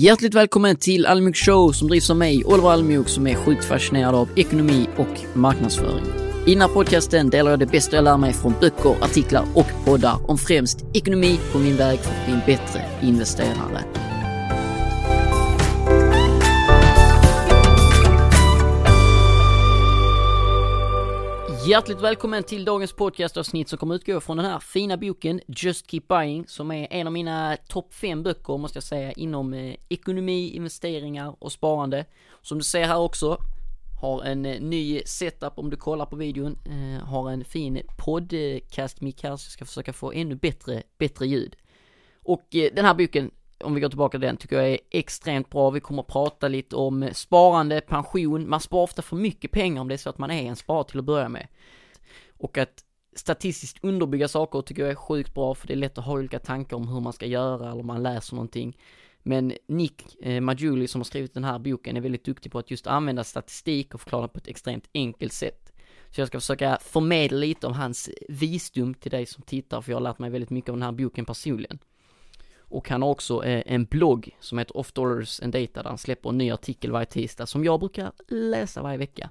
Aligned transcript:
Hjärtligt 0.00 0.34
välkommen 0.34 0.76
till 0.76 1.06
Almjuk 1.06 1.36
Show 1.36 1.72
som 1.72 1.88
drivs 1.88 2.10
av 2.10 2.16
mig, 2.16 2.44
Oliver 2.44 2.70
Almjuk, 2.70 3.08
som 3.08 3.26
är 3.26 3.34
sjukt 3.34 3.64
fascinerad 3.64 4.14
av 4.14 4.28
ekonomi 4.36 4.88
och 4.96 5.36
marknadsföring. 5.36 6.04
I 6.46 6.52
den 6.52 6.60
här 6.60 6.68
podcasten 6.68 7.30
delar 7.30 7.50
jag 7.50 7.60
det 7.60 7.66
bästa 7.66 7.96
jag 7.96 8.04
lär 8.04 8.16
mig 8.16 8.32
från 8.32 8.54
böcker, 8.60 9.04
artiklar 9.04 9.44
och 9.54 9.66
poddar 9.84 10.30
om 10.30 10.38
främst 10.38 10.84
ekonomi 10.94 11.40
på 11.52 11.58
min 11.58 11.76
väg 11.76 11.98
för 11.98 12.10
att 12.10 12.24
bli 12.24 12.34
en 12.34 12.40
bättre 12.46 12.82
investerare. 13.02 14.05
Hjärtligt 21.68 22.00
välkommen 22.00 22.42
till 22.42 22.64
dagens 22.64 22.92
podcastavsnitt 22.92 23.68
som 23.68 23.78
kommer 23.78 23.94
utgå 23.94 24.20
från 24.20 24.36
den 24.36 24.46
här 24.46 24.58
fina 24.58 24.96
boken 24.96 25.40
Just 25.46 25.90
Keep 25.90 26.02
Buying 26.08 26.46
som 26.46 26.70
är 26.70 26.88
en 26.90 27.06
av 27.06 27.12
mina 27.12 27.56
topp 27.68 27.94
fem 27.94 28.22
böcker 28.22 28.58
måste 28.58 28.76
jag 28.76 28.84
säga 28.84 29.12
inom 29.12 29.54
eh, 29.54 29.76
ekonomi, 29.88 30.50
investeringar 30.50 31.36
och 31.38 31.52
sparande. 31.52 32.04
Som 32.42 32.58
du 32.58 32.64
ser 32.64 32.84
här 32.84 32.98
också 32.98 33.38
har 34.00 34.22
en 34.22 34.46
eh, 34.46 34.60
ny 34.60 35.00
setup 35.06 35.58
om 35.58 35.70
du 35.70 35.76
kollar 35.76 36.06
på 36.06 36.16
videon, 36.16 36.58
eh, 36.64 37.04
har 37.06 37.30
en 37.30 37.44
fin 37.44 37.82
podcast-mick 37.98 39.22
här 39.22 39.36
så 39.36 39.46
jag 39.46 39.52
ska 39.52 39.64
försöka 39.64 39.92
få 39.92 40.12
ännu 40.12 40.34
bättre, 40.34 40.82
bättre 40.98 41.26
ljud. 41.26 41.56
Och 42.22 42.54
eh, 42.54 42.70
den 42.74 42.84
här 42.84 42.94
boken 42.94 43.30
om 43.64 43.74
vi 43.74 43.80
går 43.80 43.88
tillbaka 43.88 44.18
till 44.18 44.26
den, 44.26 44.36
tycker 44.36 44.56
jag 44.56 44.68
är 44.68 44.78
extremt 44.90 45.50
bra. 45.50 45.70
Vi 45.70 45.80
kommer 45.80 46.02
att 46.02 46.08
prata 46.08 46.48
lite 46.48 46.76
om 46.76 47.08
sparande, 47.12 47.80
pension. 47.80 48.48
Man 48.48 48.60
sparar 48.60 48.82
ofta 48.82 49.02
för 49.02 49.16
mycket 49.16 49.50
pengar 49.50 49.80
om 49.80 49.88
det 49.88 49.94
är 49.94 49.98
så 49.98 50.10
att 50.10 50.18
man 50.18 50.30
är 50.30 50.42
en 50.42 50.56
sparare 50.56 50.84
till 50.84 50.98
att 50.98 51.04
börja 51.04 51.28
med. 51.28 51.46
Och 52.38 52.58
att 52.58 52.84
statistiskt 53.16 53.78
underbygga 53.82 54.28
saker 54.28 54.62
tycker 54.62 54.82
jag 54.82 54.90
är 54.90 54.94
sjukt 54.94 55.34
bra 55.34 55.54
för 55.54 55.66
det 55.66 55.74
är 55.74 55.76
lätt 55.76 55.98
att 55.98 56.04
ha 56.04 56.12
olika 56.12 56.38
tankar 56.38 56.76
om 56.76 56.88
hur 56.88 57.00
man 57.00 57.12
ska 57.12 57.26
göra 57.26 57.70
eller 57.70 57.80
om 57.80 57.86
man 57.86 58.02
läser 58.02 58.34
någonting. 58.34 58.76
Men 59.22 59.52
Nick 59.68 60.16
eh, 60.22 60.40
Majuli 60.40 60.88
som 60.88 61.00
har 61.00 61.04
skrivit 61.04 61.34
den 61.34 61.44
här 61.44 61.58
boken 61.58 61.96
är 61.96 62.00
väldigt 62.00 62.24
duktig 62.24 62.52
på 62.52 62.58
att 62.58 62.70
just 62.70 62.86
använda 62.86 63.24
statistik 63.24 63.94
och 63.94 64.00
förklara 64.00 64.28
på 64.28 64.38
ett 64.38 64.48
extremt 64.48 64.88
enkelt 64.94 65.32
sätt. 65.32 65.72
Så 66.10 66.20
jag 66.20 66.28
ska 66.28 66.40
försöka 66.40 66.78
förmedla 66.80 67.38
lite 67.38 67.66
av 67.66 67.72
hans 67.72 68.10
visdom 68.28 68.94
till 68.94 69.10
dig 69.10 69.26
som 69.26 69.42
tittar 69.42 69.80
för 69.80 69.92
jag 69.92 69.96
har 69.96 70.02
lärt 70.02 70.18
mig 70.18 70.30
väldigt 70.30 70.50
mycket 70.50 70.70
av 70.70 70.76
den 70.76 70.82
här 70.82 70.92
boken 70.92 71.24
personligen. 71.24 71.78
Och 72.68 72.88
han 72.88 73.02
har 73.02 73.08
också 73.08 73.44
eh, 73.44 73.62
en 73.66 73.84
blogg 73.84 74.36
som 74.40 74.58
heter 74.58 74.76
Off 74.76 74.92
Dollars 74.92 75.40
and 75.40 75.52
Data 75.52 75.82
där 75.82 75.88
han 75.88 75.98
släpper 75.98 76.30
en 76.30 76.38
ny 76.38 76.50
artikel 76.50 76.92
varje 76.92 77.06
tisdag 77.06 77.46
som 77.46 77.64
jag 77.64 77.80
brukar 77.80 78.12
läsa 78.28 78.82
varje 78.82 78.98
vecka. 78.98 79.30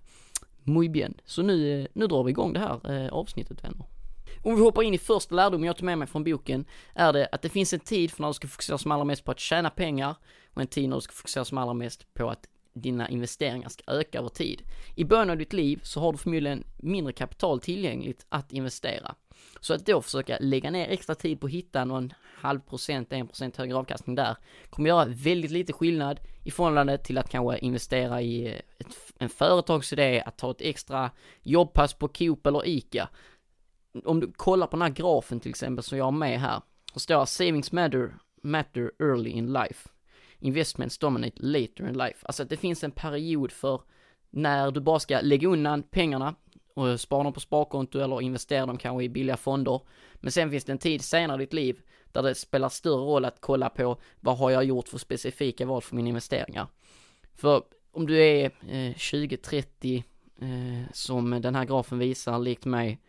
Muy 0.64 0.90
bien. 0.90 1.14
Så 1.26 1.42
nu, 1.42 1.82
eh, 1.82 1.88
nu 1.94 2.08
drar 2.08 2.24
vi 2.24 2.30
igång 2.30 2.54
det 2.54 2.60
här 2.60 2.92
eh, 2.92 3.14
avsnittet 3.14 3.64
vänner. 3.64 3.86
Om 4.44 4.56
vi 4.56 4.62
hoppar 4.62 4.84
in 4.84 4.94
i 4.94 4.98
första 4.98 5.36
lärdomen 5.36 5.68
jag 5.68 5.78
tog 5.78 5.86
med 5.86 5.98
mig 5.98 6.08
från 6.08 6.24
boken 6.24 6.66
är 6.94 7.14
det 7.14 7.28
att 7.32 7.42
det 7.42 7.50
finns 7.50 7.74
en 7.74 7.80
tid 7.80 8.12
för 8.12 8.22
när 8.22 8.28
du 8.28 8.34
ska 8.34 8.48
fokusera 8.48 8.78
som 8.78 8.92
allra 8.92 9.04
mest 9.04 9.24
på 9.24 9.32
att 9.32 9.40
tjäna 9.40 9.70
pengar 9.70 10.16
och 10.54 10.62
en 10.62 10.68
tid 10.68 10.90
när 10.90 10.98
du 10.98 11.02
ska 11.02 11.14
fokusera 11.14 11.46
som 11.46 11.58
allra 11.58 11.74
mest 11.74 12.14
på 12.14 12.30
att 12.30 12.48
dina 12.74 13.10
investeringar 13.10 13.70
ska 13.70 13.84
öka 13.88 14.20
över 14.20 14.30
tid. 14.30 14.62
I 14.96 15.04
början 15.04 15.30
av 15.30 15.38
ditt 15.38 15.54
liv 15.54 15.80
så 15.84 16.00
har 16.00 16.12
du 16.12 16.18
förmodligen 16.18 16.64
mindre 16.78 17.14
kapital 17.14 17.60
tillgängligt 17.60 18.26
att 18.30 18.52
investera. 18.52 19.16
Så 19.60 19.74
att 19.74 19.86
då 19.86 20.02
försöka 20.02 20.38
lägga 20.40 20.72
ner 20.72 20.90
extra 20.90 21.16
tid 21.16 21.40
på 21.40 21.48
att 21.48 21.54
hitta 21.54 21.86
någon 21.86 22.14
halv 22.36 22.60
procent, 22.60 23.14
en 23.14 23.28
procent 23.28 23.58
högre 23.58 23.76
avkastning 23.76 24.16
där 24.16 24.36
kommer 24.70 24.90
göra 24.90 25.06
väldigt 25.06 25.52
lite 25.52 25.74
skillnad 25.74 26.20
i 26.44 26.52
förhållande 26.52 26.98
till 26.98 27.18
att 27.18 27.30
kanske 27.30 27.58
investera 27.58 28.22
i 28.22 28.48
ett, 28.78 28.88
en 29.20 29.30
företagsidé, 29.30 30.24
att 30.26 30.38
ta 30.38 30.52
ett 30.52 30.62
extra 30.62 31.12
jobbpass 31.42 31.94
på 31.94 32.08
Coop 32.08 32.48
eller 32.48 32.68
ICA. 32.68 33.10
Om 34.06 34.20
du 34.20 34.32
kollar 34.32 34.68
på 34.68 34.76
den 34.76 34.82
här 34.82 34.90
grafen 34.90 35.40
till 35.40 35.50
exempel 35.50 35.84
som 35.84 35.98
jag 35.98 36.06
har 36.06 36.12
med 36.12 36.40
här, 36.40 36.62
så 36.94 37.00
står 37.00 37.26
savings 37.26 37.72
matter, 37.72 38.16
matter 38.44 38.92
early 39.00 39.30
in 39.30 39.54
life. 39.54 39.90
Investments 40.40 40.98
dominate 40.98 41.36
later 41.40 41.88
in 41.90 41.98
life. 41.98 42.18
Alltså 42.22 42.44
att 42.44 42.50
det 42.50 42.58
finns 42.58 42.84
en 42.84 42.92
period 42.92 43.52
för 43.52 43.82
när 44.30 44.72
du 44.72 44.80
bara 44.80 45.00
ska 45.00 45.20
lägga 45.22 45.48
undan 45.48 45.84
pengarna 45.84 46.36
och 46.76 47.00
spara 47.00 47.24
dem 47.24 47.34
på 47.34 47.40
sparkonto 47.40 48.00
eller 48.00 48.22
investera 48.22 48.66
dem 48.66 48.78
kanske 48.78 49.04
i 49.04 49.10
billiga 49.10 49.38
fonder. 49.38 49.82
Men 50.16 50.32
sen 50.32 50.52
finns 50.52 50.66
det 50.66 50.72
en 50.72 50.78
tid 50.78 51.02
senare 51.02 51.42
i 51.42 51.46
ditt 51.46 51.54
liv 51.54 51.82
där 52.12 52.24
det 52.24 52.36
spelar 52.36 52.70
större 52.70 53.02
roll 53.06 53.26
att 53.26 53.38
kolla 53.42 53.70
på 53.70 53.98
vad 54.20 54.38
har 54.38 54.52
jag 54.52 54.64
gjort 54.64 54.88
för 54.88 54.98
specifika 54.98 55.66
val 55.66 55.82
för 55.82 55.96
mina 55.96 56.08
investeringar. 56.08 56.68
För 57.36 57.64
om 57.92 58.08
du 58.08 58.24
är 58.24 58.46
eh, 58.46 58.94
20-30 58.94 60.04
eh, 60.42 60.92
som 60.94 61.42
den 61.42 61.56
här 61.56 61.66
grafen 61.66 62.00
visar, 62.00 62.40
likt 62.40 62.66
mig, 62.66 63.02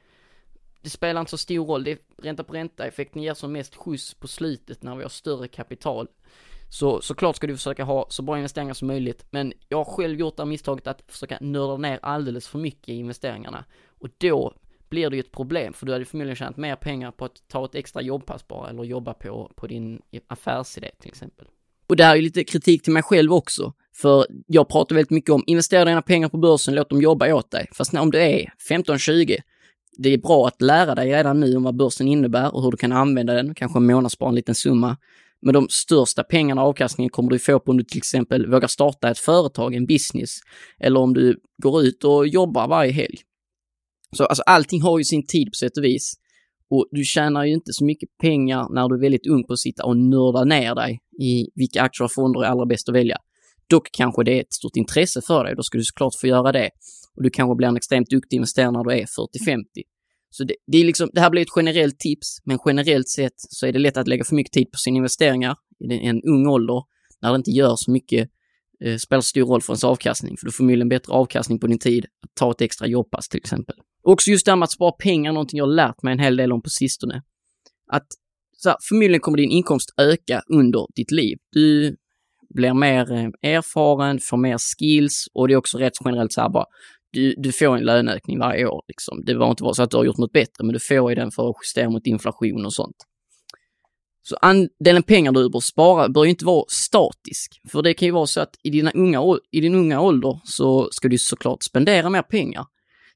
det 0.82 0.90
spelar 0.90 1.20
inte 1.20 1.30
så 1.30 1.38
stor 1.38 1.66
roll. 1.66 1.84
Det 1.84 1.90
är 1.90 1.98
ränta 2.22 2.44
på 2.44 2.52
ränta 2.52 2.86
effekten 2.86 3.22
ger 3.22 3.34
som 3.34 3.52
mest 3.52 3.74
skjuts 3.74 4.14
på 4.14 4.28
slutet 4.28 4.82
när 4.82 4.96
vi 4.96 5.02
har 5.02 5.10
större 5.10 5.48
kapital. 5.48 6.08
Så 6.68 7.00
såklart 7.00 7.36
ska 7.36 7.46
du 7.46 7.56
försöka 7.56 7.84
ha 7.84 8.06
så 8.08 8.22
bra 8.22 8.36
investeringar 8.36 8.74
som 8.74 8.88
möjligt, 8.88 9.26
men 9.30 9.52
jag 9.68 9.78
har 9.78 9.84
själv 9.84 10.20
gjort 10.20 10.36
det 10.36 10.44
misstaget 10.44 10.86
att 10.86 11.02
försöka 11.08 11.38
nörda 11.40 11.76
ner 11.76 11.98
alldeles 12.02 12.48
för 12.48 12.58
mycket 12.58 12.88
i 12.88 12.94
investeringarna. 12.94 13.64
Och 14.00 14.08
då 14.18 14.54
blir 14.88 15.10
det 15.10 15.16
ju 15.16 15.20
ett 15.20 15.32
problem, 15.32 15.72
för 15.72 15.86
du 15.86 15.92
hade 15.92 16.04
förmodligen 16.04 16.36
tjänat 16.36 16.56
mer 16.56 16.76
pengar 16.76 17.10
på 17.10 17.24
att 17.24 17.48
ta 17.48 17.64
ett 17.64 17.74
extra 17.74 18.02
jobbpass 18.02 18.48
bara, 18.48 18.70
eller 18.70 18.84
jobba 18.84 19.14
på, 19.14 19.52
på 19.56 19.66
din 19.66 20.02
affärsidé 20.28 20.90
till 21.00 21.08
exempel. 21.08 21.46
Och 21.86 21.96
det 21.96 22.04
här 22.04 22.12
är 22.12 22.16
ju 22.16 22.22
lite 22.22 22.44
kritik 22.44 22.82
till 22.82 22.92
mig 22.92 23.02
själv 23.02 23.32
också, 23.32 23.72
för 23.96 24.26
jag 24.46 24.68
pratar 24.68 24.94
väldigt 24.94 25.10
mycket 25.10 25.30
om 25.30 25.44
investera 25.46 25.84
dina 25.84 26.02
pengar 26.02 26.28
på 26.28 26.36
börsen, 26.36 26.74
låt 26.74 26.90
dem 26.90 27.02
jobba 27.02 27.34
åt 27.34 27.50
dig. 27.50 27.68
Fast 27.72 27.92
när, 27.92 28.00
om 28.00 28.10
du 28.10 28.18
är 28.18 28.52
15-20, 28.70 29.36
det 29.98 30.08
är 30.08 30.18
bra 30.18 30.46
att 30.46 30.62
lära 30.62 30.94
dig 30.94 31.12
redan 31.12 31.40
nu 31.40 31.56
om 31.56 31.62
vad 31.62 31.76
börsen 31.76 32.08
innebär 32.08 32.54
och 32.54 32.62
hur 32.62 32.70
du 32.70 32.76
kan 32.76 32.92
använda 32.92 33.34
den, 33.34 33.54
kanske 33.54 33.80
månadsspara 33.80 34.28
en 34.28 34.34
liten 34.34 34.54
summa. 34.54 34.96
Men 35.46 35.52
de 35.52 35.68
största 35.70 36.22
pengarna 36.22 36.62
och 36.62 36.68
avkastningen 36.68 37.10
kommer 37.10 37.30
du 37.30 37.38
få 37.38 37.60
på 37.60 37.70
om 37.70 37.76
du 37.76 37.84
till 37.84 37.98
exempel 37.98 38.50
vågar 38.50 38.68
starta 38.68 39.10
ett 39.10 39.18
företag, 39.18 39.74
en 39.74 39.86
business, 39.86 40.30
eller 40.80 41.00
om 41.00 41.14
du 41.14 41.40
går 41.62 41.82
ut 41.82 42.04
och 42.04 42.28
jobbar 42.28 42.68
varje 42.68 42.92
helg. 42.92 43.18
Så 44.16 44.24
alltså 44.24 44.42
allting 44.42 44.82
har 44.82 44.98
ju 44.98 45.04
sin 45.04 45.26
tid 45.26 45.46
på 45.46 45.54
sätt 45.54 45.76
och 45.76 45.84
vis. 45.84 46.14
Och 46.70 46.88
du 46.90 47.04
tjänar 47.04 47.44
ju 47.44 47.52
inte 47.52 47.72
så 47.72 47.84
mycket 47.84 48.08
pengar 48.18 48.74
när 48.74 48.88
du 48.88 48.94
är 48.94 49.00
väldigt 49.00 49.26
ung 49.26 49.44
på 49.46 49.52
att 49.52 49.58
sitta 49.58 49.84
och 49.84 49.96
nörda 49.96 50.44
ner 50.44 50.74
dig 50.74 51.00
i 51.20 51.50
vilka 51.54 51.82
aktier 51.82 52.04
och 52.04 52.12
fonder 52.12 52.40
är 52.40 52.46
allra 52.46 52.66
bäst 52.66 52.88
att 52.88 52.94
välja. 52.94 53.18
Dock 53.66 53.88
kanske 53.92 54.24
det 54.24 54.32
är 54.32 54.40
ett 54.40 54.52
stort 54.52 54.76
intresse 54.76 55.20
för 55.22 55.44
dig, 55.44 55.54
då 55.56 55.62
ska 55.62 55.78
du 55.78 55.84
såklart 55.84 56.14
få 56.20 56.26
göra 56.26 56.52
det. 56.52 56.70
Och 57.16 57.22
du 57.22 57.30
kanske 57.30 57.56
blir 57.56 57.68
en 57.68 57.76
extremt 57.76 58.10
duktig 58.10 58.36
investerare 58.36 58.70
när 58.70 58.84
du 58.84 58.92
är 58.92 59.06
40-50. 59.06 59.64
Så 60.36 60.44
det, 60.44 60.54
det, 60.66 60.78
är 60.78 60.84
liksom, 60.84 61.10
det 61.12 61.20
här 61.20 61.30
blir 61.30 61.42
ett 61.42 61.48
generellt 61.56 61.98
tips, 61.98 62.38
men 62.44 62.58
generellt 62.66 63.08
sett 63.08 63.32
så 63.36 63.66
är 63.66 63.72
det 63.72 63.78
lätt 63.78 63.96
att 63.96 64.08
lägga 64.08 64.24
för 64.24 64.34
mycket 64.34 64.52
tid 64.52 64.70
på 64.72 64.78
sina 64.78 64.96
investeringar 64.96 65.56
i 65.90 66.06
en 66.06 66.22
ung 66.22 66.46
ålder, 66.46 66.82
när 67.22 67.30
det 67.32 67.36
inte 67.36 67.50
gör 67.50 67.76
så 67.76 67.90
mycket, 67.90 68.30
eh, 68.84 68.96
spelar 68.96 69.20
stor 69.20 69.46
roll 69.46 69.62
för 69.62 69.72
ens 69.72 69.84
avkastning, 69.84 70.36
för 70.36 70.46
du 70.46 70.52
får 70.52 70.56
förmodligen 70.56 70.88
bättre 70.88 71.12
avkastning 71.12 71.58
på 71.58 71.66
din 71.66 71.78
tid 71.78 72.04
att 72.04 72.34
ta 72.34 72.50
ett 72.50 72.60
extra 72.60 72.86
jobbpass 72.86 73.28
till 73.28 73.38
exempel. 73.38 73.76
Också 74.02 74.30
just 74.30 74.46
det 74.46 74.52
här 74.52 74.56
med 74.56 74.64
att 74.64 74.72
spara 74.72 74.92
pengar, 74.92 75.32
någonting 75.32 75.58
jag 75.58 75.64
har 75.64 75.72
lärt 75.72 76.02
mig 76.02 76.12
en 76.12 76.18
hel 76.18 76.36
del 76.36 76.52
om 76.52 76.62
på 76.62 76.70
sistone. 76.70 77.22
Att 77.92 78.06
så 78.56 78.68
här, 78.68 78.78
förmodligen 78.88 79.20
kommer 79.20 79.38
din 79.38 79.50
inkomst 79.50 79.94
öka 79.96 80.42
under 80.48 80.86
ditt 80.94 81.10
liv. 81.10 81.38
Du 81.52 81.96
blir 82.54 82.74
mer 82.74 83.12
eh, 83.12 83.56
erfaren, 83.56 84.18
får 84.22 84.36
mer 84.36 84.58
skills 84.58 85.28
och 85.34 85.48
det 85.48 85.54
är 85.54 85.58
också 85.58 85.78
rätt 85.78 85.92
generellt 86.04 86.32
så 86.32 86.40
här 86.40 86.48
bara, 86.48 86.66
du, 87.16 87.34
du 87.36 87.52
får 87.52 87.76
en 87.76 87.84
löneökning 87.84 88.38
varje 88.38 88.66
år. 88.66 88.82
Liksom. 88.88 89.24
Det 89.24 89.34
var 89.34 89.50
inte 89.50 89.62
vara 89.62 89.74
så 89.74 89.82
att 89.82 89.90
du 89.90 89.96
har 89.96 90.04
gjort 90.04 90.18
något 90.18 90.32
bättre, 90.32 90.64
men 90.64 90.72
du 90.72 90.78
får 90.78 91.10
ju 91.10 91.14
den 91.14 91.30
för 91.30 91.50
att 91.50 91.56
justera 91.62 91.90
mot 91.90 92.06
inflation 92.06 92.66
och 92.66 92.72
sånt. 92.72 92.96
Så 94.22 94.36
andelen 94.36 95.02
pengar 95.02 95.32
du 95.32 95.50
bör 95.50 95.60
spara 95.60 96.08
bör 96.08 96.24
ju 96.24 96.30
inte 96.30 96.44
vara 96.44 96.64
statisk, 96.68 97.60
för 97.68 97.82
det 97.82 97.94
kan 97.94 98.06
ju 98.06 98.12
vara 98.12 98.26
så 98.26 98.40
att 98.40 98.54
i, 98.62 98.70
dina 98.70 98.90
unga, 98.90 99.20
i 99.50 99.60
din 99.60 99.74
unga 99.74 100.00
ålder 100.00 100.40
så 100.44 100.88
ska 100.90 101.08
du 101.08 101.18
såklart 101.18 101.62
spendera 101.62 102.10
mer 102.10 102.22
pengar. 102.22 102.66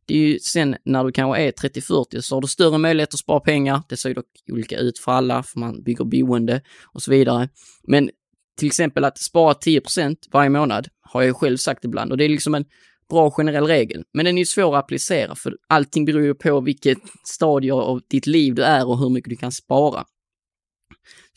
Det 0.07 0.15
är 0.15 0.19
ju 0.19 0.39
sen 0.39 0.77
när 0.85 1.05
du 1.05 1.13
kanske 1.13 1.43
är 1.43 1.53
30-40 1.53 2.21
så 2.21 2.37
har 2.37 2.41
du 2.41 2.49
större 2.49 2.79
möjlighet 2.79 3.15
att 3.15 3.21
spara 3.21 3.41
pengar. 3.41 3.83
Det 3.89 3.97
ser 3.97 4.09
ju 4.09 4.15
dock 4.15 4.27
olika 4.53 4.77
ut 4.77 4.99
för 4.99 5.13
alla, 5.13 5.43
för 5.43 5.59
man 5.59 5.83
bygger 5.83 6.05
boende 6.05 6.63
och 6.93 7.03
så 7.03 7.11
vidare. 7.11 7.49
Men 7.83 8.11
till 8.59 8.67
exempel 8.67 9.05
att 9.05 9.19
spara 9.19 9.53
10% 9.53 10.17
varje 10.33 10.51
månad 10.51 10.89
har 11.01 11.21
jag 11.21 11.29
ju 11.29 11.35
själv 11.35 11.57
sagt 11.57 11.85
ibland 11.85 12.13
och 12.13 12.19
det 12.19 12.25
är 12.25 12.29
liksom 12.29 12.55
en 12.55 12.65
bra 13.11 13.31
generell 13.31 13.67
regel. 13.67 14.05
Men 14.13 14.25
den 14.25 14.39
är 14.39 14.43
ju 14.43 14.47
svår 14.47 14.77
att 14.77 14.85
applicera 14.85 15.35
för 15.35 15.57
allting 15.69 16.05
beror 16.05 16.23
ju 16.23 16.35
på 16.35 16.61
vilket 16.61 16.99
stadie 17.25 17.73
av 17.73 18.01
ditt 18.09 18.27
liv 18.27 18.55
du 18.55 18.63
är 18.63 18.89
och 18.89 18.99
hur 18.99 19.11
mycket 19.11 19.31
du 19.31 19.37
kan 19.37 19.53
spara. 19.53 20.05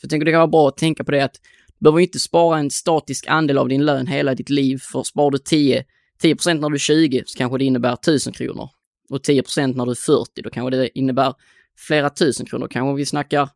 jag 0.00 0.10
tänker 0.10 0.24
det 0.24 0.32
kan 0.32 0.40
vara 0.40 0.48
bra 0.48 0.68
att 0.68 0.76
tänka 0.76 1.04
på 1.04 1.10
det 1.10 1.24
att 1.24 1.40
du 1.78 1.84
behöver 1.84 2.00
inte 2.00 2.18
spara 2.18 2.58
en 2.58 2.70
statisk 2.70 3.26
andel 3.28 3.58
av 3.58 3.68
din 3.68 3.84
lön 3.84 4.06
hela 4.06 4.34
ditt 4.34 4.50
liv, 4.50 4.78
för 4.92 5.02
sparar 5.02 5.30
du 5.30 5.38
10, 5.38 5.84
10% 6.22 6.60
när 6.60 6.68
du 6.68 6.74
är 6.74 6.78
20 6.78 7.22
så 7.26 7.38
kanske 7.38 7.58
det 7.58 7.64
innebär 7.64 7.92
1000 7.92 8.32
kronor. 8.32 8.68
Och 9.10 9.18
10% 9.18 9.76
när 9.76 9.84
du 9.84 9.90
är 9.90 9.94
40, 9.94 10.42
då 10.42 10.50
kanske 10.50 10.76
det 10.76 10.98
innebär 10.98 11.34
flera 11.78 12.10
tusen 12.10 12.46
kronor. 12.46 12.68
Kanske 12.70 12.96
vi 12.96 13.06
snackar 13.06 13.48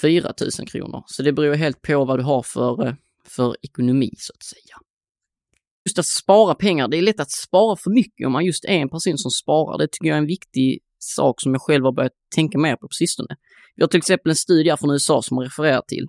4000 0.00 0.66
kronor. 0.66 1.04
Så 1.06 1.22
det 1.22 1.32
beror 1.32 1.54
helt 1.54 1.82
på 1.82 2.04
vad 2.04 2.18
du 2.18 2.22
har 2.22 2.42
för, 2.42 2.86
eh, 2.86 2.94
för 3.28 3.56
ekonomi 3.62 4.14
så 4.18 4.32
att 4.36 4.42
säga 4.42 4.76
just 5.84 5.98
att 5.98 6.06
spara 6.06 6.54
pengar, 6.54 6.88
det 6.88 6.98
är 6.98 7.02
lätt 7.02 7.20
att 7.20 7.30
spara 7.30 7.76
för 7.76 7.90
mycket 7.90 8.26
om 8.26 8.32
man 8.32 8.44
just 8.44 8.64
är 8.64 8.72
en 8.72 8.88
person 8.88 9.18
som 9.18 9.30
sparar. 9.30 9.78
Det 9.78 9.88
tycker 9.92 10.08
jag 10.08 10.14
är 10.14 10.18
en 10.20 10.26
viktig 10.26 10.80
sak 10.98 11.40
som 11.40 11.52
jag 11.52 11.62
själv 11.62 11.84
har 11.84 11.92
börjat 11.92 12.12
tänka 12.34 12.58
mer 12.58 12.76
på 12.76 12.88
på 12.88 12.92
sistone. 12.92 13.36
Vi 13.76 13.82
har 13.82 13.88
till 13.88 13.98
exempel 13.98 14.30
en 14.30 14.36
studie 14.36 14.76
från 14.80 14.90
USA 14.90 15.22
som 15.22 15.34
man 15.34 15.44
refererar 15.44 15.82
till. 15.88 16.06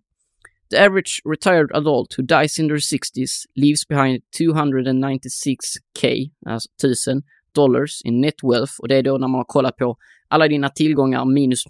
The 0.69 0.77
average 0.85 1.21
retired 1.25 1.71
adult 1.73 2.17
who 2.17 2.23
dies 2.23 2.59
in 2.59 2.67
their 2.67 2.77
60s 2.77 3.45
leaves 3.55 3.87
behind 3.87 4.21
296k, 4.39 6.31
alltså 6.45 6.69
1000 6.83 7.23
dollars 7.55 8.01
in 8.05 8.21
net 8.21 8.43
wealth 8.43 8.73
och 8.79 8.87
det 8.87 8.95
är 8.95 9.03
då 9.03 9.17
när 9.17 9.27
man 9.27 9.39
har 9.39 9.45
kollat 9.45 9.77
på 9.77 9.97
alla 10.27 10.47
dina 10.47 10.69
tillgångar 10.69 11.25
minus 11.25 11.63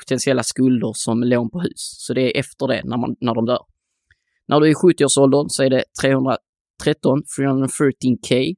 potentiella 0.00 0.42
skulder 0.42 0.92
som 0.94 1.22
lån 1.22 1.50
på 1.50 1.60
hus. 1.60 1.94
Så 1.98 2.14
det 2.14 2.22
är 2.22 2.40
efter 2.40 2.66
det 2.66 2.82
när, 2.84 2.96
man, 2.96 3.16
när 3.20 3.34
de 3.34 3.46
dör. 3.46 3.64
När 4.48 4.60
du 4.60 4.66
är 4.66 4.70
i 4.70 4.74
70-årsåldern 4.74 5.46
så 5.48 5.62
är 5.62 5.70
det 5.70 5.84
300 6.02 6.36
13 6.84 7.22
313k 7.38 8.54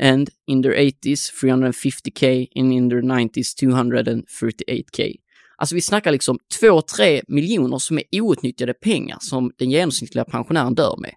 and 0.00 0.30
in 0.46 0.62
their 0.62 0.74
80s 0.74 1.32
350k 1.42 2.48
and 2.56 2.72
in 2.72 2.90
their 2.90 3.02
90s 3.02 3.54
238k. 3.60 5.16
Alltså 5.56 5.74
vi 5.74 5.80
snackar 5.80 6.12
liksom 6.12 6.38
2-3 6.60 7.22
miljoner 7.28 7.78
som 7.78 7.98
är 7.98 8.20
outnyttjade 8.20 8.74
pengar 8.74 9.18
som 9.20 9.52
den 9.58 9.70
genomsnittliga 9.70 10.24
pensionären 10.24 10.74
dör 10.74 10.96
med. 10.98 11.14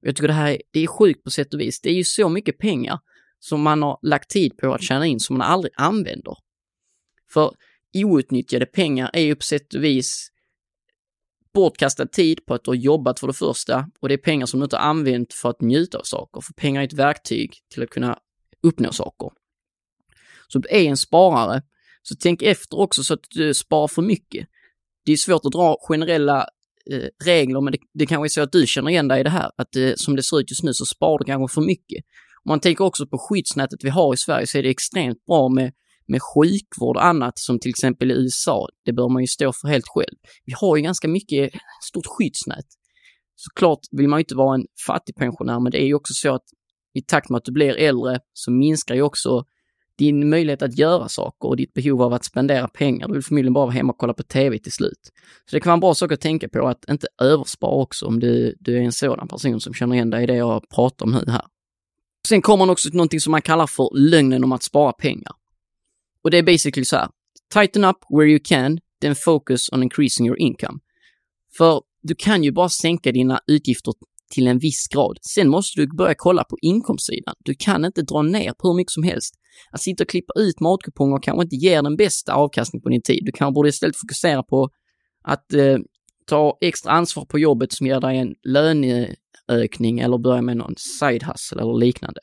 Och 0.00 0.08
jag 0.08 0.16
tycker 0.16 0.28
det 0.28 0.34
här 0.34 0.50
är, 0.50 0.62
det 0.70 0.80
är 0.80 0.86
sjukt 0.86 1.24
på 1.24 1.30
sätt 1.30 1.54
och 1.54 1.60
vis. 1.60 1.80
Det 1.80 1.90
är 1.90 1.94
ju 1.94 2.04
så 2.04 2.28
mycket 2.28 2.58
pengar 2.58 2.98
som 3.38 3.62
man 3.62 3.82
har 3.82 3.98
lagt 4.02 4.30
tid 4.30 4.56
på 4.56 4.74
att 4.74 4.82
tjäna 4.82 5.06
in 5.06 5.20
som 5.20 5.38
man 5.38 5.46
aldrig 5.46 5.72
använder. 5.76 6.34
För 7.32 7.52
outnyttjade 7.94 8.66
pengar 8.66 9.10
är 9.12 9.22
ju 9.22 9.34
på 9.34 9.42
sätt 9.42 9.74
och 9.74 9.84
vis 9.84 10.30
bortkastad 11.56 12.06
tid 12.06 12.46
på 12.46 12.54
att 12.54 12.64
du 12.64 12.70
har 12.70 12.76
jobbat 12.76 13.20
för 13.20 13.26
det 13.26 13.32
första 13.32 13.86
och 14.00 14.08
det 14.08 14.14
är 14.14 14.18
pengar 14.18 14.46
som 14.46 14.60
du 14.60 14.64
inte 14.64 14.76
har 14.76 14.90
använt 14.90 15.32
för 15.32 15.50
att 15.50 15.60
njuta 15.60 15.98
av 15.98 16.02
saker. 16.02 16.40
För 16.40 16.52
pengar 16.52 16.82
är 16.82 16.86
ett 16.86 16.92
verktyg 16.92 17.54
till 17.74 17.82
att 17.82 17.90
kunna 17.90 18.18
uppnå 18.62 18.92
saker. 18.92 19.30
Så 20.48 20.58
du 20.58 20.68
är 20.68 20.84
en 20.84 20.96
sparare, 20.96 21.62
så 22.02 22.14
tänk 22.20 22.42
efter 22.42 22.78
också 22.78 23.02
så 23.02 23.14
att 23.14 23.26
du 23.30 23.54
sparar 23.54 23.88
för 23.88 24.02
mycket. 24.02 24.48
Det 25.04 25.12
är 25.12 25.16
svårt 25.16 25.44
att 25.44 25.52
dra 25.52 25.76
generella 25.88 26.48
eh, 26.90 27.08
regler, 27.24 27.60
men 27.60 27.72
det, 27.72 27.78
det 27.94 28.06
kanske 28.06 28.26
är 28.26 28.28
så 28.28 28.42
att 28.42 28.52
du 28.52 28.66
känner 28.66 28.90
igen 28.90 29.08
dig 29.08 29.20
i 29.20 29.22
det 29.22 29.30
här, 29.30 29.50
att 29.56 29.76
eh, 29.76 29.92
som 29.96 30.16
det 30.16 30.22
ser 30.22 30.40
ut 30.40 30.50
just 30.50 30.62
nu 30.62 30.74
så 30.74 30.86
sparar 30.86 31.18
du 31.18 31.24
kanske 31.24 31.54
för 31.54 31.60
mycket. 31.60 32.04
Om 32.44 32.48
man 32.48 32.60
tänker 32.60 32.84
också 32.84 33.06
på 33.06 33.18
skyddsnätet 33.18 33.84
vi 33.84 33.88
har 33.88 34.14
i 34.14 34.16
Sverige 34.16 34.46
så 34.46 34.58
är 34.58 34.62
det 34.62 34.70
extremt 34.70 35.26
bra 35.26 35.48
med 35.48 35.72
med 36.08 36.20
sjukvård 36.22 36.96
och 36.96 37.04
annat 37.04 37.38
som 37.38 37.58
till 37.58 37.70
exempel 37.70 38.10
i 38.10 38.14
USA, 38.14 38.68
det 38.84 38.92
bör 38.92 39.08
man 39.08 39.22
ju 39.22 39.26
stå 39.26 39.52
för 39.52 39.68
helt 39.68 39.88
själv. 39.88 40.16
Vi 40.44 40.52
har 40.60 40.76
ju 40.76 40.82
ganska 40.82 41.08
mycket 41.08 41.50
stort 41.88 42.06
skyddsnät. 42.06 42.66
Såklart 43.36 43.80
vill 43.90 44.08
man 44.08 44.18
ju 44.18 44.20
inte 44.20 44.34
vara 44.34 44.54
en 44.54 44.66
fattigpensionär, 44.86 45.60
men 45.60 45.72
det 45.72 45.82
är 45.82 45.86
ju 45.86 45.94
också 45.94 46.14
så 46.14 46.34
att 46.34 46.44
i 46.94 47.02
takt 47.02 47.30
med 47.30 47.38
att 47.38 47.44
du 47.44 47.52
blir 47.52 47.76
äldre 47.76 48.20
så 48.32 48.50
minskar 48.50 48.94
ju 48.94 49.02
också 49.02 49.44
din 49.98 50.28
möjlighet 50.28 50.62
att 50.62 50.78
göra 50.78 51.08
saker 51.08 51.48
och 51.48 51.56
ditt 51.56 51.74
behov 51.74 52.02
av 52.02 52.12
att 52.12 52.24
spendera 52.24 52.68
pengar. 52.68 53.08
Du 53.08 53.14
vill 53.14 53.22
förmodligen 53.22 53.52
bara 53.52 53.66
vara 53.66 53.74
hemma 53.74 53.92
och 53.92 53.98
kolla 53.98 54.14
på 54.14 54.22
TV 54.22 54.58
till 54.58 54.72
slut. 54.72 55.00
Så 55.50 55.56
det 55.56 55.60
kan 55.60 55.70
vara 55.70 55.74
en 55.74 55.80
bra 55.80 55.94
sak 55.94 56.12
att 56.12 56.20
tänka 56.20 56.48
på 56.48 56.68
att 56.68 56.90
inte 56.90 57.06
överspara 57.22 57.70
också 57.70 58.06
om 58.06 58.20
du, 58.20 58.56
du 58.60 58.76
är 58.76 58.82
en 58.82 58.92
sådan 58.92 59.28
person 59.28 59.60
som 59.60 59.74
känner 59.74 59.94
igen 59.94 60.10
dig 60.10 60.22
i 60.22 60.26
det 60.26 60.36
jag 60.36 60.68
pratar 60.68 61.06
om 61.06 61.12
nu 61.12 61.32
här. 61.32 61.44
Sen 62.28 62.42
kommer 62.42 62.58
man 62.66 62.70
också 62.70 62.88
till 62.88 62.96
någonting 62.96 63.20
som 63.20 63.30
man 63.30 63.42
kallar 63.42 63.66
för 63.66 63.90
lögnen 63.94 64.44
om 64.44 64.52
att 64.52 64.62
spara 64.62 64.92
pengar. 64.92 65.32
Och 66.26 66.30
det 66.30 66.38
är 66.38 66.42
basically 66.42 66.84
så 66.84 66.96
här. 66.96 67.08
Tighten 67.54 67.84
up 67.84 67.96
where 68.08 68.30
you 68.30 68.40
can, 68.44 68.78
then 69.00 69.14
focus 69.14 69.68
on 69.72 69.82
increasing 69.82 70.26
your 70.26 70.38
income. 70.38 70.78
För 71.58 71.82
du 72.02 72.14
kan 72.14 72.44
ju 72.44 72.52
bara 72.52 72.68
sänka 72.68 73.12
dina 73.12 73.40
utgifter 73.46 73.94
till 74.30 74.46
en 74.46 74.58
viss 74.58 74.88
grad. 74.88 75.18
Sen 75.34 75.48
måste 75.48 75.80
du 75.80 75.96
börja 75.96 76.14
kolla 76.18 76.44
på 76.44 76.56
inkomstsidan. 76.62 77.34
Du 77.44 77.54
kan 77.54 77.84
inte 77.84 78.02
dra 78.02 78.22
ner 78.22 78.52
på 78.52 78.68
hur 78.68 78.74
mycket 78.74 78.90
som 78.90 79.02
helst. 79.02 79.34
Att 79.70 79.80
sitta 79.80 80.04
och 80.04 80.08
klippa 80.08 80.32
ut 80.36 80.60
matkuponger 80.60 81.18
kanske 81.22 81.42
inte 81.42 81.56
ger 81.56 81.82
den 81.82 81.96
bästa 81.96 82.34
avkastning 82.34 82.82
på 82.82 82.88
din 82.88 83.02
tid. 83.02 83.22
Du 83.22 83.32
kanske 83.32 83.54
borde 83.54 83.68
istället 83.68 83.96
fokusera 83.96 84.42
på 84.42 84.68
att 85.24 85.52
eh, 85.52 85.78
ta 86.26 86.58
extra 86.60 86.92
ansvar 86.92 87.24
på 87.24 87.38
jobbet 87.38 87.72
som 87.72 87.86
ger 87.86 88.00
dig 88.00 88.18
en 88.18 88.34
löneökning 88.42 90.00
eller 90.00 90.18
börja 90.18 90.42
med 90.42 90.56
någon 90.56 90.74
side 90.76 91.22
hustle 91.22 91.62
eller 91.62 91.78
liknande. 91.78 92.20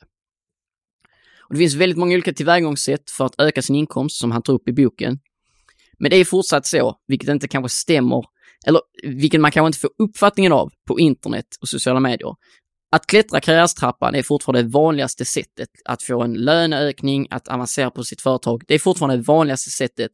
Och 1.48 1.54
det 1.54 1.58
finns 1.58 1.74
väldigt 1.74 1.98
många 1.98 2.14
olika 2.14 2.32
tillvägagångssätt 2.32 3.10
för 3.10 3.24
att 3.24 3.40
öka 3.40 3.62
sin 3.62 3.76
inkomst 3.76 4.16
som 4.16 4.30
han 4.30 4.42
tar 4.42 4.52
upp 4.52 4.68
i 4.68 4.72
boken. 4.72 5.18
Men 5.98 6.10
det 6.10 6.16
är 6.16 6.24
fortsatt 6.24 6.66
så, 6.66 6.96
vilket 7.06 7.28
inte 7.28 7.48
kanske 7.48 7.68
stämmer, 7.68 8.24
eller 8.66 8.80
vilket 9.02 9.40
man 9.40 9.50
kanske 9.50 9.66
inte 9.66 9.78
får 9.78 9.90
uppfattningen 9.98 10.52
av 10.52 10.70
på 10.88 11.00
internet 11.00 11.46
och 11.60 11.68
sociala 11.68 12.00
medier. 12.00 12.34
Att 12.92 13.06
klättra 13.06 13.40
karriärstrappan 13.40 14.14
är 14.14 14.22
fortfarande 14.22 14.62
det 14.62 14.68
vanligaste 14.68 15.24
sättet 15.24 15.68
att 15.84 16.02
få 16.02 16.22
en 16.22 16.34
löneökning, 16.34 17.26
att 17.30 17.48
avancera 17.48 17.90
på 17.90 18.04
sitt 18.04 18.22
företag. 18.22 18.62
Det 18.68 18.74
är 18.74 18.78
fortfarande 18.78 19.16
det 19.16 19.22
vanligaste 19.22 19.70
sättet 19.70 20.10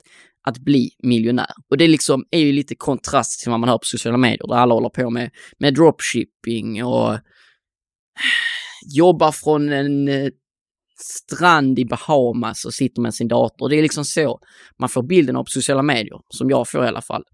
att 0.47 0.59
bli 0.59 0.91
miljonär. 1.03 1.53
Och 1.71 1.77
det 1.79 1.89
liksom 1.89 2.25
är 2.31 2.39
ju 2.39 2.53
lite 2.53 2.75
kontrast 2.75 3.41
till 3.41 3.51
vad 3.51 3.61
man 3.61 3.69
hör 3.69 3.79
på 3.79 3.85
sociala 3.85 4.19
medier 4.19 4.49
där 4.49 4.55
alla 4.55 4.75
håller 4.75 4.89
på 4.89 5.11
med, 5.11 5.31
med 5.59 5.75
dropshipping 5.75 6.85
och 6.85 7.19
jobbar 8.95 9.33
från 9.33 9.73
en 9.73 10.09
eh, 10.09 10.29
strand 11.01 11.79
i 11.79 11.85
Bahamas 11.85 12.65
och 12.65 12.75
sitter 12.75 13.03
med 13.03 13.15
sin 13.15 13.29
dator. 13.29 13.69
Det 13.69 13.77
är 13.77 13.83
liksom 13.83 14.05
så 14.05 14.41
man 14.79 14.89
får 14.89 15.03
bilden 15.03 15.37
av 15.37 15.45
på 15.45 15.51
sociala 15.51 15.83
medier, 15.83 16.21
som 16.29 16.51
jag 16.51 16.69
får 16.69 16.85
i 16.85 16.89
alla 16.89 17.03
fall. 17.03 17.25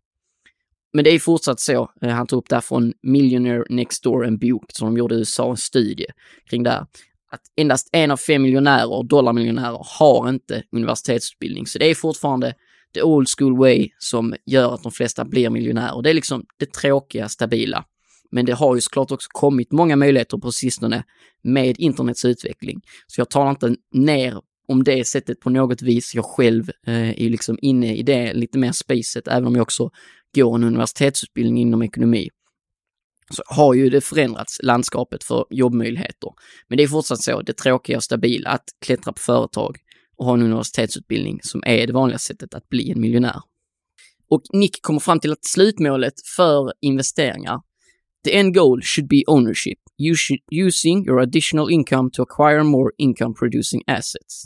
Men 0.93 1.05
det 1.05 1.11
är 1.11 1.19
fortsatt 1.19 1.61
så. 1.61 1.91
Eh, 2.03 2.09
han 2.09 2.27
tog 2.27 2.39
upp 2.39 2.49
där 2.49 2.61
från 2.61 2.93
Millionaire 3.03 3.65
Next 3.69 4.03
Door, 4.03 4.27
en 4.27 4.39
bok 4.39 4.65
som 4.69 4.89
de 4.89 4.99
gjorde 4.99 5.15
i 5.15 5.19
USA, 5.19 5.51
en 5.51 5.57
studie 5.57 6.07
kring 6.51 6.63
det 6.63 6.71
här. 6.71 6.87
Att 7.31 7.41
endast 7.57 7.89
en 7.93 8.11
av 8.11 8.17
fem 8.17 8.43
miljonärer, 8.43 9.09
dollarmiljonärer, 9.09 9.87
har 9.99 10.29
inte 10.29 10.63
universitetsutbildning. 10.73 11.67
Så 11.67 11.79
det 11.79 11.91
är 11.91 11.95
fortfarande 11.95 12.55
the 12.95 13.03
old 13.03 13.29
school 13.39 13.59
way 13.59 13.89
som 13.99 14.35
gör 14.47 14.75
att 14.75 14.83
de 14.83 14.93
flesta 14.93 15.25
blir 15.25 15.51
miljonärer. 15.51 16.03
Det 16.03 16.11
är 16.11 16.15
liksom 16.15 16.45
det 16.59 16.73
tråkiga, 16.73 17.29
stabila. 17.29 17.85
Men 18.31 18.47
det 18.47 18.53
har 18.53 18.75
ju 18.75 18.81
såklart 18.81 19.11
också 19.11 19.29
kommit 19.33 19.73
många 19.73 19.97
möjligheter 19.97 20.39
på 20.39 20.53
sistone 20.53 21.05
med 21.43 21.77
internets 21.79 22.25
utveckling. 22.25 22.81
Så 23.07 23.21
jag 23.21 23.31
talar 23.31 23.51
inte 23.51 23.75
ner 23.93 24.41
om 24.69 24.85
det 24.85 25.07
sättet 25.07 25.41
på 25.41 25.51
något 25.51 25.83
vis. 25.83 26.15
Jag 26.15 26.25
själv 26.25 26.71
eh, 26.87 27.11
är 27.11 27.23
ju 27.23 27.29
liksom 27.29 27.59
inne 27.63 27.97
i 27.97 28.03
det 28.03 28.35
lite 28.35 28.59
mer 28.59 28.73
spacet, 28.73 29.29
även 29.29 29.47
om 29.47 29.55
jag 29.55 29.63
också 29.63 29.91
går 30.35 30.55
en 30.55 30.65
universitetsutbildning 30.65 31.59
inom 31.59 31.83
ekonomi. 31.83 32.29
Så 33.31 33.43
har 33.47 33.75
ju 33.75 33.91
det 33.91 34.01
förändrats, 34.01 34.61
landskapet 34.63 35.25
för 35.25 35.45
jobbmöjligheter. 35.51 36.31
Men 36.69 36.79
det 36.79 36.85
är 36.85 36.89
fortsatt 36.89 37.23
så, 37.23 37.43
det 37.43 37.53
tråkiga 37.53 37.97
och 37.97 38.03
stabila, 38.03 38.51
att 38.51 38.65
klättra 38.85 39.13
på 39.13 39.21
företag 39.21 39.77
och 40.17 40.27
ha 40.27 40.35
en 40.35 40.43
universitetsutbildning 40.43 41.41
som 41.43 41.63
är 41.67 41.87
det 41.87 41.93
vanliga 41.93 42.19
sättet 42.19 42.55
att 42.55 42.69
bli 42.69 42.91
en 42.91 43.01
miljonär. 43.01 43.41
Och 44.29 44.43
Nick 44.53 44.83
kommer 44.83 45.01
fram 45.01 45.21
till 45.21 45.33
att 45.33 45.45
slutmålet 45.45 46.15
för 46.37 46.73
investeringar 46.81 47.61
The 48.25 48.37
end 48.39 48.55
goal 48.55 48.83
should 48.83 49.09
be 49.09 49.23
ownership, 49.27 49.79
using 50.51 51.07
your 51.07 51.21
additional 51.21 51.71
income 51.71 52.11
to 52.13 52.23
acquire 52.23 52.63
more 52.63 52.91
income 52.99 53.35
producing 53.35 53.83
assets. 53.87 54.45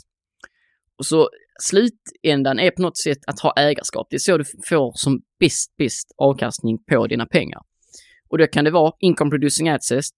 Och 0.97 1.05
så 1.05 1.29
slutändan 1.61 2.59
är 2.59 2.71
på 2.71 2.81
något 2.81 2.97
sätt 2.97 3.17
att 3.27 3.39
ha 3.39 3.53
ägarskap. 3.57 4.07
Det 4.09 4.15
är 4.15 4.19
så 4.19 4.37
du 4.37 4.43
får 4.69 4.91
som 4.95 5.21
bäst, 5.39 5.77
bäst 5.77 6.11
avkastning 6.17 6.77
på 6.83 7.07
dina 7.07 7.25
pengar. 7.25 7.61
Och 8.29 8.37
då 8.37 8.47
kan 8.47 8.65
det 8.65 8.71
vara 8.71 8.93
income 8.99 9.31
producing 9.31 9.69
assets. 9.69 10.09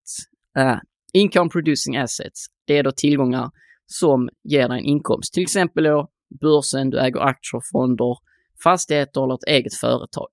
Eh, 0.57 0.67
äh, 0.67 0.77
income 1.13 1.50
producing 1.50 1.98
assets, 1.98 2.45
det 2.65 2.77
är 2.77 2.83
då 2.83 2.91
tillgångar 2.91 3.51
som 3.86 4.29
ger 4.43 4.69
dig 4.69 4.79
en 4.79 4.86
inkomst. 4.86 5.33
Till 5.33 5.43
exempel 5.43 5.83
då 5.83 6.10
börsen, 6.41 6.89
du 6.89 7.00
äger 7.00 7.19
aktier, 7.19 7.62
fonder, 7.72 8.17
fastigheter 8.63 9.24
eller 9.24 9.33
ett 9.33 9.48
eget 9.48 9.74
företag. 9.74 10.27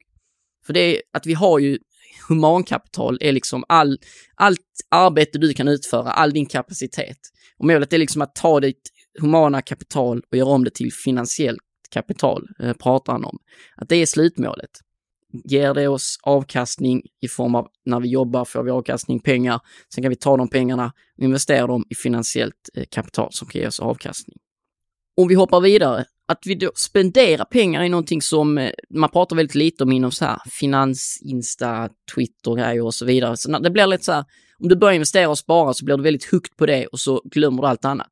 För 0.67 0.73
det 0.73 0.81
är 0.81 1.03
att 1.13 1.27
vi 1.27 1.35
har 1.35 1.59
ju 1.59 1.79
humankapital 2.29 3.19
är 3.21 3.33
liksom 3.33 3.65
all, 3.69 3.99
allt 4.35 4.61
arbete 4.89 5.39
du 5.39 5.55
kan 5.55 5.69
utföra, 5.69 6.11
all 6.11 6.33
din 6.33 6.47
kapacitet. 6.47 7.19
Och 7.59 7.67
målet 7.67 7.93
är 7.93 7.99
liksom 7.99 8.23
att 8.23 8.35
ta 8.35 8.61
ditt 8.61 8.91
humana 9.21 9.63
kapital 9.63 10.23
och 10.31 10.37
göra 10.37 10.49
om 10.49 10.65
det 10.65 10.75
till 10.75 10.93
finansiellt 10.93 11.61
kapital, 11.91 12.49
eh, 12.61 12.73
pratar 12.73 13.13
han 13.13 13.25
om. 13.25 13.39
Att 13.77 13.89
det 13.89 13.97
är 13.97 14.07
slutmålet. 14.07 14.71
Ger 15.45 15.75
det 15.75 15.89
oss 15.89 16.17
avkastning 16.23 17.03
i 17.21 17.29
form 17.29 17.55
av 17.55 17.69
när 17.85 18.01
vi 18.01 18.09
jobbar 18.09 18.45
får 18.45 18.63
vi 18.63 18.71
avkastning, 18.71 19.21
pengar. 19.21 19.61
Sen 19.95 20.03
kan 20.03 20.11
vi 20.11 20.17
ta 20.17 20.37
de 20.37 20.49
pengarna 20.49 20.93
och 21.19 21.25
investera 21.25 21.67
dem 21.67 21.85
i 21.91 21.95
finansiellt 21.95 22.71
eh, 22.75 22.85
kapital 22.91 23.29
som 23.33 23.49
kan 23.49 23.61
ge 23.61 23.67
oss 23.67 23.81
avkastning. 23.81 24.39
Om 25.17 25.29
vi 25.29 25.35
hoppar 25.35 25.61
vidare 25.61 26.05
att 26.31 26.47
vi 26.47 26.55
då 26.55 26.71
spenderar 26.75 27.45
pengar 27.45 27.85
i 27.85 27.89
någonting 27.89 28.23
som 28.23 28.59
eh, 28.59 28.71
man 28.95 29.11
pratar 29.11 29.37
väldigt 29.37 29.55
lite 29.55 29.85
om 29.85 29.93
inom 29.93 30.13
så 30.13 30.25
här 30.25 30.39
finans, 30.51 31.19
Insta, 31.23 31.89
Twitter 32.15 32.55
grejer 32.55 32.85
och 32.85 32.95
så 32.95 33.05
vidare. 33.05 33.37
Så 33.37 33.59
det 33.59 33.71
blir 33.71 33.87
lite 33.87 34.05
så 34.05 34.13
här, 34.13 34.25
om 34.59 34.69
du 34.69 34.77
börjar 34.77 34.95
investera 34.95 35.29
och 35.29 35.39
spara 35.39 35.75
så 35.75 35.85
blir 35.85 35.97
du 35.97 36.03
väldigt 36.03 36.25
högt 36.25 36.57
på 36.57 36.67
det 36.67 36.87
och 36.87 37.01
så 37.01 37.23
glömmer 37.25 37.63
du 37.63 37.69
allt 37.69 37.85
annat. 37.85 38.11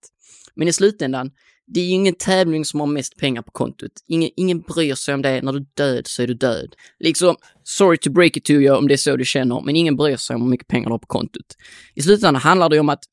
Men 0.54 0.68
i 0.68 0.72
slutändan, 0.72 1.30
det 1.66 1.80
är 1.80 1.84
ju 1.84 1.90
ingen 1.90 2.14
tävling 2.14 2.64
som 2.64 2.80
har 2.80 2.86
mest 2.86 3.16
pengar 3.16 3.42
på 3.42 3.50
kontot. 3.50 3.92
Ingen, 4.08 4.30
ingen 4.36 4.60
bryr 4.60 4.94
sig 4.94 5.14
om 5.14 5.22
det. 5.22 5.42
När 5.42 5.52
du 5.52 5.58
är 5.58 5.66
död 5.74 6.06
så 6.06 6.22
är 6.22 6.26
du 6.26 6.34
död. 6.34 6.74
Liksom, 7.00 7.36
sorry 7.62 7.98
to 7.98 8.10
break 8.10 8.36
it 8.36 8.44
to 8.44 8.52
you 8.52 8.76
om 8.76 8.88
det 8.88 8.94
är 8.94 8.96
så 8.96 9.16
du 9.16 9.24
känner, 9.24 9.60
men 9.60 9.76
ingen 9.76 9.96
bryr 9.96 10.16
sig 10.16 10.36
om 10.36 10.42
hur 10.42 10.48
mycket 10.48 10.68
pengar 10.68 10.86
du 10.86 10.92
har 10.92 10.98
på 10.98 11.06
kontot. 11.06 11.56
I 11.94 12.02
slutändan 12.02 12.42
handlar 12.42 12.68
det 12.68 12.80
om 12.80 12.88
att 12.88 13.04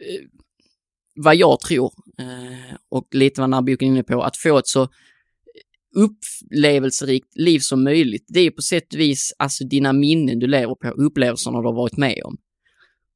eh, 0.00 0.26
vad 1.22 1.36
jag 1.36 1.60
tror, 1.60 1.92
eh, 2.18 2.76
och 2.88 3.08
lite 3.14 3.40
vad 3.40 3.48
den 3.48 3.54
här 3.54 3.62
boken 3.62 3.88
är 3.88 3.92
inne 3.92 4.02
på, 4.02 4.22
att 4.22 4.36
få 4.36 4.58
ett 4.58 4.66
så 4.66 4.88
upplevelserikt 5.94 7.36
liv 7.36 7.58
som 7.58 7.84
möjligt, 7.84 8.24
det 8.28 8.40
är 8.40 8.50
på 8.50 8.62
sätt 8.62 8.94
och 8.94 9.00
vis 9.00 9.32
alltså 9.38 9.64
dina 9.64 9.92
minnen 9.92 10.38
du 10.38 10.46
lever 10.46 10.74
på, 10.74 10.88
upplevelserna 10.88 11.60
du 11.60 11.66
har 11.66 11.74
varit 11.74 11.96
med 11.96 12.22
om. 12.24 12.36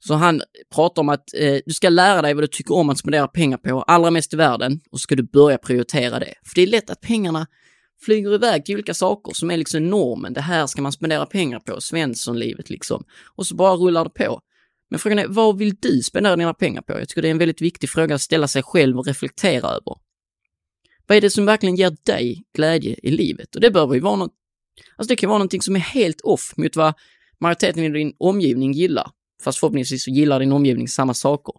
Så 0.06 0.14
han 0.14 0.42
pratar 0.74 1.02
om 1.02 1.08
att 1.08 1.34
eh, 1.34 1.58
du 1.66 1.74
ska 1.74 1.88
lära 1.88 2.22
dig 2.22 2.34
vad 2.34 2.42
du 2.42 2.48
tycker 2.48 2.74
om 2.74 2.90
att 2.90 2.98
spendera 2.98 3.28
pengar 3.28 3.58
på, 3.58 3.82
allra 3.82 4.10
mest 4.10 4.34
i 4.34 4.36
världen, 4.36 4.80
och 4.90 5.00
så 5.00 5.02
ska 5.02 5.16
du 5.16 5.22
börja 5.22 5.58
prioritera 5.58 6.18
det. 6.18 6.34
För 6.44 6.54
det 6.54 6.62
är 6.62 6.66
lätt 6.66 6.90
att 6.90 7.00
pengarna 7.00 7.46
flyger 8.04 8.34
iväg 8.34 8.64
till 8.64 8.74
olika 8.74 8.94
saker 8.94 9.32
som 9.34 9.50
är 9.50 9.56
liksom 9.56 9.90
normen. 9.90 10.32
Det 10.32 10.40
här 10.40 10.66
ska 10.66 10.82
man 10.82 10.92
spendera 10.92 11.26
pengar 11.26 11.60
på, 11.60 11.80
Svenssonlivet 11.80 12.70
liksom. 12.70 13.04
Och 13.36 13.46
så 13.46 13.54
bara 13.54 13.74
rullar 13.74 14.04
det 14.04 14.10
på. 14.10 14.40
Men 14.90 14.98
frågan 14.98 15.18
är, 15.18 15.26
vad 15.26 15.58
vill 15.58 15.74
du 15.80 16.02
spendera 16.02 16.36
dina 16.36 16.54
pengar 16.54 16.82
på? 16.82 16.92
Jag 16.92 17.08
tycker 17.08 17.22
det 17.22 17.28
är 17.28 17.30
en 17.30 17.38
väldigt 17.38 17.60
viktig 17.60 17.90
fråga 17.90 18.14
att 18.14 18.22
ställa 18.22 18.48
sig 18.48 18.62
själv 18.62 18.98
och 18.98 19.06
reflektera 19.06 19.68
över. 19.68 19.96
Vad 21.06 21.16
är 21.16 21.20
det 21.20 21.30
som 21.30 21.46
verkligen 21.46 21.76
ger 21.76 21.96
dig 22.02 22.44
glädje 22.54 22.96
i 23.02 23.10
livet? 23.10 23.54
Och 23.54 23.60
det 23.60 23.70
behöver 23.70 23.94
ju 23.94 24.00
vara 24.00 24.16
något, 24.16 24.32
alltså 24.96 25.08
det 25.08 25.16
kan 25.16 25.28
vara 25.28 25.38
någonting 25.38 25.62
som 25.62 25.76
är 25.76 25.80
helt 25.80 26.20
off 26.20 26.52
mot 26.56 26.76
vad 26.76 26.94
majoriteten 27.40 27.84
i 27.84 27.88
din 27.88 28.14
omgivning 28.18 28.72
gillar. 28.72 29.10
Fast 29.42 29.58
förhoppningsvis 29.58 30.04
så 30.04 30.10
gillar 30.10 30.40
din 30.40 30.52
omgivning 30.52 30.88
samma 30.88 31.14
saker. 31.14 31.54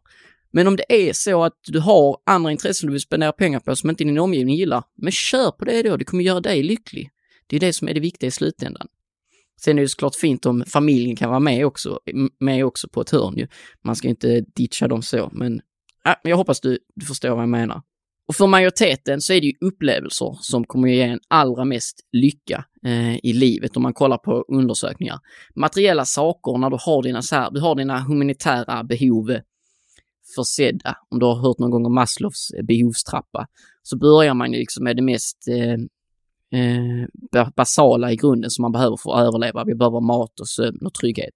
Men 0.51 0.67
om 0.67 0.75
det 0.75 1.07
är 1.09 1.13
så 1.13 1.43
att 1.43 1.59
du 1.67 1.79
har 1.79 2.17
andra 2.25 2.51
intressen 2.51 2.87
du 2.87 2.93
vill 2.93 3.01
spendera 3.01 3.31
pengar 3.31 3.59
på 3.59 3.75
som 3.75 3.89
inte 3.89 4.03
din 4.03 4.19
omgivning 4.19 4.55
gillar, 4.55 4.83
men 4.97 5.11
kör 5.11 5.51
på 5.51 5.65
det 5.65 5.83
då, 5.83 5.97
det 5.97 6.05
kommer 6.05 6.23
göra 6.23 6.39
dig 6.39 6.63
lycklig. 6.63 7.09
Det 7.47 7.55
är 7.55 7.59
det 7.59 7.73
som 7.73 7.87
är 7.87 7.93
det 7.93 7.99
viktiga 7.99 8.27
i 8.27 8.31
slutändan. 8.31 8.87
Sen 9.61 9.77
är 9.77 9.81
det 9.81 9.89
såklart 9.89 10.15
fint 10.15 10.45
om 10.45 10.63
familjen 10.67 11.15
kan 11.15 11.29
vara 11.29 11.39
med 11.39 11.65
också, 11.65 11.99
med 12.39 12.65
också 12.65 12.87
på 12.89 13.01
ett 13.01 13.09
hörn 13.09 13.37
ju. 13.37 13.47
Man 13.83 13.95
ska 13.95 14.07
inte 14.07 14.41
ditcha 14.55 14.87
dem 14.87 15.01
så, 15.01 15.29
men 15.33 15.61
äh, 16.05 16.13
jag 16.23 16.37
hoppas 16.37 16.61
du, 16.61 16.77
du 16.95 17.05
förstår 17.05 17.29
vad 17.29 17.41
jag 17.41 17.49
menar. 17.49 17.81
Och 18.27 18.35
för 18.35 18.47
majoriteten 18.47 19.21
så 19.21 19.33
är 19.33 19.41
det 19.41 19.47
ju 19.47 19.53
upplevelser 19.61 20.37
som 20.41 20.63
kommer 20.63 20.87
ge 20.87 21.01
en 21.01 21.19
allra 21.27 21.65
mest 21.65 21.99
lycka 22.11 22.65
eh, 22.85 23.15
i 23.15 23.33
livet 23.33 23.77
om 23.77 23.83
man 23.83 23.93
kollar 23.93 24.17
på 24.17 24.45
undersökningar. 24.47 25.19
Materiella 25.55 26.05
saker 26.05 26.57
när 26.57 26.69
du 26.69 26.77
har 26.79 27.03
dina, 27.03 27.21
så 27.21 27.35
här, 27.35 27.51
du 27.51 27.59
har 27.59 27.75
dina 27.75 27.99
humanitära 27.99 28.83
behov 28.83 29.31
eh, 29.31 29.41
försedda. 30.35 30.97
Om 31.09 31.19
du 31.19 31.25
har 31.25 31.35
hört 31.35 31.59
någon 31.59 31.71
gång 31.71 31.85
om 31.85 31.95
Maslows 31.95 32.51
eh, 32.57 32.63
behovstrappa 32.63 33.47
så 33.83 33.97
börjar 33.97 34.33
man 34.33 34.53
ju 34.53 34.59
liksom 34.59 34.83
med 34.83 34.95
det 34.95 35.01
mest 35.01 35.47
eh, 35.47 35.77
eh, 36.55 37.49
basala 37.55 38.11
i 38.11 38.15
grunden 38.15 38.49
som 38.49 38.61
man 38.61 38.71
behöver 38.71 38.97
för 38.97 39.13
att 39.13 39.27
överleva. 39.27 39.63
Vi 39.63 39.75
behöver 39.75 40.01
mat 40.01 40.39
och 40.39 40.47
sömn 40.47 40.85
och 40.85 40.93
trygghet. 40.93 41.33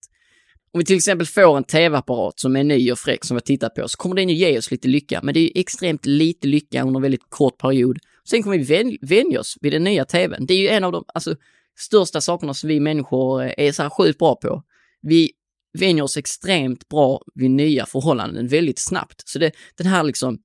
Om 0.71 0.79
vi 0.79 0.85
till 0.85 0.95
exempel 0.95 1.27
får 1.27 1.57
en 1.57 1.63
tv-apparat 1.63 2.39
som 2.39 2.55
är 2.55 2.63
ny 2.63 2.91
och 2.91 2.99
fräck 2.99 3.25
som 3.25 3.35
vi 3.35 3.39
har 3.39 3.45
tittat 3.45 3.75
på 3.75 3.87
så 3.87 3.97
kommer 3.97 4.15
den 4.15 4.29
ju 4.29 4.35
ge 4.35 4.57
oss 4.57 4.71
lite 4.71 4.87
lycka, 4.87 5.19
men 5.23 5.33
det 5.33 5.39
är 5.39 5.61
extremt 5.61 6.05
lite 6.05 6.47
lycka 6.47 6.83
under 6.83 6.97
en 6.97 7.01
väldigt 7.01 7.29
kort 7.29 7.57
period. 7.57 7.97
Sen 8.29 8.43
kommer 8.43 8.57
vi 8.57 8.97
vänja 9.01 9.39
oss 9.39 9.57
vid 9.61 9.73
den 9.73 9.83
nya 9.83 10.05
tvn. 10.05 10.45
Det 10.45 10.53
är 10.53 10.57
ju 10.57 10.67
en 10.67 10.83
av 10.83 10.91
de 10.91 11.03
alltså, 11.13 11.35
största 11.79 12.21
sakerna 12.21 12.53
som 12.53 12.69
vi 12.69 12.79
människor 12.79 13.43
eh, 13.43 13.53
är 13.57 13.71
så 13.71 13.83
här 13.83 13.89
sjukt 13.89 14.19
bra 14.19 14.35
på. 14.35 14.63
Vi 15.01 15.31
vänjer 15.79 16.03
oss 16.03 16.17
extremt 16.17 16.89
bra 16.89 17.21
vid 17.35 17.51
nya 17.51 17.85
förhållanden 17.85 18.47
väldigt 18.47 18.79
snabbt. 18.79 19.29
Så 19.29 19.39
det, 19.39 19.51
den 19.77 19.87
här 19.87 20.03
liksom, 20.03 20.37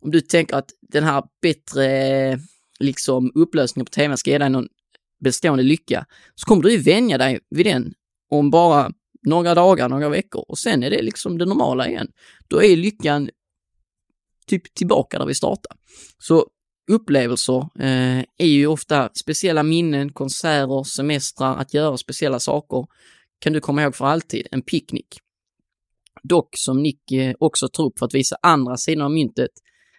om 0.00 0.10
du 0.10 0.20
tänker 0.20 0.56
att 0.56 0.70
den 0.80 1.04
här 1.04 1.22
bättre 1.42 2.38
liksom 2.82 3.32
upplösningen 3.34 3.84
på 3.84 3.90
tvn 3.90 4.16
ska 4.16 4.30
ge 4.30 4.38
dig 4.38 4.50
någon 4.50 4.68
bestående 5.24 5.62
lycka, 5.62 6.06
så 6.34 6.46
kommer 6.46 6.62
du 6.62 6.72
ju 6.72 6.78
vänja 6.78 7.18
dig 7.18 7.40
vid 7.50 7.66
den 7.66 7.94
om 8.30 8.50
bara 8.50 8.92
några 9.26 9.54
dagar, 9.54 9.88
några 9.88 10.08
veckor 10.08 10.44
och 10.48 10.58
sen 10.58 10.82
är 10.82 10.90
det 10.90 11.02
liksom 11.02 11.38
det 11.38 11.44
normala 11.44 11.88
igen. 11.88 12.08
Då 12.48 12.62
är 12.62 12.76
lyckan 12.76 13.30
typ 14.46 14.74
tillbaka 14.74 15.18
där 15.18 15.26
vi 15.26 15.34
startade. 15.34 15.80
Så 16.18 16.46
upplevelser 16.90 17.68
eh, 17.78 18.18
är 18.38 18.46
ju 18.46 18.66
ofta 18.66 19.10
speciella 19.14 19.62
minnen, 19.62 20.12
konserter, 20.12 20.84
semestrar, 20.84 21.56
att 21.56 21.74
göra 21.74 21.96
speciella 21.96 22.40
saker 22.40 22.86
kan 23.38 23.52
du 23.52 23.60
komma 23.60 23.82
ihåg 23.82 23.94
för 23.94 24.04
alltid, 24.04 24.46
en 24.50 24.62
picknick. 24.62 25.18
Dock, 26.22 26.48
som 26.56 26.82
Nick 26.82 27.12
eh, 27.12 27.34
också 27.38 27.68
tar 27.68 27.84
upp 27.84 27.98
för 27.98 28.06
att 28.06 28.14
visa 28.14 28.36
andra 28.42 28.76
sidan 28.76 29.04
av 29.04 29.10
myntet, 29.10 29.50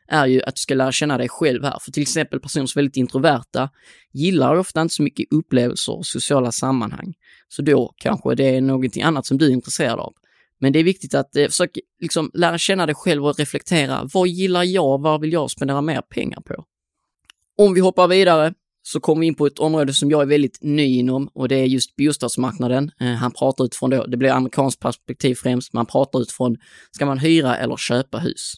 är 0.07 0.27
ju 0.27 0.41
att 0.41 0.55
du 0.55 0.59
ska 0.59 0.73
lära 0.73 0.91
känna 0.91 1.17
dig 1.17 1.29
själv 1.29 1.63
här. 1.63 1.77
För 1.81 1.91
till 1.91 2.01
exempel 2.01 2.39
personer 2.39 2.65
som 2.65 2.79
är 2.79 2.81
väldigt 2.81 2.97
introverta 2.97 3.69
gillar 4.11 4.55
ofta 4.55 4.81
inte 4.81 4.93
så 4.93 5.03
mycket 5.03 5.33
upplevelser 5.33 5.97
och 5.97 6.05
sociala 6.05 6.51
sammanhang. 6.51 7.13
Så 7.47 7.61
då 7.61 7.93
kanske 7.97 8.35
det 8.35 8.55
är 8.55 8.61
någonting 8.61 9.03
annat 9.03 9.25
som 9.25 9.37
du 9.37 9.45
är 9.45 9.51
intresserad 9.51 9.99
av. 9.99 10.13
Men 10.59 10.73
det 10.73 10.79
är 10.79 10.83
viktigt 10.83 11.13
att 11.13 11.35
eh, 11.35 11.47
försöka 11.47 11.79
liksom, 12.01 12.31
lära 12.33 12.57
känna 12.57 12.85
dig 12.85 12.95
själv 12.95 13.25
och 13.25 13.39
reflektera. 13.39 14.09
Vad 14.13 14.27
gillar 14.27 14.63
jag? 14.63 15.01
Vad 15.01 15.21
vill 15.21 15.33
jag 15.33 15.51
spendera 15.51 15.81
mer 15.81 16.01
pengar 16.01 16.41
på? 16.41 16.65
Om 17.57 17.73
vi 17.73 17.81
hoppar 17.81 18.07
vidare 18.07 18.53
så 18.83 18.99
kommer 18.99 19.19
vi 19.19 19.27
in 19.27 19.35
på 19.35 19.45
ett 19.45 19.59
område 19.59 19.93
som 19.93 20.11
jag 20.11 20.21
är 20.21 20.25
väldigt 20.25 20.57
ny 20.61 20.99
inom 20.99 21.27
och 21.27 21.47
det 21.47 21.55
är 21.55 21.65
just 21.65 21.95
bostadsmarknaden. 21.95 22.91
Eh, 22.99 23.07
han 23.07 23.31
pratar 23.31 23.65
utifrån 23.65 23.89
då, 23.89 24.05
det 24.05 24.17
blir 24.17 24.29
amerikanskt 24.29 24.79
perspektiv 24.79 25.35
främst, 25.35 25.73
man 25.73 25.85
pratar 25.85 26.19
utifrån, 26.19 26.57
ska 26.91 27.05
man 27.05 27.17
hyra 27.17 27.57
eller 27.57 27.77
köpa 27.77 28.19
hus? 28.19 28.53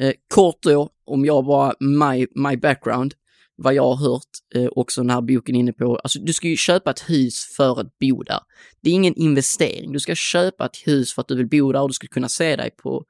Eh, 0.00 0.12
kort 0.34 0.62
då, 0.62 0.88
om 1.04 1.24
jag 1.24 1.44
bara, 1.44 1.74
my, 1.80 2.26
my 2.34 2.56
background, 2.56 3.14
vad 3.56 3.74
jag 3.74 3.82
har 3.82 3.96
hört, 3.96 4.28
eh, 4.54 4.66
också 4.66 5.00
den 5.00 5.10
här 5.10 5.20
boken 5.20 5.54
inne 5.54 5.72
på, 5.72 5.96
alltså 5.96 6.18
du 6.18 6.32
ska 6.32 6.48
ju 6.48 6.56
köpa 6.56 6.90
ett 6.90 7.10
hus 7.10 7.54
för 7.56 7.80
att 7.80 7.98
bo 7.98 8.22
där. 8.22 8.40
Det 8.80 8.90
är 8.90 8.94
ingen 8.94 9.14
investering, 9.14 9.92
du 9.92 10.00
ska 10.00 10.14
köpa 10.14 10.66
ett 10.66 10.76
hus 10.86 11.14
för 11.14 11.22
att 11.22 11.28
du 11.28 11.36
vill 11.36 11.48
bo 11.48 11.72
där 11.72 11.82
och 11.82 11.88
du 11.88 11.94
ska 11.94 12.06
kunna 12.06 12.28
se 12.28 12.56
dig 12.56 12.70
på 12.70 13.04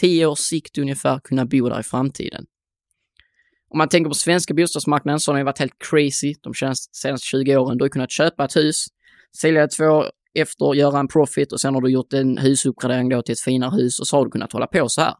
tio 0.00 0.26
års 0.26 0.38
sikt 0.38 0.78
ungefär 0.78 1.20
kunna 1.24 1.44
bo 1.44 1.68
där 1.68 1.80
i 1.80 1.82
framtiden. 1.82 2.46
Om 3.70 3.78
man 3.78 3.88
tänker 3.88 4.08
på 4.08 4.14
svenska 4.14 4.54
bostadsmarknaden 4.54 5.20
så 5.20 5.32
har 5.32 5.36
den 5.36 5.46
varit 5.46 5.58
helt 5.58 5.78
crazy 5.90 6.34
de 6.40 6.54
senaste 6.92 7.26
20 7.26 7.56
åren. 7.56 7.78
Du 7.78 7.84
har 7.84 7.88
kunnat 7.88 8.10
köpa 8.10 8.44
ett 8.44 8.56
hus, 8.56 8.86
sälja 9.40 9.60
det 9.60 9.68
två 9.68 9.84
år 9.84 10.10
efter, 10.34 10.74
göra 10.74 11.00
en 11.00 11.08
profit 11.08 11.52
och 11.52 11.60
sen 11.60 11.74
har 11.74 11.80
du 11.80 11.90
gjort 11.90 12.12
en 12.12 12.38
husuppgradering 12.38 13.08
då 13.08 13.22
till 13.22 13.32
ett 13.32 13.40
finare 13.40 13.76
hus 13.76 14.00
och 14.00 14.06
så 14.06 14.16
har 14.16 14.24
du 14.24 14.30
kunnat 14.30 14.52
hålla 14.52 14.66
på 14.66 14.88
så 14.88 15.00
här. 15.00 15.14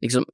Liksom 0.00 0.24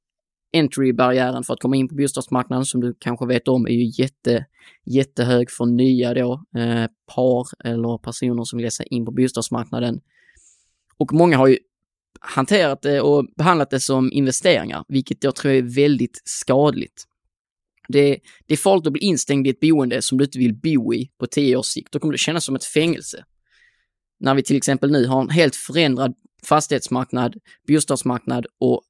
entry-barriären 0.53 1.45
för 1.45 1.55
att 1.55 1.61
komma 1.61 1.77
in 1.77 1.89
på 1.89 1.95
bostadsmarknaden 1.95 2.65
som 2.65 2.81
du 2.81 2.95
kanske 2.99 3.27
vet 3.27 3.49
om 3.49 3.67
är 3.67 3.71
ju 3.71 4.03
jätte, 4.03 4.47
jättehög 4.85 5.51
för 5.51 5.67
nya 5.67 6.15
då, 6.15 6.45
eh, 6.57 6.87
par 7.15 7.69
eller 7.69 7.99
personer 7.99 8.45
som 8.45 8.57
vill 8.57 8.65
ge 8.65 8.71
sig 8.71 8.87
in 8.91 9.05
på 9.05 9.13
bostadsmarknaden. 9.13 10.01
Och 10.97 11.13
många 11.13 11.37
har 11.37 11.47
ju 11.47 11.59
hanterat 12.21 12.83
det 12.83 13.01
och 13.01 13.27
behandlat 13.37 13.71
det 13.71 13.81
som 13.81 14.13
investeringar, 14.13 14.85
vilket 14.89 15.25
jag 15.25 15.35
tror 15.35 15.53
är 15.53 15.63
väldigt 15.63 16.23
skadligt. 16.25 17.05
Det, 17.89 18.19
det 18.47 18.55
är 18.55 18.59
farligt 18.59 18.87
att 18.87 18.93
bli 18.93 19.03
instängd 19.03 19.47
i 19.47 19.51
ett 19.51 19.61
boende 19.61 20.03
som 20.03 20.19
du 20.19 20.25
inte 20.25 20.39
vill 20.39 20.55
bo 20.55 20.95
i 20.95 21.11
på 21.19 21.27
tio 21.27 21.57
års 21.57 21.67
sikt. 21.67 21.93
Då 21.93 21.99
kommer 21.99 22.13
det 22.13 22.19
kännas 22.19 22.45
som 22.45 22.55
ett 22.55 22.65
fängelse. 22.65 23.25
När 24.21 24.35
vi 24.35 24.43
till 24.43 24.57
exempel 24.57 24.91
nu 24.91 25.07
har 25.07 25.21
en 25.21 25.31
helt 25.31 25.57
förändrad 25.57 26.15
fastighetsmarknad, 26.49 27.37
bostadsmarknad 27.69 28.47
och 28.61 28.83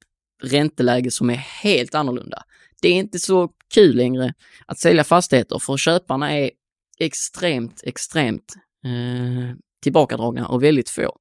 ränteläge 0.43 1.11
som 1.11 1.29
är 1.29 1.35
helt 1.35 1.95
annorlunda. 1.95 2.43
Det 2.81 2.87
är 2.87 2.93
inte 2.93 3.19
så 3.19 3.49
kul 3.73 3.95
längre 3.95 4.33
att 4.65 4.79
sälja 4.79 5.03
fastigheter 5.03 5.59
för 5.59 5.77
köparna 5.77 6.31
är 6.31 6.51
extremt, 6.99 7.81
extremt 7.83 8.53
eh, 8.85 9.55
tillbakadragna 9.83 10.47
och 10.47 10.63
väldigt 10.63 10.89
få. 10.89 11.17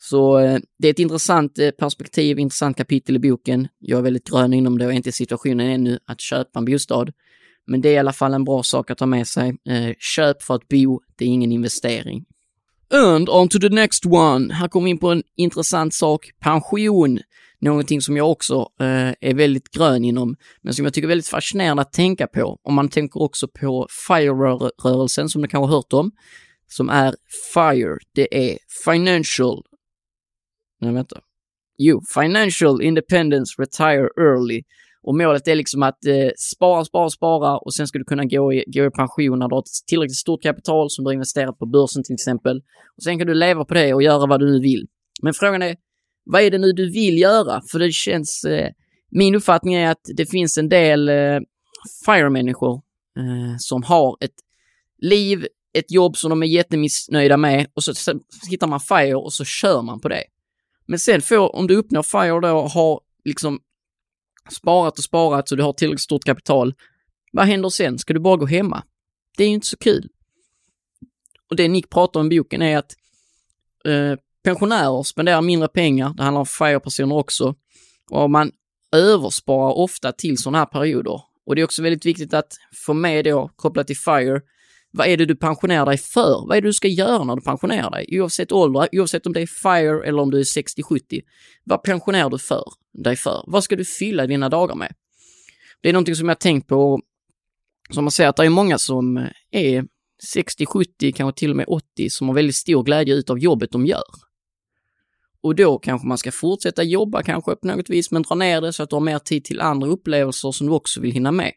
Så 0.00 0.38
eh, 0.38 0.58
det 0.78 0.88
är 0.88 0.92
ett 0.92 0.98
intressant 0.98 1.58
eh, 1.58 1.70
perspektiv, 1.70 2.38
intressant 2.38 2.76
kapitel 2.76 3.16
i 3.16 3.18
boken. 3.18 3.68
Jag 3.78 3.98
är 3.98 4.02
väldigt 4.02 4.30
grön 4.30 4.52
inom 4.52 4.78
det 4.78 4.86
och 4.86 4.92
är 4.92 4.96
inte 4.96 5.08
i 5.08 5.12
situationen 5.12 5.66
ännu 5.66 5.98
att 6.04 6.20
köpa 6.20 6.58
en 6.58 6.64
bostad. 6.64 7.12
Men 7.66 7.80
det 7.80 7.88
är 7.88 7.92
i 7.92 7.98
alla 7.98 8.12
fall 8.12 8.34
en 8.34 8.44
bra 8.44 8.62
sak 8.62 8.90
att 8.90 8.98
ta 8.98 9.06
med 9.06 9.26
sig. 9.26 9.56
Eh, 9.68 9.94
köp 9.98 10.42
för 10.42 10.54
att 10.54 10.68
bo, 10.68 11.00
det 11.16 11.24
är 11.24 11.28
ingen 11.28 11.52
investering. 11.52 12.24
And 12.90 13.28
on 13.28 13.48
to 13.48 13.58
the 13.58 13.68
next 13.68 14.06
one. 14.06 14.54
Här 14.54 14.68
kommer 14.68 14.84
vi 14.84 14.90
in 14.90 14.98
på 14.98 15.10
en 15.10 15.22
intressant 15.36 15.94
sak, 15.94 16.30
pension. 16.40 17.18
Någonting 17.60 18.00
som 18.00 18.16
jag 18.16 18.30
också 18.30 18.54
eh, 18.80 19.12
är 19.20 19.34
väldigt 19.34 19.70
grön 19.70 20.04
inom, 20.04 20.36
men 20.62 20.74
som 20.74 20.84
jag 20.84 20.94
tycker 20.94 21.06
är 21.06 21.08
väldigt 21.08 21.28
fascinerande 21.28 21.82
att 21.82 21.92
tänka 21.92 22.26
på. 22.26 22.58
Om 22.62 22.74
man 22.74 22.88
tänker 22.88 23.22
också 23.22 23.48
på 23.48 23.86
FIRE-rörelsen 24.08 25.28
som 25.28 25.42
du 25.42 25.48
kanske 25.48 25.66
har 25.66 25.76
hört 25.76 25.92
om, 25.92 26.10
som 26.66 26.88
är 26.88 27.14
FIRE, 27.54 27.98
det 28.14 28.50
är 28.50 28.58
Financial 28.84 29.62
Nej, 30.80 30.92
vänta. 30.92 31.20
Jo, 31.78 32.02
Financial 32.14 32.82
Independence 32.82 33.62
Retire 33.62 34.08
Early. 34.20 34.62
Och 35.02 35.16
målet 35.16 35.48
är 35.48 35.54
liksom 35.54 35.82
att 35.82 36.06
eh, 36.06 36.30
spara, 36.36 36.84
spara, 36.84 37.10
spara 37.10 37.58
och 37.58 37.74
sen 37.74 37.86
ska 37.86 37.98
du 37.98 38.04
kunna 38.04 38.24
gå 38.24 38.52
i, 38.52 38.64
gå 38.66 38.84
i 38.84 38.90
pension 38.90 39.38
när 39.38 39.48
du 39.48 39.54
har 39.54 39.60
ett 39.60 39.86
tillräckligt 39.86 40.16
stort 40.16 40.42
kapital 40.42 40.90
som 40.90 41.04
du 41.04 41.08
har 41.08 41.12
investerat 41.12 41.58
på 41.58 41.66
börsen 41.66 42.04
till 42.04 42.14
exempel. 42.14 42.62
Och 42.96 43.02
sen 43.02 43.18
kan 43.18 43.26
du 43.26 43.34
leva 43.34 43.64
på 43.64 43.74
det 43.74 43.94
och 43.94 44.02
göra 44.02 44.26
vad 44.26 44.40
du 44.40 44.46
nu 44.52 44.60
vill. 44.60 44.86
Men 45.22 45.34
frågan 45.34 45.62
är, 45.62 45.76
vad 46.28 46.42
är 46.42 46.50
det 46.50 46.58
nu 46.58 46.72
du 46.72 46.90
vill 46.90 47.18
göra? 47.18 47.62
För 47.70 47.78
det 47.78 47.92
känns... 47.92 48.44
Eh, 48.44 48.70
min 49.10 49.34
uppfattning 49.34 49.74
är 49.74 49.90
att 49.90 50.10
det 50.16 50.26
finns 50.26 50.58
en 50.58 50.68
del 50.68 51.08
eh, 51.08 51.40
FIRE-människor 52.04 52.74
eh, 53.18 53.56
som 53.58 53.82
har 53.82 54.16
ett 54.20 54.34
liv, 54.98 55.46
ett 55.72 55.90
jobb 55.90 56.16
som 56.16 56.30
de 56.30 56.42
är 56.42 56.46
jättemissnöjda 56.46 57.36
med 57.36 57.66
och 57.74 57.84
så, 57.84 57.94
så 57.94 58.20
hittar 58.50 58.66
man 58.66 58.80
FIRE 58.80 59.14
och 59.14 59.32
så 59.32 59.44
kör 59.44 59.82
man 59.82 60.00
på 60.00 60.08
det. 60.08 60.24
Men 60.86 60.98
sen 60.98 61.22
får, 61.22 61.56
om 61.56 61.66
du 61.66 61.76
uppnår 61.76 62.02
FIRE 62.02 62.40
då, 62.40 62.60
har 62.60 63.00
liksom 63.24 63.60
sparat 64.50 64.98
och 64.98 65.04
sparat 65.04 65.48
så 65.48 65.56
du 65.56 65.62
har 65.62 65.72
tillräckligt 65.72 66.00
stort 66.00 66.24
kapital, 66.24 66.74
Vad 67.32 67.46
händer 67.46 67.68
sen? 67.68 67.98
Ska 67.98 68.14
du 68.14 68.20
bara 68.20 68.36
gå 68.36 68.46
hemma? 68.46 68.82
Det 69.36 69.44
är 69.44 69.48
ju 69.48 69.54
inte 69.54 69.66
så 69.66 69.76
kul. 69.76 70.08
Och 71.50 71.56
det 71.56 71.68
Nick 71.68 71.90
pratar 71.90 72.20
om 72.20 72.32
i 72.32 72.38
boken 72.38 72.62
är 72.62 72.78
att 72.78 72.92
eh, 73.84 74.18
pensionärer 74.44 75.02
spenderar 75.02 75.42
mindre 75.42 75.68
pengar, 75.68 76.14
det 76.16 76.22
handlar 76.22 76.40
om 76.40 76.46
FIRE-personer 76.46 77.14
också, 77.14 77.54
och 78.10 78.30
man 78.30 78.52
översparar 78.96 79.72
ofta 79.72 80.12
till 80.12 80.38
sådana 80.38 80.58
här 80.58 80.66
perioder. 80.66 81.20
Och 81.46 81.54
det 81.54 81.60
är 81.60 81.64
också 81.64 81.82
väldigt 81.82 82.06
viktigt 82.06 82.34
att 82.34 82.52
få 82.86 82.94
med 82.94 83.24
då, 83.24 83.50
kopplat 83.56 83.86
till 83.86 83.96
FIRE, 83.96 84.40
vad 84.90 85.06
är 85.06 85.16
det 85.16 85.26
du 85.26 85.36
pensionerar 85.36 85.86
dig 85.86 85.98
för? 85.98 86.46
Vad 86.48 86.56
är 86.56 86.62
det 86.62 86.68
du 86.68 86.72
ska 86.72 86.88
göra 86.88 87.24
när 87.24 87.36
du 87.36 87.42
pensionerar 87.42 87.90
dig? 87.90 88.20
Oavsett 88.20 88.52
ålder, 88.52 88.88
oavsett 88.92 89.26
om 89.26 89.32
det 89.32 89.40
är 89.40 89.46
FIRE 89.46 90.08
eller 90.08 90.22
om 90.22 90.30
du 90.30 90.38
är 90.38 90.44
60-70. 90.44 91.20
Vad 91.64 91.82
pensionerar 91.82 92.30
du 92.30 92.38
för, 92.38 92.64
dig 93.04 93.16
för? 93.16 93.44
Vad 93.46 93.64
ska 93.64 93.76
du 93.76 93.84
fylla 93.84 94.26
dina 94.26 94.48
dagar 94.48 94.74
med? 94.74 94.92
Det 95.80 95.88
är 95.88 95.92
någonting 95.92 96.14
som 96.14 96.28
jag 96.28 96.40
tänkt 96.40 96.68
på, 96.68 97.00
som 97.90 98.04
man 98.04 98.10
säger 98.10 98.30
att 98.30 98.36
det 98.36 98.44
är 98.44 98.50
många 98.50 98.78
som 98.78 99.28
är 99.50 99.84
60, 100.32 100.66
70, 100.66 101.12
kanske 101.12 101.38
till 101.38 101.50
och 101.50 101.56
med 101.56 101.66
80 101.68 102.10
som 102.10 102.28
har 102.28 102.34
väldigt 102.34 102.56
stor 102.56 102.82
glädje 102.82 103.14
utav 103.14 103.38
jobbet 103.38 103.70
de 103.72 103.86
gör. 103.86 104.27
Och 105.42 105.54
då 105.54 105.78
kanske 105.78 106.06
man 106.06 106.18
ska 106.18 106.32
fortsätta 106.32 106.82
jobba 106.82 107.22
kanske 107.22 107.56
på 107.56 107.66
något 107.66 107.90
vis, 107.90 108.10
men 108.10 108.22
dra 108.22 108.34
ner 108.34 108.60
det 108.60 108.72
så 108.72 108.82
att 108.82 108.90
du 108.90 108.96
har 108.96 109.00
mer 109.00 109.18
tid 109.18 109.44
till 109.44 109.60
andra 109.60 109.88
upplevelser 109.88 110.52
som 110.52 110.66
du 110.66 110.72
också 110.72 111.00
vill 111.00 111.12
hinna 111.12 111.32
med. 111.32 111.52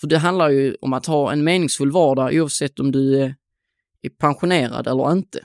För 0.00 0.06
det 0.06 0.18
handlar 0.18 0.50
ju 0.50 0.76
om 0.80 0.92
att 0.92 1.06
ha 1.06 1.32
en 1.32 1.44
meningsfull 1.44 1.92
vardag 1.92 2.34
oavsett 2.34 2.80
om 2.80 2.92
du 2.92 3.20
är 4.02 4.10
pensionerad 4.18 4.86
eller 4.86 5.12
inte. 5.12 5.38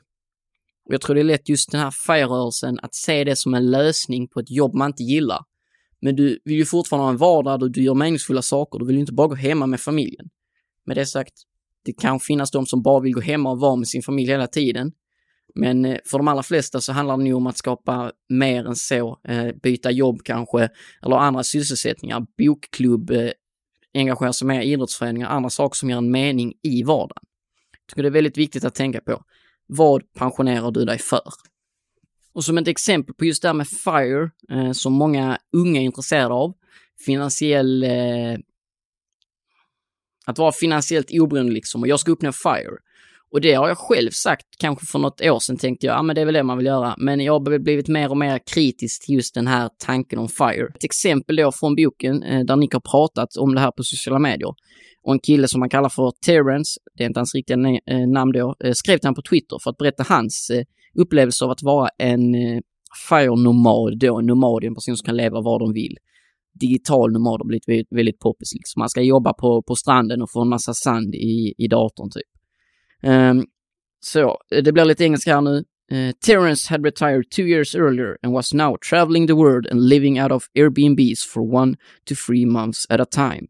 Och 0.85 0.93
jag 0.93 1.01
tror 1.01 1.15
det 1.15 1.21
är 1.21 1.25
lätt 1.25 1.49
just 1.49 1.71
den 1.71 1.81
här 1.81 1.91
FIRE-rörelsen 1.91 2.79
att 2.81 2.95
se 2.95 3.23
det 3.23 3.35
som 3.35 3.53
en 3.53 3.71
lösning 3.71 4.27
på 4.27 4.39
ett 4.39 4.51
jobb 4.51 4.73
man 4.73 4.89
inte 4.89 5.03
gillar. 5.03 5.39
Men 6.01 6.15
du 6.15 6.39
vill 6.45 6.57
ju 6.57 6.65
fortfarande 6.65 7.05
ha 7.05 7.11
en 7.11 7.17
vardag 7.17 7.59
där 7.59 7.69
du 7.69 7.83
gör 7.83 7.93
meningsfulla 7.93 8.41
saker. 8.41 8.79
Du 8.79 8.85
vill 8.85 8.95
ju 8.95 8.99
inte 8.99 9.13
bara 9.13 9.27
gå 9.27 9.35
hemma 9.35 9.67
med 9.67 9.79
familjen. 9.79 10.29
Med 10.85 10.97
det 10.97 11.05
sagt, 11.05 11.33
det 11.85 11.93
kan 11.93 12.19
finnas 12.19 12.51
de 12.51 12.65
som 12.65 12.81
bara 12.81 12.99
vill 12.99 13.13
gå 13.13 13.21
hemma 13.21 13.51
och 13.51 13.59
vara 13.59 13.75
med 13.75 13.87
sin 13.87 14.01
familj 14.01 14.31
hela 14.31 14.47
tiden. 14.47 14.91
Men 15.55 15.85
eh, 15.85 15.97
för 16.05 16.17
de 16.17 16.27
allra 16.27 16.43
flesta 16.43 16.81
så 16.81 16.91
handlar 16.91 17.17
det 17.17 17.23
nog 17.23 17.37
om 17.37 17.47
att 17.47 17.57
skapa 17.57 18.11
mer 18.29 18.67
än 18.67 18.75
så. 18.75 19.19
Eh, 19.23 19.47
byta 19.63 19.91
jobb 19.91 20.23
kanske, 20.23 20.69
eller 21.01 21.15
andra 21.15 21.43
sysselsättningar, 21.43 22.25
bokklubb, 22.37 23.11
eh, 23.11 23.29
engagera 23.93 24.33
sig 24.33 24.47
mer 24.47 24.61
i 24.61 24.71
idrottsföreningar, 24.71 25.29
andra 25.29 25.49
saker 25.49 25.75
som 25.75 25.89
ger 25.89 25.97
en 25.97 26.11
mening 26.11 26.53
i 26.63 26.83
vardagen. 26.83 27.23
Jag 27.71 27.87
tycker 27.89 28.03
det 28.03 28.09
är 28.09 28.11
väldigt 28.11 28.37
viktigt 28.37 28.63
att 28.63 28.75
tänka 28.75 29.01
på. 29.01 29.23
Vad 29.67 30.13
pensionerar 30.13 30.71
du 30.71 30.85
dig 30.85 30.99
för? 30.99 31.21
Och 32.33 32.43
som 32.43 32.57
ett 32.57 32.67
exempel 32.67 33.15
på 33.15 33.25
just 33.25 33.41
det 33.41 33.47
här 33.47 33.53
med 33.53 33.67
FIRE, 33.67 34.31
som 34.73 34.93
många 34.93 35.37
unga 35.51 35.81
är 35.81 35.85
intresserade 35.85 36.33
av, 36.33 36.53
finansiell 37.05 37.85
att 40.25 40.37
vara 40.37 40.51
finansiellt 40.51 41.07
oberoende 41.11 41.53
liksom 41.53 41.81
och 41.81 41.87
jag 41.87 41.99
ska 41.99 42.11
uppnå 42.11 42.31
FIRE. 42.31 42.77
Och 43.33 43.41
det 43.41 43.53
har 43.53 43.67
jag 43.67 43.77
själv 43.77 44.09
sagt, 44.11 44.45
kanske 44.57 44.85
för 44.85 44.99
något 44.99 45.21
år 45.21 45.39
sedan 45.39 45.57
tänkte 45.57 45.85
jag, 45.85 45.95
ja 45.95 46.01
men 46.01 46.15
det 46.15 46.21
är 46.21 46.25
väl 46.25 46.33
det 46.33 46.43
man 46.43 46.57
vill 46.57 46.65
göra. 46.65 46.95
Men 46.97 47.19
jag 47.19 47.33
har 47.33 47.59
blivit 47.59 47.87
mer 47.87 48.09
och 48.09 48.17
mer 48.17 48.39
kritisk 48.53 49.05
till 49.05 49.15
just 49.15 49.35
den 49.35 49.47
här 49.47 49.69
tanken 49.85 50.19
om 50.19 50.27
FIRE. 50.27 50.67
Ett 50.75 50.83
exempel 50.83 51.35
då 51.35 51.51
från 51.51 51.75
boken 51.75 52.23
eh, 52.23 52.45
där 52.45 52.55
Nick 52.55 52.73
har 52.73 52.79
pratat 52.79 53.37
om 53.37 53.55
det 53.55 53.61
här 53.61 53.71
på 53.71 53.83
sociala 53.83 54.19
medier. 54.19 54.53
Och 55.03 55.13
en 55.13 55.19
kille 55.19 55.47
som 55.47 55.59
man 55.59 55.69
kallar 55.69 55.89
för 55.89 56.11
Terrence, 56.25 56.79
det 56.97 57.03
är 57.03 57.07
inte 57.07 57.19
hans 57.19 57.35
riktiga 57.35 57.57
eh, 57.91 58.07
namn 58.07 58.31
då, 58.31 58.55
eh, 58.63 58.71
skrev 58.73 58.97
till 58.97 59.07
honom 59.07 59.15
på 59.15 59.29
Twitter 59.29 59.57
för 59.63 59.69
att 59.69 59.77
berätta 59.77 60.03
hans 60.07 60.49
eh, 60.49 60.63
upplevelse 61.01 61.45
av 61.45 61.51
att 61.51 61.63
vara 61.63 61.89
en 61.97 62.35
eh, 62.35 62.59
FIRE-nomad 63.09 63.99
då, 63.99 64.19
en 64.19 64.25
nomad, 64.25 64.63
en 64.63 64.75
person 64.75 64.97
som 64.97 65.05
kan 65.05 65.17
leva 65.17 65.41
var 65.41 65.59
de 65.59 65.73
vill 65.73 65.95
digital 66.59 67.11
nomad 67.11 67.39
har 67.39 67.47
blivit 67.47 67.67
väldigt, 67.67 67.91
väldigt 67.91 68.19
poppis. 68.19 68.53
Liksom. 68.53 68.79
Man 68.79 68.89
ska 68.89 69.01
jobba 69.01 69.33
på, 69.33 69.63
på 69.67 69.75
stranden 69.75 70.21
och 70.21 70.31
få 70.31 70.41
en 70.41 70.49
massa 70.49 70.73
sand 70.73 71.15
i, 71.15 71.53
i 71.57 71.67
datorn 71.67 72.09
typ. 72.11 72.42
Um, 73.03 73.45
så, 74.01 74.37
det 74.49 74.71
blir 74.71 74.85
lite 74.85 75.03
engelska 75.03 75.33
här 75.33 75.41
nu. 75.41 75.63
Uh, 75.91 76.11
Terrence 76.21 76.69
had 76.69 76.85
retired 76.85 77.29
two 77.29 77.45
years 77.45 77.75
earlier 77.75 78.17
and 78.23 78.33
was 78.33 78.53
now 78.53 78.77
traveling 78.81 79.27
the 79.27 79.35
world 79.35 79.67
and 79.71 79.89
living 79.89 80.17
out 80.19 80.31
of 80.31 80.49
Airbnbs 80.55 81.25
for 81.27 81.43
one 81.43 81.75
to 82.05 82.15
three 82.15 82.45
months 82.45 82.87
at 82.89 82.99
a 82.99 83.05
time. 83.05 83.47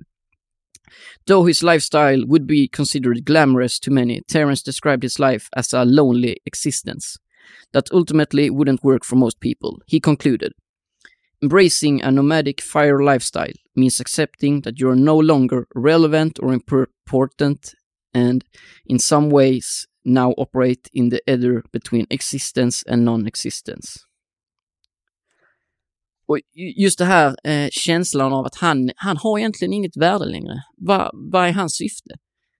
Though 1.25 1.45
his 1.45 1.63
lifestyle 1.63 2.25
would 2.25 2.47
be 2.47 2.67
considered 2.67 3.25
glamorous 3.25 3.79
to 3.79 3.91
many, 3.91 4.21
Terrence 4.27 4.61
described 4.61 5.03
his 5.03 5.19
life 5.19 5.47
as 5.55 5.73
a 5.73 5.85
lonely 5.85 6.37
existence 6.45 7.17
that 7.71 7.91
ultimately 7.91 8.49
wouldn't 8.49 8.83
work 8.83 9.05
for 9.05 9.15
most 9.15 9.39
people. 9.39 9.81
He 9.85 9.99
concluded, 9.99 10.53
Embracing 11.41 12.01
a 12.01 12.11
nomadic 12.11 12.61
fire 12.61 13.03
lifestyle 13.03 13.53
means 13.75 13.99
accepting 13.99 14.61
that 14.61 14.79
you 14.79 14.89
are 14.89 14.95
no 14.95 15.17
longer 15.17 15.67
relevant 15.75 16.39
or 16.41 16.53
important 16.53 17.73
and 18.13 18.43
in 18.85 18.99
some 18.99 19.29
ways 19.29 19.85
now 20.05 20.33
operate 20.37 20.89
in 20.91 21.09
the 21.09 21.19
ether 21.25 21.63
between 21.71 22.05
existence 22.09 22.83
and 22.89 23.03
non-existence. 23.03 23.99
Och 26.25 26.39
just 26.77 26.99
det 26.99 27.05
här 27.05 27.35
eh, 27.43 27.69
känslan 27.71 28.33
av 28.33 28.45
att 28.45 28.55
han, 28.55 28.91
han 28.95 29.17
har 29.17 29.39
egentligen 29.39 29.73
inget 29.73 29.97
värde 29.97 30.25
längre. 30.25 30.63
Vad 30.77 31.11
va 31.31 31.47
är 31.47 31.51
hans 31.51 31.75
syfte? 31.75 32.15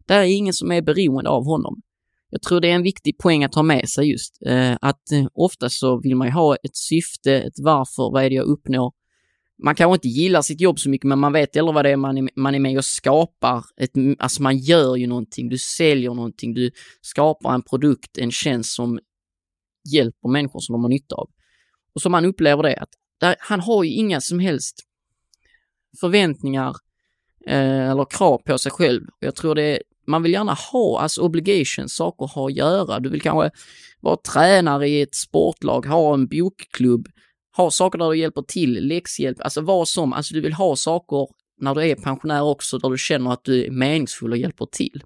Det 0.06 0.14
är 0.14 0.24
ingen 0.24 0.54
som 0.54 0.72
är 0.72 0.82
beroende 0.82 1.30
av 1.30 1.46
honom. 1.46 1.82
Jag 2.30 2.42
tror 2.42 2.62
det 2.62 2.70
är 2.70 2.76
en 2.76 2.84
viktig 2.84 3.18
poäng 3.18 3.44
att 3.44 3.56
ha 3.56 3.64
med 3.64 3.90
sig 3.90 4.12
just 4.12 4.42
eh, 4.46 4.78
att 4.82 5.12
eh, 5.12 5.26
ofta 5.34 5.70
så 5.70 6.02
vill 6.02 6.16
man 6.16 6.28
ju 6.28 6.34
ha 6.34 6.56
ett 6.56 6.76
syfte, 6.76 7.42
ett 7.42 7.60
varför, 7.64 8.12
vad 8.14 8.24
är 8.24 8.30
det 8.30 8.36
jag 8.36 8.46
uppnår? 8.46 8.94
Man 9.64 9.76
kanske 9.76 9.94
inte 9.94 10.08
gillar 10.08 10.42
sitt 10.42 10.62
jobb 10.62 10.80
så 10.80 10.90
mycket, 10.90 11.08
men 11.08 11.20
man 11.20 11.34
vet 11.34 11.56
eller 11.56 11.74
vad 11.74 11.86
det 11.86 11.92
är 11.92 11.98
man 11.98 12.18
är, 12.18 12.30
man 12.36 12.56
är 12.56 12.60
med 12.60 12.78
och 12.78 12.86
skapar. 12.86 13.66
Ett, 13.78 13.92
alltså 14.20 14.42
man 14.42 14.58
gör 14.58 14.96
ju 14.96 15.08
någonting, 15.08 15.50
du 15.50 15.58
säljer 15.58 16.14
någonting, 16.14 16.54
du 16.54 16.72
skapar 17.02 17.54
en 17.54 17.62
produkt, 17.62 18.18
en 18.18 18.32
tjänst 18.32 18.76
som 18.76 19.00
hjälper 19.94 20.30
människor 20.30 20.60
som 20.60 20.74
de 20.74 20.82
har 20.82 20.90
nytta 20.90 21.16
av. 21.16 21.30
Och 21.96 22.02
som 22.02 22.12
man 22.12 22.26
upplever 22.26 22.64
det, 22.64 22.76
att 22.76 22.90
där, 23.20 23.36
han 23.40 23.60
har 23.60 23.84
ju 23.84 23.92
inga 23.92 24.22
som 24.22 24.40
helst 24.40 24.80
förväntningar 26.00 26.76
eh, 27.48 27.90
eller 27.90 28.06
krav 28.06 28.38
på 28.38 28.58
sig 28.58 28.72
själv. 28.72 29.02
Jag 29.20 29.36
tror 29.36 29.56
det 29.56 29.64
är 29.64 29.82
man 30.08 30.24
vill 30.24 30.32
gärna 30.32 30.54
ha, 30.54 31.00
alltså 31.00 31.22
obligations, 31.22 31.96
saker 31.96 32.26
att 32.26 32.32
ha 32.32 32.48
att 32.48 32.56
göra. 32.56 33.00
Du 33.00 33.10
vill 33.10 33.22
kanske 33.22 33.52
vara 34.00 34.18
tränare 34.18 34.90
i 34.90 35.02
ett 35.02 35.16
sportlag, 35.16 35.86
ha 35.86 36.14
en 36.14 36.28
bokklubb, 36.28 37.08
ha 37.58 37.72
saker 37.72 38.00
där 38.00 38.10
du 38.10 38.18
hjälper 38.18 38.42
till, 38.42 38.88
läxhjälp, 38.88 39.42
alltså 39.42 39.62
vad 39.62 39.88
som, 39.88 40.14
alltså 40.14 40.34
du 40.34 40.42
vill 40.42 40.54
ha 40.54 40.76
saker 40.76 41.28
när 41.62 41.76
du 41.76 41.90
är 41.90 41.96
pensionär 41.96 42.44
också 42.44 42.78
där 42.78 42.90
du 42.90 42.98
känner 42.98 43.32
att 43.32 43.44
du 43.44 43.66
är 43.66 43.72
meningsfull 43.72 44.32
och 44.32 44.38
hjälper 44.38 44.66
till. 44.66 45.04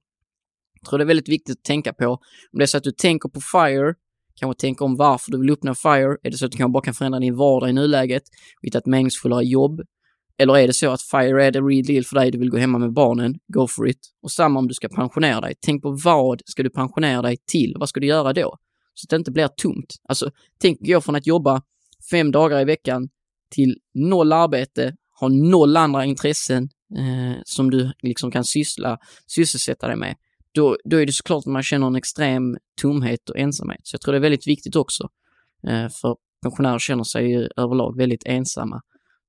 Jag 0.82 0.90
tror 0.90 1.00
det 1.00 1.04
är 1.04 1.08
väldigt 1.08 1.30
viktigt 1.30 1.58
att 1.58 1.64
tänka 1.64 1.94
på, 1.94 2.08
om 2.08 2.20
det 2.60 2.64
är 2.64 2.68
så 2.68 2.78
att 2.78 2.84
du 2.84 2.92
tänker 2.92 3.30
på 3.30 3.42
FIRE, 3.42 3.94
kanske 4.40 4.62
tänka 4.62 4.84
om 4.84 4.96
varför 4.96 5.32
du 5.32 5.40
vill 5.40 5.50
uppnå 5.50 5.76
FIRE, 5.76 6.18
är 6.24 6.32
det 6.32 6.38
så 6.38 6.46
att 6.46 6.52
du 6.52 6.58
kanske 6.58 6.72
bara 6.72 6.84
kan 6.84 6.94
förändra 6.94 7.20
din 7.20 7.36
vardag 7.36 7.70
i 7.70 7.74
nuläget 7.74 8.24
och 8.60 8.66
hitta 8.66 8.78
ett 8.78 8.86
meningsfullare 8.86 9.46
jobb, 9.46 9.82
eller 10.38 10.58
är 10.58 10.68
det 10.68 10.74
så 10.74 10.90
att 10.90 11.02
FIRE 11.02 11.46
är 11.46 11.52
the 11.52 11.60
real 11.60 11.86
deal 11.86 12.04
för 12.04 12.16
dig, 12.16 12.32
du 12.32 12.38
vill 12.38 12.50
gå 12.50 12.58
hemma 12.58 12.78
med 12.78 12.94
barnen, 12.94 13.36
go 13.54 13.68
for 13.68 13.88
it. 13.90 14.00
Och 14.22 14.32
samma 14.32 14.60
om 14.60 14.68
du 14.68 14.74
ska 14.74 14.90
pensionera 14.90 15.42
dig. 15.42 15.56
Tänk 15.62 15.84
på 15.84 15.98
vad 16.04 16.42
ska 16.46 16.64
du 16.64 16.70
pensionera 16.70 17.22
dig 17.22 17.38
till? 17.52 17.76
Vad 17.80 17.90
ska 17.90 18.00
du 18.00 18.08
göra 18.08 18.34
då? 18.34 18.58
Så 18.94 19.06
att 19.06 19.10
det 19.10 19.16
inte 19.16 19.32
blir 19.32 19.48
tomt. 19.48 19.96
Alltså, 20.10 20.32
tänk 20.62 20.80
gå 20.80 21.02
från 21.02 21.16
att 21.16 21.28
jobba 21.28 21.62
fem 22.12 22.32
dagar 22.32 22.62
i 22.62 22.66
veckan 22.66 23.10
till 23.52 23.78
noll 23.94 24.34
arbete, 24.34 24.96
ha 25.20 25.28
noll 25.28 25.78
andra 25.78 26.06
intressen 26.06 26.70
eh, 26.98 27.42
som 27.46 27.70
du 27.72 27.92
liksom 28.04 28.32
kan 28.32 28.44
syssla, 28.44 28.98
sysselsätta 29.28 29.88
dig 29.88 29.96
med. 29.96 30.16
Då, 30.52 30.78
då 30.84 30.98
är 30.98 31.06
det 31.06 31.12
såklart 31.12 31.40
att 31.40 31.54
man 31.54 31.64
känner 31.64 31.88
en 31.88 31.96
extrem 31.96 32.58
tomhet 32.82 33.30
och 33.30 33.38
ensamhet. 33.38 33.82
Så 33.84 33.94
jag 33.94 34.02
tror 34.02 34.12
det 34.12 34.18
är 34.18 34.22
väldigt 34.22 34.48
viktigt 34.48 34.76
också. 34.76 35.10
Eh, 35.68 35.90
för 35.90 36.16
pensionärer 36.42 36.80
känner 36.80 37.04
sig 37.04 37.50
överlag 37.58 37.98
väldigt 37.98 38.24
ensamma. 38.26 38.82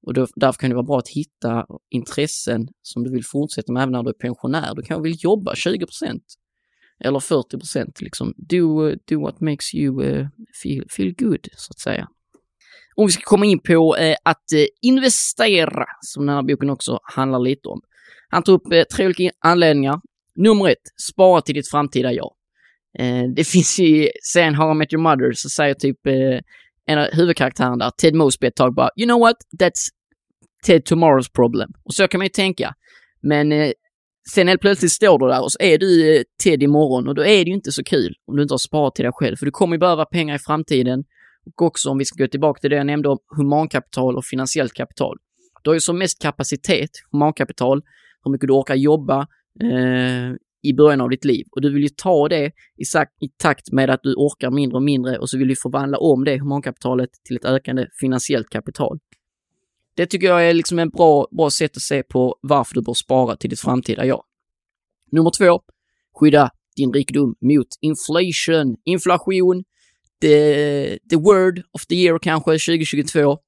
Och 0.07 0.15
då, 0.15 0.27
därför 0.37 0.61
kan 0.61 0.71
det 0.71 0.77
vara 0.77 0.87
bra 0.87 0.99
att 0.99 1.09
hitta 1.09 1.67
intressen 1.91 2.69
som 2.83 3.05
du 3.05 3.11
vill 3.11 3.25
fortsätta 3.25 3.73
med 3.73 3.83
även 3.83 3.93
när 3.93 4.03
du 4.03 4.11
är 4.11 4.15
pensionär. 4.15 4.75
Du 4.75 4.83
kanske 4.83 5.03
vill 5.03 5.17
jobba 5.19 5.55
20 5.55 5.87
procent 5.87 6.25
eller 7.01 7.21
40 7.21 8.03
liksom. 8.05 8.35
Do, 8.37 8.95
do 8.95 9.21
what 9.21 9.41
makes 9.41 9.75
you 9.75 10.03
uh, 10.03 10.29
feel, 10.63 10.85
feel 10.91 11.15
good, 11.19 11.49
så 11.57 11.71
att 11.71 11.79
säga. 11.79 12.09
Om 12.99 13.07
vi 13.07 13.13
ska 13.13 13.23
komma 13.23 13.47
in 13.47 13.59
på 13.59 13.97
eh, 13.97 14.17
att 14.25 14.53
eh, 14.53 14.67
investera, 14.83 15.85
som 16.01 16.27
den 16.27 16.35
här 16.35 16.43
boken 16.43 16.71
också 16.71 16.99
handlar 17.03 17.39
lite 17.39 17.69
om. 17.69 17.81
Han 18.29 18.43
tar 18.43 18.53
upp 18.53 18.73
eh, 18.73 18.83
tre 18.83 19.07
olika 19.07 19.31
anledningar. 19.39 20.01
Nummer 20.35 20.69
ett, 20.69 20.77
spara 21.11 21.41
till 21.41 21.55
ditt 21.55 21.71
framtida 21.71 22.13
jag. 22.13 22.33
Eh, 22.99 23.23
det 23.37 23.45
finns 23.49 23.79
ju, 23.79 24.09
sen 24.23 24.55
How 24.55 24.71
I 24.71 24.75
Met 24.75 24.93
Your 24.93 25.03
Mother 25.03 25.33
så 25.33 25.49
säger 25.49 25.75
typ 25.75 26.07
eh, 26.07 26.41
en 26.87 26.99
av 26.99 27.07
huvudkaraktärerna 27.13 27.77
där, 27.77 27.91
Ted 27.91 28.15
Mosby, 28.15 28.47
ett 28.47 28.57
tag 28.57 28.75
bara, 28.75 28.91
you 28.97 29.07
know 29.07 29.21
what, 29.21 29.37
that's 29.61 29.89
Ted 30.67 30.83
Tomorrow's 30.83 31.33
problem. 31.33 31.71
Och 31.85 31.95
så 31.95 32.09
kan 32.09 32.19
man 32.19 32.25
ju 32.25 32.31
tänka. 32.31 32.75
Men 33.21 33.53
eh, 33.53 33.73
sen 34.35 34.49
helt 34.49 34.61
plötsligt 34.61 34.93
står 34.93 35.19
du 35.19 35.29
där 35.29 35.43
och 35.43 35.53
så 35.53 35.59
är 35.61 35.79
du 35.79 36.17
eh, 36.17 36.23
Ted 36.43 36.63
imorgon 36.63 37.09
och 37.09 37.15
då 37.15 37.23
är 37.23 37.45
det 37.45 37.49
ju 37.51 37.55
inte 37.55 37.73
så 37.73 37.85
kul 37.85 38.15
om 38.27 38.37
du 38.37 38.43
inte 38.43 38.55
har 38.55 38.59
sparat 38.59 38.95
till 38.95 39.05
dig 39.05 39.13
själv. 39.15 39.37
För 39.37 39.47
du 39.47 39.53
kommer 39.53 39.77
ju 39.77 39.81
behöva 39.81 40.05
pengar 40.05 40.35
i 40.35 40.39
framtiden. 40.39 41.05
Och 41.57 41.63
också 41.63 41.91
om 41.91 41.99
vi 41.99 42.05
ska 42.05 42.25
gå 42.25 42.29
tillbaka 42.29 42.61
till 42.61 42.71
det 42.71 42.77
jag 42.77 42.87
nämnde 42.87 43.09
om 43.09 43.19
humankapital 43.37 44.17
och 44.17 44.25
finansiellt 44.25 44.73
kapital. 44.73 45.17
Du 45.63 45.71
har 45.71 45.75
ju 45.75 45.81
som 45.81 45.99
mest 45.99 46.23
kapacitet, 46.23 46.91
humankapital, 47.13 47.83
hur 48.25 48.33
mycket 48.33 48.49
du 48.49 48.55
orkar 48.55 48.75
jobba 48.75 49.27
eh, 49.63 50.35
i 50.63 50.75
början 50.75 51.01
av 51.01 51.11
ditt 51.11 51.25
liv. 51.25 51.47
Och 51.51 51.61
du 51.61 51.73
vill 51.73 51.83
ju 51.83 51.89
ta 51.89 52.29
det 52.29 52.47
i, 52.77 52.83
i 53.21 53.29
takt 53.37 53.73
med 53.73 53.91
att 53.91 54.01
du 54.03 54.15
orkar 54.15 54.51
mindre 54.51 54.77
och 54.77 54.83
mindre 54.83 55.19
och 55.19 55.31
så 55.31 55.39
vill 55.39 55.49
du 55.49 55.57
förvandla 55.57 55.99
om 55.99 56.25
det 56.25 56.39
humankapitalet 56.39 57.11
till 57.25 57.37
ett 57.37 57.45
ökande 57.45 57.87
finansiellt 58.01 58.49
kapital. 58.51 58.99
Det 59.97 60.07
tycker 60.07 60.27
jag 60.27 60.51
är 60.51 60.55
liksom 60.55 60.79
en 60.79 60.89
bra, 60.89 61.27
bra 61.31 61.51
sätt 61.51 61.77
att 61.77 61.83
se 61.83 62.03
på 62.03 62.37
varför 62.41 62.75
du 62.75 62.83
bör 62.83 62.95
spara 62.95 63.37
till 63.37 63.51
ditt 63.51 63.61
framtida 63.61 64.07
jag. 64.07 64.25
Nummer 65.13 65.31
två, 65.39 65.61
skydda 66.21 66.51
din 66.77 66.93
rikedom 66.93 67.35
mot 67.41 67.67
inflation. 67.81 68.77
Inflation, 68.85 69.65
the, 70.21 70.99
the 71.11 71.17
word 71.17 71.63
of 71.73 71.87
the 71.87 71.95
year 71.95 72.19
kanske 72.19 72.51
2022. 72.51 73.39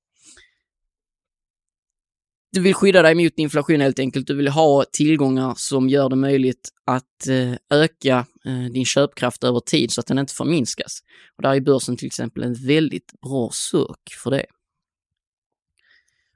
Du 2.52 2.60
vill 2.60 2.74
skydda 2.74 3.02
dig 3.02 3.14
mot 3.14 3.32
inflation 3.38 3.80
helt 3.80 3.98
enkelt. 3.98 4.26
Du 4.26 4.36
vill 4.36 4.48
ha 4.48 4.84
tillgångar 4.92 5.54
som 5.56 5.88
gör 5.88 6.08
det 6.08 6.16
möjligt 6.16 6.68
att 6.86 7.28
eh, 7.28 7.80
öka 7.80 8.26
eh, 8.46 8.72
din 8.72 8.84
köpkraft 8.84 9.44
över 9.44 9.60
tid 9.60 9.92
så 9.92 10.00
att 10.00 10.06
den 10.06 10.18
inte 10.18 10.34
förminskas. 10.34 11.00
Och 11.36 11.42
där 11.42 11.54
är 11.54 11.60
börsen 11.60 11.96
till 11.96 12.06
exempel 12.06 12.42
en 12.42 12.54
väldigt 12.54 13.12
bra 13.22 13.50
sök 13.52 14.14
för 14.22 14.30
det. 14.30 14.46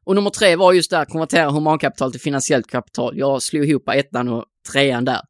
Och 0.04 0.14
nummer 0.14 0.30
tre 0.30 0.56
var 0.56 0.72
just 0.72 0.90
där, 0.90 1.04
konvertera 1.04 1.50
humankapital 1.50 2.12
till 2.12 2.20
finansiellt 2.20 2.66
kapital. 2.66 3.18
Jag 3.18 3.42
slog 3.42 3.64
ihop 3.68 3.88
ettan 3.88 4.28
och 4.28 4.44
trean 4.72 5.04
där. 5.04 5.20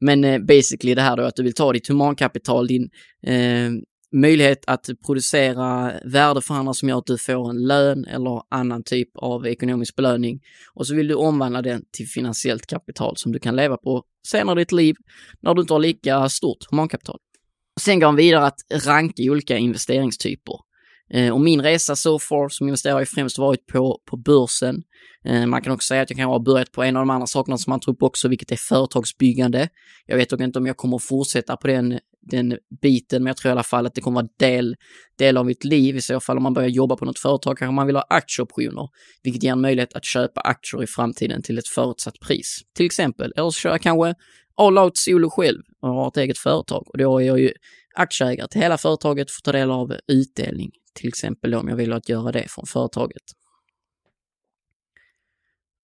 Men 0.00 0.24
eh, 0.24 0.38
basically 0.38 0.94
det 0.94 1.02
här 1.02 1.16
då 1.16 1.22
att 1.22 1.36
du 1.36 1.42
vill 1.42 1.54
ta 1.54 1.72
ditt 1.72 1.88
humankapital, 1.88 2.66
din 2.66 2.90
eh, 3.26 3.70
möjlighet 4.14 4.64
att 4.66 4.88
producera 5.06 5.92
värde 6.04 6.40
för 6.40 6.54
andra 6.54 6.74
som 6.74 6.88
gör 6.88 6.98
att 6.98 7.06
du 7.06 7.18
får 7.18 7.50
en 7.50 7.66
lön 7.66 8.04
eller 8.04 8.42
annan 8.48 8.82
typ 8.82 9.08
av 9.14 9.46
ekonomisk 9.46 9.96
belöning. 9.96 10.40
Och 10.74 10.86
så 10.86 10.94
vill 10.94 11.08
du 11.08 11.14
omvandla 11.14 11.62
den 11.62 11.84
till 11.92 12.08
finansiellt 12.08 12.66
kapital 12.66 13.16
som 13.16 13.32
du 13.32 13.38
kan 13.38 13.56
leva 13.56 13.76
på 13.76 14.02
senare 14.28 14.60
i 14.60 14.64
ditt 14.64 14.72
liv 14.72 14.96
när 15.40 15.54
du 15.54 15.60
inte 15.60 15.74
har 15.74 15.80
lika 15.80 16.28
stort 16.28 16.70
humankapital. 16.70 17.18
Sen 17.80 18.00
går 18.00 18.06
han 18.06 18.16
vidare 18.16 18.46
att 18.46 18.60
ranka 18.86 19.22
olika 19.22 19.56
investeringstyper. 19.56 20.54
Eh, 21.10 21.32
och 21.32 21.40
min 21.40 21.62
resa 21.62 21.96
so 21.96 22.18
far 22.18 22.48
som 22.48 22.68
investerare 22.68 22.98
har 22.98 23.04
främst 23.04 23.38
varit 23.38 23.66
på, 23.66 24.00
på 24.10 24.16
börsen. 24.16 24.82
Eh, 25.24 25.46
man 25.46 25.62
kan 25.62 25.72
också 25.72 25.86
säga 25.86 26.02
att 26.02 26.10
jag 26.10 26.16
kan 26.16 26.28
ha 26.28 26.38
börjat 26.38 26.72
på 26.72 26.82
en 26.82 26.96
av 26.96 27.00
de 27.00 27.10
andra 27.10 27.26
sakerna 27.26 27.58
som 27.58 27.70
man 27.70 27.80
tror 27.80 27.94
på 27.94 28.06
också, 28.06 28.28
vilket 28.28 28.52
är 28.52 28.56
företagsbyggande. 28.56 29.68
Jag 30.06 30.16
vet 30.16 30.30
dock 30.30 30.40
inte 30.40 30.58
om 30.58 30.66
jag 30.66 30.76
kommer 30.76 30.96
att 30.96 31.04
fortsätta 31.04 31.56
på 31.56 31.66
den, 31.66 31.98
den 32.26 32.58
biten, 32.82 33.22
men 33.22 33.30
jag 33.30 33.36
tror 33.36 33.50
i 33.50 33.52
alla 33.52 33.62
fall 33.62 33.86
att 33.86 33.94
det 33.94 34.00
kommer 34.00 34.22
vara 34.22 34.28
del, 34.38 34.76
del 35.18 35.36
av 35.36 35.46
mitt 35.46 35.64
liv. 35.64 35.96
I 35.96 36.00
så 36.00 36.20
fall 36.20 36.36
om 36.36 36.42
man 36.42 36.54
börjar 36.54 36.68
jobba 36.68 36.96
på 36.96 37.04
något 37.04 37.18
företag 37.18 37.58
kanske 37.58 37.74
man 37.74 37.86
vill 37.86 37.96
ha 37.96 38.06
aktieoptioner, 38.10 38.88
vilket 39.22 39.42
ger 39.42 39.52
en 39.52 39.60
möjlighet 39.60 39.94
att 39.94 40.04
köpa 40.04 40.40
aktier 40.40 40.82
i 40.82 40.86
framtiden 40.86 41.42
till 41.42 41.58
ett 41.58 41.68
förutsatt 41.68 42.20
pris. 42.20 42.60
Till 42.76 42.86
exempel, 42.86 43.32
eller 43.36 43.50
så 43.50 43.60
kör 43.60 43.70
jag 43.70 43.80
kanske 43.80 44.14
all 44.56 44.78
out 44.78 44.96
solo 44.96 45.30
själv 45.30 45.62
och 45.80 45.88
har 45.88 46.08
ett 46.08 46.16
eget 46.16 46.38
företag 46.38 46.84
och 46.86 46.98
då 46.98 47.18
är 47.18 47.26
jag 47.26 47.40
ju 47.40 47.52
aktieägare 47.94 48.48
till 48.48 48.60
hela 48.60 48.78
företaget, 48.78 49.30
får 49.30 49.42
ta 49.42 49.52
del 49.52 49.70
av 49.70 49.96
utdelning 50.06 50.70
till 50.94 51.08
exempel 51.08 51.54
om 51.54 51.68
jag 51.68 51.76
vill 51.76 51.92
att 51.92 52.08
göra 52.08 52.32
det 52.32 52.46
från 52.48 52.66
företaget. 52.66 53.22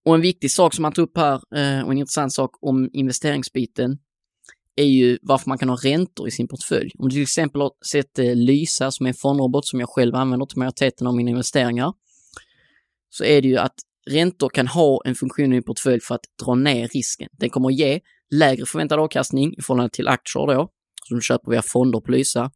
Och 0.04 0.14
en 0.14 0.20
viktig 0.20 0.50
sak 0.50 0.74
som 0.74 0.82
man 0.82 0.92
tar 0.92 1.02
upp 1.02 1.16
här 1.16 1.34
eh, 1.34 1.84
och 1.84 1.92
en 1.92 1.98
intressant 1.98 2.32
sak 2.32 2.50
om 2.60 2.90
investeringsbiten 2.92 3.98
är 4.76 4.84
ju 4.84 5.18
varför 5.22 5.48
man 5.48 5.58
kan 5.58 5.68
ha 5.68 5.76
räntor 5.76 6.28
i 6.28 6.30
sin 6.30 6.48
portfölj. 6.48 6.90
Om 6.98 7.08
du 7.08 7.14
till 7.14 7.22
exempel 7.22 7.60
har 7.60 7.70
sett 7.92 8.18
eh, 8.18 8.34
Lysa 8.34 8.90
som 8.90 9.06
är 9.06 9.10
en 9.10 9.14
fondrobot 9.14 9.66
som 9.66 9.80
jag 9.80 9.88
själv 9.88 10.14
använder 10.14 10.46
till 10.46 10.58
majoriteten 10.58 11.06
av 11.06 11.16
mina 11.16 11.30
investeringar, 11.30 11.92
så 13.10 13.24
är 13.24 13.42
det 13.42 13.48
ju 13.48 13.56
att 13.56 13.74
räntor 14.10 14.48
kan 14.48 14.66
ha 14.66 15.02
en 15.04 15.14
funktion 15.14 15.52
i 15.52 15.56
din 15.56 15.62
portfölj 15.62 16.00
för 16.00 16.14
att 16.14 16.24
dra 16.44 16.54
ner 16.54 16.88
risken. 16.88 17.28
Den 17.32 17.50
kommer 17.50 17.68
att 17.68 17.78
ge 17.78 18.00
lägre 18.30 18.66
förväntad 18.66 19.00
avkastning 19.00 19.54
i 19.58 19.62
förhållande 19.62 19.90
till 19.90 20.08
aktier 20.08 20.46
då, 20.46 20.68
som 21.08 21.16
du 21.16 21.22
köper 21.22 21.50
via 21.50 21.62
fonder 21.62 22.00
på 22.00 22.10
Lysa. 22.12 22.50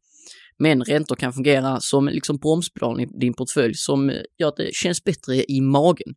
Men 0.59 0.83
räntor 0.83 1.15
kan 1.15 1.33
fungera 1.33 1.79
som 1.79 2.07
liksom 2.07 2.37
bromspedal 2.37 3.01
i 3.01 3.05
din 3.05 3.33
portfölj 3.33 3.73
som 3.75 4.09
eh, 4.09 4.15
gör 4.39 4.47
att 4.47 4.57
det 4.57 4.75
känns 4.75 5.03
bättre 5.03 5.43
i 5.51 5.61
magen. 5.61 6.15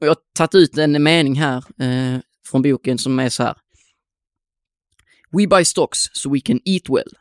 Och 0.00 0.06
jag 0.06 0.10
har 0.10 0.18
tagit 0.38 0.54
ut 0.54 0.78
en 0.78 1.02
mening 1.02 1.34
här 1.34 1.56
eh, 1.56 2.20
från 2.50 2.62
boken 2.62 2.98
som 2.98 3.18
är 3.18 3.28
så 3.28 3.42
här. 3.42 3.56
We 5.32 5.46
buy 5.46 5.64
stocks 5.64 5.98
so 6.12 6.32
we 6.32 6.40
can 6.40 6.60
eat 6.64 6.88
well. 6.88 7.12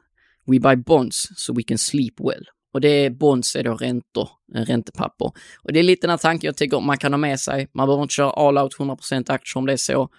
We 0.45 0.59
buy 0.59 0.75
bonds 0.75 1.27
so 1.35 1.53
we 1.53 1.63
can 1.63 1.77
sleep 1.77 2.19
well. 2.19 2.45
Och 2.73 2.81
det 2.81 2.89
är 2.89 3.09
bonds 3.09 3.55
är 3.55 3.63
då 3.63 3.75
räntor, 3.75 4.29
eh, 4.55 4.61
räntepapper. 4.61 5.31
Och 5.63 5.73
det 5.73 5.79
är 5.79 5.83
lite 5.83 6.07
den 6.07 6.09
här 6.09 6.17
tanken 6.17 6.47
jag 6.47 6.57
tycker 6.57 6.79
man 6.79 6.97
kan 6.97 7.13
ha 7.13 7.17
med 7.17 7.39
sig. 7.39 7.67
Man 7.73 7.87
behöver 7.87 8.03
inte 8.03 8.13
köra 8.13 8.29
all 8.29 8.57
out 8.57 8.77
100% 8.79 9.29
aktier 9.29 9.57
om 9.57 9.65
det 9.65 9.73
är 9.73 9.77
så. 9.77 10.09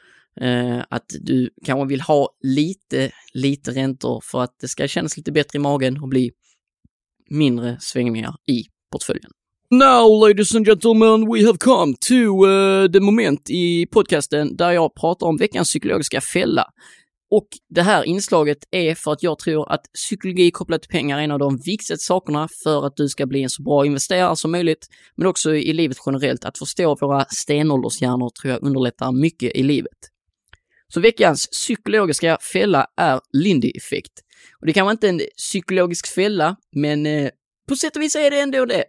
Eh, 0.41 0.79
att 0.91 1.07
du 1.21 1.51
kanske 1.65 1.89
vill 1.89 2.01
ha 2.01 2.29
lite, 2.43 3.11
lite 3.35 3.71
räntor 3.71 4.21
för 4.25 4.43
att 4.43 4.55
det 4.61 4.69
ska 4.69 4.89
kännas 4.89 5.17
lite 5.17 5.33
bättre 5.33 5.57
i 5.57 5.59
magen 5.59 6.03
och 6.03 6.09
bli 6.09 6.31
mindre 7.31 7.77
svängningar 7.81 8.35
i 8.47 8.63
portföljen. 8.93 9.31
Now 9.71 10.29
ladies 10.29 10.55
and 10.55 10.67
gentlemen, 10.67 11.33
we 11.33 11.47
have 11.47 11.59
come 11.59 11.95
to 12.01 12.47
uh, 12.47 12.91
the 12.91 13.01
moment 13.01 13.51
i 13.51 13.87
podcasten 13.87 14.57
där 14.57 14.71
jag 14.71 14.95
pratar 14.95 15.27
om 15.27 15.37
veckans 15.37 15.69
psykologiska 15.69 16.21
fälla. 16.21 16.65
Och 17.31 17.49
det 17.69 17.83
här 17.83 18.05
inslaget 18.05 18.59
är 18.71 18.95
för 18.95 19.13
att 19.13 19.23
jag 19.23 19.39
tror 19.39 19.73
att 19.73 19.83
psykologi 19.95 20.51
kopplat 20.51 20.83
till 20.83 20.91
pengar 20.91 21.19
är 21.19 21.23
en 21.23 21.31
av 21.31 21.39
de 21.39 21.57
viktigaste 21.57 22.05
sakerna 22.07 22.49
för 22.63 22.87
att 22.87 22.97
du 22.97 23.09
ska 23.09 23.27
bli 23.27 23.43
en 23.43 23.51
så 23.51 23.63
bra 23.63 23.87
investerare 23.87 24.37
som 24.37 24.51
möjligt, 24.51 24.87
men 25.17 25.27
också 25.27 25.55
i 25.55 25.73
livet 25.73 25.97
generellt. 26.07 26.45
Att 26.45 26.59
förstå 26.59 26.97
våra 27.01 27.25
stenåldershjärnor 27.25 28.31
tror 28.31 28.53
jag 28.53 28.63
underlättar 28.63 29.13
mycket 29.13 29.53
i 29.57 29.63
livet. 29.63 29.99
Så 30.95 31.01
veckans 31.01 31.49
psykologiska 31.51 32.39
fälla 32.53 32.87
är 32.97 33.21
Lindy-effekt. 33.33 34.13
Och 34.61 34.67
det 34.67 34.73
kan 34.73 34.87
vara 34.87 34.93
inte 34.93 35.09
en 35.09 35.21
psykologisk 35.37 36.15
fälla, 36.15 36.57
men 36.73 37.07
eh, 37.07 37.31
på 37.69 37.77
sätt 37.77 37.97
och 37.97 38.03
vis 38.03 38.17
är 38.17 38.31
det 38.31 38.41
ändå 38.41 38.65
det. 38.65 38.85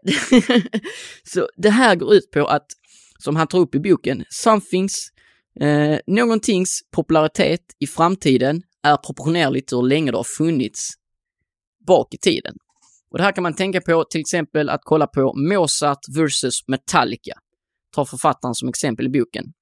så 1.24 1.50
det 1.58 1.70
här 1.70 1.96
går 1.96 2.14
ut 2.14 2.32
på 2.32 2.46
att, 2.46 2.66
som 3.20 3.36
han 3.36 3.48
tar 3.48 3.60
upp 3.60 3.76
i 3.76 3.80
boken, 3.80 4.26
somethings, 4.30 5.10
eh, 5.60 6.00
någontings 6.08 6.80
popularitet 6.92 7.62
i 7.80 7.88
framtiden 7.88 8.62
är 8.84 8.98
proportionerligt 8.98 9.74
hur 9.74 9.88
länge 9.88 10.12
det 10.12 10.18
har 10.18 10.24
funnits 10.24 10.90
bak 11.88 12.14
i 12.14 12.18
tiden. 12.18 12.56
Och 13.12 13.18
det 13.18 13.24
här 13.24 13.32
kan 13.32 13.44
man 13.44 13.56
tänka 13.56 13.82
på 13.82 14.04
till 14.04 14.22
exempel 14.22 14.70
att 14.70 14.82
kolla 14.84 15.08
på 15.08 15.34
Mozart 15.34 16.00
versus 16.18 16.68
Metallica. 16.68 17.34
Ta 17.96 18.06
författaren 18.06 18.56
som 18.56 18.70
exempel 18.70 19.06
i 19.06 19.10
boken 19.10 19.54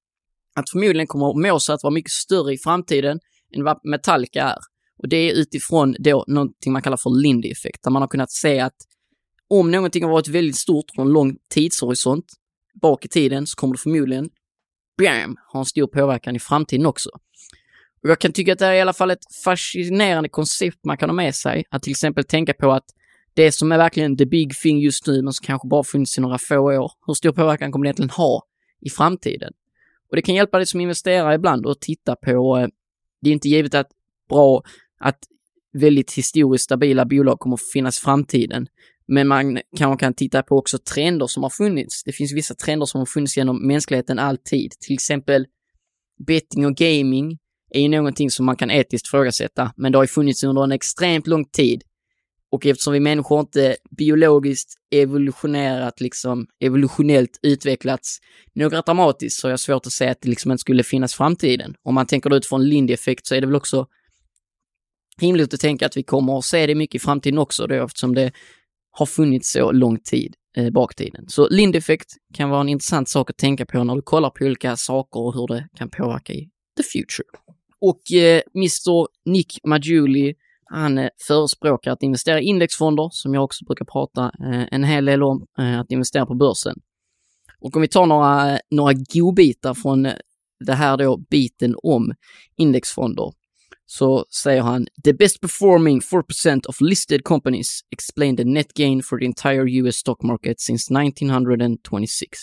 att 0.58 0.70
förmodligen 0.70 1.06
kommer 1.06 1.50
Mozart 1.50 1.82
vara 1.82 1.94
mycket 1.94 2.12
större 2.12 2.54
i 2.54 2.58
framtiden 2.58 3.20
än 3.56 3.64
vad 3.64 3.80
Metallica 3.84 4.42
är. 4.42 4.58
Och 5.02 5.08
det 5.08 5.16
är 5.16 5.34
utifrån 5.34 5.96
då 5.98 6.24
någonting 6.28 6.72
man 6.72 6.82
kallar 6.82 6.96
för 6.96 7.10
Lindy-effekt, 7.10 7.82
där 7.82 7.90
man 7.90 8.02
har 8.02 8.08
kunnat 8.08 8.30
se 8.30 8.60
att 8.60 8.76
om 9.48 9.70
någonting 9.70 10.04
har 10.04 10.10
varit 10.10 10.28
väldigt 10.28 10.56
stort 10.56 10.84
under 10.98 11.08
en 11.08 11.12
lång 11.12 11.36
tidshorisont 11.50 12.24
bak 12.82 13.04
i 13.04 13.08
tiden 13.08 13.46
så 13.46 13.56
kommer 13.56 13.74
det 13.74 13.78
förmodligen, 13.78 14.30
bam, 14.98 15.36
Har 15.52 15.60
en 15.60 15.66
stor 15.66 15.86
påverkan 15.86 16.36
i 16.36 16.38
framtiden 16.38 16.86
också. 16.86 17.10
Och 18.02 18.10
jag 18.10 18.20
kan 18.20 18.32
tycka 18.32 18.52
att 18.52 18.58
det 18.58 18.66
är 18.66 18.74
i 18.74 18.80
alla 18.80 18.92
fall 18.92 19.10
ett 19.10 19.34
fascinerande 19.44 20.28
koncept 20.28 20.84
man 20.84 20.96
kan 20.96 21.08
ha 21.08 21.14
med 21.14 21.34
sig, 21.34 21.64
att 21.70 21.82
till 21.82 21.90
exempel 21.90 22.24
tänka 22.24 22.54
på 22.54 22.72
att 22.72 22.84
det 23.34 23.52
som 23.52 23.72
är 23.72 23.78
verkligen 23.78 24.16
the 24.16 24.26
big 24.26 24.54
thing 24.54 24.78
just 24.78 25.06
nu, 25.06 25.22
men 25.22 25.32
som 25.32 25.44
kanske 25.44 25.68
bara 25.68 25.84
funnits 25.84 26.18
i 26.18 26.20
några 26.20 26.38
få 26.38 26.58
år, 26.58 26.92
hur 27.06 27.14
stor 27.14 27.32
påverkan 27.32 27.72
kommer 27.72 27.84
det 27.84 27.88
egentligen 27.88 28.10
ha 28.10 28.42
i 28.80 28.90
framtiden? 28.90 29.52
Och 30.10 30.16
det 30.16 30.22
kan 30.22 30.34
hjälpa 30.34 30.56
dig 30.56 30.66
som 30.66 30.80
investerare 30.80 31.34
ibland 31.34 31.66
att 31.66 31.80
titta 31.80 32.16
på, 32.16 32.58
eh, 32.58 32.68
det 33.20 33.30
är 33.30 33.32
inte 33.32 33.48
givet 33.48 33.74
att 33.74 33.88
bra, 34.28 34.62
att 35.00 35.18
väldigt 35.72 36.12
historiskt 36.12 36.64
stabila 36.64 37.04
bolag 37.04 37.38
kommer 37.38 37.54
att 37.54 37.72
finnas 37.72 37.98
i 37.98 38.00
framtiden. 38.00 38.66
Men 39.08 39.28
man 39.28 39.60
kanske 39.76 40.04
kan 40.04 40.14
titta 40.14 40.42
på 40.42 40.58
också 40.58 40.78
trender 40.78 41.26
som 41.26 41.42
har 41.42 41.50
funnits. 41.50 42.02
Det 42.04 42.12
finns 42.12 42.32
vissa 42.32 42.54
trender 42.54 42.86
som 42.86 42.98
har 42.98 43.06
funnits 43.06 43.36
genom 43.36 43.66
mänskligheten 43.66 44.18
alltid. 44.18 44.70
Till 44.70 44.94
exempel 44.94 45.46
betting 46.26 46.66
och 46.66 46.74
gaming 46.74 47.38
är 47.70 47.80
ju 47.80 47.88
någonting 47.88 48.30
som 48.30 48.46
man 48.46 48.56
kan 48.56 48.70
etiskt 48.70 49.08
frågasätta, 49.08 49.72
men 49.76 49.92
det 49.92 49.98
har 49.98 50.04
ju 50.04 50.08
funnits 50.08 50.44
under 50.44 50.64
en 50.64 50.72
extremt 50.72 51.26
lång 51.26 51.44
tid. 51.44 51.82
Och 52.50 52.66
eftersom 52.66 52.92
vi 52.92 53.00
människor 53.00 53.40
inte 53.40 53.76
biologiskt 53.98 54.74
evolutionerat, 54.90 56.00
liksom 56.00 56.46
evolutionellt 56.60 57.38
utvecklats 57.42 58.18
något 58.54 58.86
dramatiskt 58.86 59.40
så 59.40 59.46
är 59.46 59.50
jag 59.50 59.60
svårt 59.60 59.86
att 59.86 59.92
säga 59.92 60.10
att 60.10 60.20
det 60.20 60.28
liksom 60.28 60.50
inte 60.50 60.60
skulle 60.60 60.82
finnas 60.82 61.14
framtiden. 61.14 61.74
Om 61.82 61.94
man 61.94 62.06
tänker 62.06 62.36
utifrån 62.36 62.68
Lindy-effekt 62.68 63.26
så 63.26 63.34
är 63.34 63.40
det 63.40 63.46
väl 63.46 63.56
också 63.56 63.86
rimligt 65.20 65.54
att 65.54 65.60
tänka 65.60 65.86
att 65.86 65.96
vi 65.96 66.02
kommer 66.02 66.38
att 66.38 66.44
se 66.44 66.66
det 66.66 66.74
mycket 66.74 67.02
i 67.02 67.04
framtiden 67.04 67.38
också 67.38 67.66
då 67.66 67.84
eftersom 67.84 68.14
det 68.14 68.32
har 68.98 69.06
funnits 69.06 69.52
så 69.52 69.72
lång 69.72 69.98
tid 69.98 70.34
eh, 70.56 70.70
baktiden. 70.70 71.24
Så 71.28 71.48
Lindeffekt 71.48 72.12
kan 72.34 72.50
vara 72.50 72.60
en 72.60 72.68
intressant 72.68 73.08
sak 73.08 73.30
att 73.30 73.36
tänka 73.36 73.66
på 73.66 73.84
när 73.84 73.94
du 73.94 74.02
kollar 74.02 74.30
på 74.30 74.44
olika 74.44 74.76
saker 74.76 75.20
och 75.20 75.34
hur 75.34 75.46
det 75.46 75.68
kan 75.76 75.90
påverka 75.90 76.32
i 76.32 76.48
the 76.76 76.82
future. 76.82 77.28
Och 77.80 78.12
eh, 78.12 78.42
Mr 78.54 79.06
Nick 79.30 79.58
Majuli 79.64 80.34
han 80.70 80.98
eh, 80.98 81.08
förespråkar 81.26 81.90
att 81.92 82.02
investera 82.02 82.40
i 82.40 82.44
indexfonder, 82.44 83.08
som 83.12 83.34
jag 83.34 83.44
också 83.44 83.64
brukar 83.64 83.84
prata 83.84 84.24
eh, 84.24 84.64
en 84.70 84.84
hel 84.84 85.04
del 85.04 85.22
om, 85.22 85.46
eh, 85.58 85.80
att 85.80 85.90
investera 85.92 86.26
på 86.26 86.34
börsen. 86.34 86.76
Och 87.60 87.76
om 87.76 87.82
vi 87.82 87.88
tar 87.88 88.06
några, 88.06 88.58
några 88.70 88.92
godbitar 89.14 89.74
från 89.74 90.06
eh, 90.06 90.14
det 90.64 90.74
här 90.74 90.96
då 90.96 91.16
biten 91.16 91.74
om 91.82 92.12
indexfonder 92.56 93.32
så 93.90 94.24
säger 94.30 94.62
han 94.62 94.86
“The 95.04 95.12
best 95.12 95.40
performing 95.40 96.00
4% 96.00 96.66
of 96.66 96.80
listed 96.80 97.24
companies 97.24 97.80
explain 97.90 98.36
the 98.36 98.44
net 98.44 98.74
gain 98.74 99.02
for 99.02 99.18
the 99.18 99.24
entire 99.24 99.64
US 99.82 99.96
stock 99.96 100.22
market 100.22 100.60
since 100.60 100.94
1926”. 100.94 102.38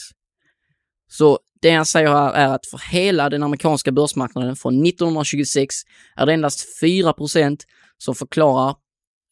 Så 1.07 1.39
det 1.61 1.71
han 1.71 1.85
säger 1.85 2.07
här 2.07 2.33
är 2.33 2.47
att 2.47 2.65
för 2.65 2.91
hela 2.91 3.29
den 3.29 3.43
amerikanska 3.43 3.91
börsmarknaden 3.91 4.55
från 4.55 4.85
1926 4.85 5.75
är 6.15 6.25
det 6.25 6.33
endast 6.33 6.81
4% 6.81 7.57
som 7.97 8.15
förklarar 8.15 8.75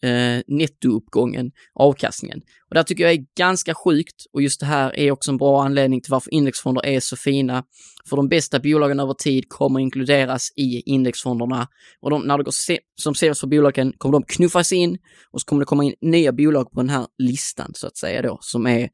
eh, 0.04 0.42
nettouppgången, 0.48 1.52
avkastningen. 1.74 2.42
Och 2.70 2.76
det 2.76 2.84
tycker 2.84 3.04
jag 3.04 3.14
är 3.14 3.26
ganska 3.38 3.74
sjukt 3.76 4.26
och 4.34 4.42
just 4.42 4.60
det 4.60 4.66
här 4.66 5.00
är 5.00 5.12
också 5.12 5.32
en 5.32 5.38
bra 5.38 5.64
anledning 5.64 6.02
till 6.02 6.12
varför 6.12 6.34
indexfonder 6.34 6.86
är 6.86 7.00
så 7.00 7.16
fina. 7.16 7.64
För 8.10 8.18
de 8.18 8.30
bästa 8.30 8.60
bolagen 8.60 9.00
över 9.00 9.14
tid 9.14 9.50
kommer 9.50 9.80
inkluderas 9.80 10.50
i 10.56 10.82
indexfonderna 10.86 11.68
och 12.02 12.10
de, 12.10 12.22
när 12.22 12.38
det 12.38 12.44
går 12.44 12.52
se 12.52 12.80
som 13.02 13.16
sämst 13.16 13.42
för 13.42 13.48
bolagen 13.48 13.94
kommer 13.98 14.12
de 14.14 14.24
knuffas 14.24 14.72
in 14.72 14.98
och 15.32 15.42
så 15.42 15.46
kommer 15.46 15.60
det 15.60 15.66
komma 15.66 15.84
in 15.84 15.94
nya 16.02 16.32
bolag 16.32 16.72
på 16.72 16.80
den 16.80 16.90
här 16.90 17.08
listan 17.18 17.72
så 17.74 17.88
att 17.88 17.98
säga 17.98 18.22
då 18.22 18.38
som 18.42 18.68
är 18.68 18.90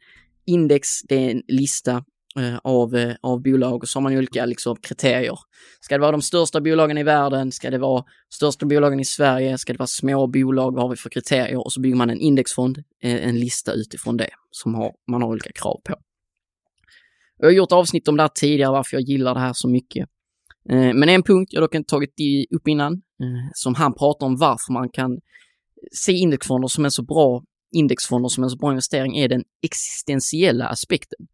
index, 0.46 1.02
det 1.02 1.16
är 1.16 1.32
en 1.32 1.44
lista 1.48 2.04
Eh, 2.40 2.58
av, 2.64 2.96
eh, 2.96 3.16
av 3.22 3.42
bolag 3.42 3.84
och 3.84 3.90
så 3.90 4.00
har 4.00 4.02
man 4.02 4.18
olika 4.18 4.46
liksom, 4.46 4.76
kriterier. 4.76 5.40
Ska 5.80 5.96
det 5.96 6.02
vara 6.02 6.12
de 6.12 6.22
största 6.22 6.62
bolagen 6.62 6.98
i 6.98 7.04
världen? 7.04 7.52
Ska 7.52 7.70
det 7.70 7.78
vara 7.78 8.04
största 8.34 8.66
bolagen 8.66 9.00
i 9.00 9.06
Sverige? 9.06 9.58
Ska 9.58 9.74
det 9.74 9.80
vara 9.80 9.88
små 9.88 10.28
bolag? 10.28 10.74
Vad 10.74 10.84
har 10.84 10.90
vi 10.90 10.96
för 10.96 11.10
kriterier? 11.10 11.66
Och 11.66 11.74
så 11.74 11.82
bygger 11.82 11.96
man 11.96 12.10
en 12.10 12.20
indexfond, 12.20 12.78
eh, 13.04 13.28
en 13.28 13.40
lista 13.40 13.74
utifrån 13.74 14.18
det 14.18 14.30
som 14.52 14.76
har, 14.76 14.92
man 15.12 15.22
har 15.22 15.30
olika 15.30 15.52
krav 15.52 15.82
på. 15.84 15.96
Jag 17.38 17.48
har 17.48 17.52
gjort 17.52 17.72
avsnitt 17.72 18.08
om 18.08 18.18
det 18.18 18.24
här 18.24 18.30
tidigare, 18.36 18.72
varför 18.72 18.98
jag 18.98 19.04
gillar 19.04 19.34
det 19.34 19.40
här 19.40 19.54
så 19.54 19.70
mycket. 19.70 20.10
Men 20.70 21.10
en 21.10 21.24
punkt 21.24 21.54
jag 21.54 21.64
dock 21.64 21.76
inte 21.76 21.90
tagit 21.90 22.14
upp 22.56 22.68
innan, 22.68 23.02
som 23.54 23.76
han 23.76 23.94
pratar 23.94 24.26
om 24.26 24.38
varför 24.38 24.74
man 24.74 24.90
kan 24.90 25.20
se 25.92 26.12
indexfonder 26.12 26.68
som 26.68 26.86
en 26.86 26.92
så 26.92 27.04
bra 27.04 27.44
indexfonder 27.72 28.30
som 28.30 28.44
en 28.44 28.50
så 28.50 28.58
bra 28.58 28.72
investering 28.72 29.18
är 29.18 29.28
den 29.28 29.44
existentiella 29.62 30.68
aspekten. 30.68 31.28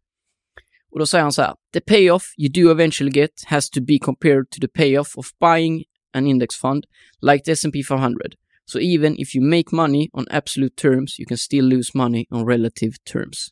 Och 0.92 0.98
då 0.98 1.06
säger 1.06 1.22
han 1.22 1.32
så 1.32 1.42
här. 1.42 1.54
The 1.72 1.80
payoff 1.80 2.34
you 2.38 2.52
do 2.52 2.70
eventually 2.70 3.12
get 3.12 3.30
has 3.46 3.70
to 3.70 3.80
be 3.80 3.98
compared 3.98 4.50
to 4.50 4.60
the 4.60 4.68
payoff 4.68 5.16
of 5.16 5.26
buying 5.40 5.84
an 6.12 6.26
index 6.26 6.56
fund 6.56 6.84
like 7.20 7.44
the 7.44 7.52
S&P 7.52 7.82
500. 7.82 8.34
So 8.66 8.78
even 8.78 9.18
if 9.18 9.34
you 9.34 9.44
make 9.44 9.64
money 9.72 10.08
on 10.12 10.26
absolute 10.30 10.76
terms 10.76 11.18
you 11.18 11.26
can 11.26 11.36
still 11.36 11.64
lose 11.64 11.90
money 11.94 12.26
on 12.30 12.46
relative 12.46 12.96
terms. 13.12 13.48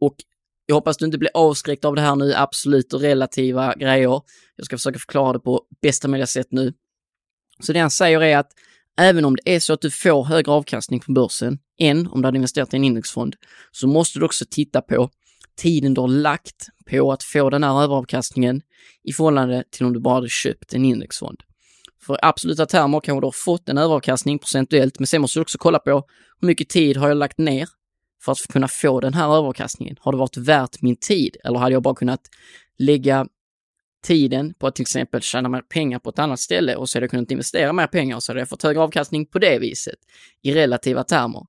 Och 0.00 0.16
jag 0.66 0.74
hoppas 0.74 0.96
du 0.96 1.04
inte 1.04 1.18
blir 1.18 1.30
avskräckt 1.34 1.84
av 1.84 1.94
det 1.94 2.00
här 2.00 2.16
nu, 2.16 2.34
absolut 2.34 2.92
och 2.92 3.00
relativa 3.00 3.74
grejer. 3.74 4.20
Jag 4.56 4.66
ska 4.66 4.76
försöka 4.76 4.98
förklara 4.98 5.32
det 5.32 5.40
på 5.40 5.62
bästa 5.82 6.08
möjliga 6.08 6.26
sätt 6.26 6.46
nu. 6.50 6.72
Så 7.60 7.72
det 7.72 7.78
han 7.78 7.90
säger 7.90 8.22
är 8.22 8.36
att 8.36 8.52
även 8.98 9.24
om 9.24 9.36
det 9.36 9.54
är 9.54 9.60
så 9.60 9.72
att 9.72 9.80
du 9.80 9.90
får 9.90 10.24
högre 10.24 10.52
avkastning 10.52 11.00
på 11.00 11.12
börsen 11.12 11.58
än 11.78 12.06
om 12.06 12.22
du 12.22 12.26
hade 12.26 12.36
investerat 12.36 12.74
i 12.74 12.76
en 12.76 12.84
indexfond, 12.84 13.36
så 13.72 13.86
måste 13.86 14.18
du 14.18 14.24
också 14.24 14.44
titta 14.50 14.80
på 14.80 15.10
tiden 15.58 15.94
du 15.94 16.00
har 16.00 16.08
lagt 16.08 16.66
på 16.90 17.12
att 17.12 17.22
få 17.22 17.50
den 17.50 17.64
här 17.64 17.82
överavkastningen 17.82 18.62
i 19.04 19.12
förhållande 19.12 19.64
till 19.70 19.86
om 19.86 19.92
du 19.92 20.00
bara 20.00 20.14
hade 20.14 20.28
köpt 20.28 20.74
en 20.74 20.84
indexfond. 20.84 21.38
För 22.06 22.14
i 22.14 22.18
absoluta 22.22 22.66
termer 22.66 23.00
kanske 23.00 23.20
du 23.20 23.26
har 23.26 23.44
fått 23.44 23.68
en 23.68 23.78
överavkastning 23.78 24.38
procentuellt, 24.38 24.98
men 24.98 25.06
sen 25.06 25.20
måste 25.20 25.38
du 25.38 25.42
också 25.42 25.58
kolla 25.58 25.78
på 25.78 26.04
hur 26.40 26.46
mycket 26.46 26.68
tid 26.68 26.96
har 26.96 27.08
jag 27.08 27.16
lagt 27.16 27.38
ner 27.38 27.68
för 28.24 28.32
att 28.32 28.38
kunna 28.38 28.68
få 28.68 29.00
den 29.00 29.14
här 29.14 29.24
överavkastningen? 29.24 29.96
Har 30.00 30.12
det 30.12 30.18
varit 30.18 30.36
värt 30.36 30.82
min 30.82 30.96
tid 30.96 31.36
eller 31.44 31.58
hade 31.58 31.72
jag 31.72 31.82
bara 31.82 31.94
kunnat 31.94 32.20
lägga 32.78 33.26
tiden 34.02 34.54
på 34.54 34.66
att 34.66 34.74
till 34.74 34.82
exempel 34.82 35.20
tjäna 35.20 35.48
mer 35.48 35.60
pengar 35.60 35.98
på 35.98 36.10
ett 36.10 36.18
annat 36.18 36.40
ställe 36.40 36.76
och 36.76 36.88
så 36.88 36.98
hade 36.98 37.04
jag 37.04 37.10
kunnat 37.10 37.30
investera 37.30 37.72
mer 37.72 37.86
pengar 37.86 38.16
och 38.16 38.22
så 38.22 38.32
hade 38.32 38.40
jag 38.40 38.48
fått 38.48 38.62
högre 38.62 38.80
avkastning 38.80 39.26
på 39.26 39.38
det 39.38 39.58
viset 39.58 39.98
i 40.42 40.54
relativa 40.54 41.04
termer. 41.04 41.46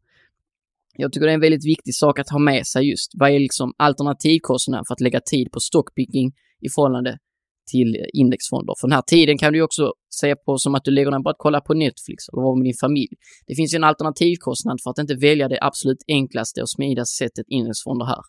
Jag 1.01 1.11
tycker 1.11 1.25
det 1.25 1.31
är 1.31 1.41
en 1.41 1.47
väldigt 1.49 1.65
viktig 1.65 1.95
sak 1.95 2.19
att 2.19 2.29
ha 2.29 2.39
med 2.39 2.67
sig 2.67 2.89
just. 2.89 3.11
Vad 3.13 3.31
är 3.31 3.39
liksom 3.39 3.73
alternativkostnaden 3.77 4.85
för 4.87 4.93
att 4.93 5.01
lägga 5.01 5.19
tid 5.19 5.51
på 5.51 5.59
stockpicking 5.59 6.27
i 6.61 6.69
förhållande 6.75 7.17
till 7.71 8.05
indexfonder? 8.13 8.73
För 8.79 8.87
den 8.87 8.95
här 8.95 9.01
tiden 9.01 9.37
kan 9.37 9.53
du 9.53 9.61
också 9.61 9.93
se 10.09 10.35
på 10.35 10.57
som 10.57 10.75
att 10.75 10.83
du 10.83 10.91
lägger 10.91 11.11
den 11.11 11.23
på 11.23 11.29
att 11.29 11.35
kolla 11.39 11.61
på 11.61 11.73
Netflix 11.73 12.19
eller 12.29 12.41
vara 12.41 12.55
med 12.55 12.65
din 12.65 12.79
familj. 12.81 13.15
Det 13.47 13.55
finns 13.55 13.73
ju 13.73 13.75
en 13.75 13.83
alternativkostnad 13.83 14.77
för 14.83 14.89
att 14.91 14.97
inte 14.97 15.15
välja 15.15 15.47
det 15.47 15.59
absolut 15.61 16.03
enklaste 16.07 16.61
och 16.61 16.69
smidigaste 16.69 17.15
sättet 17.23 17.45
indexfonder 17.47 18.05
här. 18.05 18.23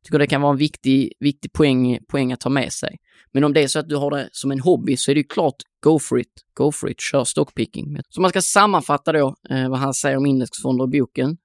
Jag 0.00 0.04
tycker 0.04 0.18
det 0.18 0.26
kan 0.26 0.42
vara 0.42 0.52
en 0.52 0.58
viktig, 0.58 1.12
viktig 1.20 1.52
poäng, 1.52 1.98
poäng 2.08 2.32
att 2.32 2.40
ta 2.40 2.50
med 2.50 2.72
sig. 2.72 2.96
Men 3.32 3.44
om 3.44 3.52
det 3.52 3.62
är 3.62 3.68
så 3.68 3.78
att 3.78 3.88
du 3.88 3.96
har 3.96 4.10
det 4.10 4.28
som 4.32 4.50
en 4.50 4.60
hobby 4.60 4.96
så 4.96 5.10
är 5.10 5.14
det 5.14 5.20
ju 5.20 5.26
klart, 5.26 5.56
go 5.84 5.98
for 5.98 6.20
it, 6.20 6.34
go 6.54 6.72
for 6.72 6.90
it, 6.90 7.00
kör 7.00 7.24
stockpicking. 7.24 7.86
Så 8.08 8.20
man 8.20 8.30
ska 8.30 8.42
sammanfatta 8.42 9.12
då 9.12 9.34
eh, 9.50 9.68
vad 9.68 9.78
han 9.78 9.94
säger 9.94 10.16
om 10.16 10.26
indexfonder 10.26 10.84
i 10.84 11.00
boken 11.00 11.36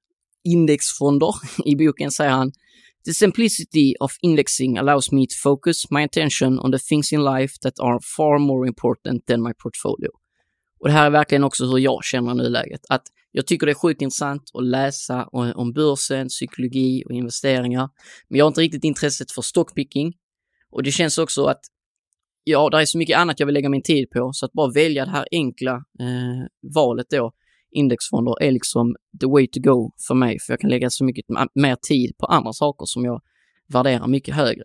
indexfonder. 0.45 1.33
I 1.65 1.75
boken 1.75 2.11
säger 2.11 2.31
han 2.31 2.51
The 3.05 3.13
simplicity 3.13 3.95
of 3.99 4.11
indexing 4.21 4.77
allows 4.77 5.11
me 5.11 5.25
to 5.25 5.35
focus 5.43 5.91
my 5.91 6.03
attention 6.03 6.59
on 6.59 6.71
the 6.71 6.79
things 6.79 7.13
in 7.13 7.23
life 7.23 7.53
that 7.61 7.79
are 7.79 7.99
far 8.17 8.39
more 8.39 8.67
important 8.67 9.25
than 9.25 9.43
my 9.43 9.53
portfolio. 9.53 10.09
Och 10.79 10.87
det 10.87 10.93
här 10.93 11.05
är 11.05 11.09
verkligen 11.09 11.43
också 11.43 11.65
hur 11.65 11.77
jag 11.77 12.03
känner 12.03 12.31
i 12.31 12.35
nuläget. 12.35 12.81
Att 12.89 13.03
jag 13.31 13.47
tycker 13.47 13.65
det 13.65 13.71
är 13.71 13.73
sjukt 13.73 14.01
intressant 14.01 14.51
att 14.53 14.63
läsa 14.63 15.27
om 15.55 15.73
börsen, 15.73 16.27
psykologi 16.27 17.03
och 17.05 17.11
investeringar. 17.11 17.89
Men 18.27 18.37
jag 18.37 18.45
har 18.45 18.47
inte 18.47 18.61
riktigt 18.61 18.83
intresset 18.83 19.31
för 19.31 19.41
stockpicking. 19.41 20.13
Och 20.71 20.83
det 20.83 20.91
känns 20.91 21.17
också 21.17 21.45
att 21.45 21.61
ja, 22.43 22.69
det 22.69 22.81
är 22.81 22.85
så 22.85 22.97
mycket 22.97 23.17
annat 23.17 23.39
jag 23.39 23.47
vill 23.47 23.53
lägga 23.53 23.69
min 23.69 23.83
tid 23.83 24.09
på, 24.09 24.29
så 24.33 24.45
att 24.45 24.53
bara 24.53 24.71
välja 24.71 25.05
det 25.05 25.11
här 25.11 25.27
enkla 25.31 25.71
eh, 25.71 26.73
valet 26.73 27.07
då 27.09 27.31
indexfonder 27.75 28.43
är 28.43 28.51
liksom 28.51 28.95
the 29.21 29.27
way 29.27 29.47
to 29.47 29.59
go 29.59 29.91
för 30.07 30.15
mig, 30.15 30.39
för 30.39 30.53
jag 30.53 30.59
kan 30.59 30.69
lägga 30.69 30.89
så 30.89 31.03
mycket 31.03 31.25
mer 31.55 31.75
tid 31.75 32.17
på 32.17 32.25
andra 32.25 32.53
saker 32.53 32.85
som 32.85 33.05
jag 33.05 33.21
värderar 33.67 34.07
mycket 34.07 34.35
högre. 34.35 34.63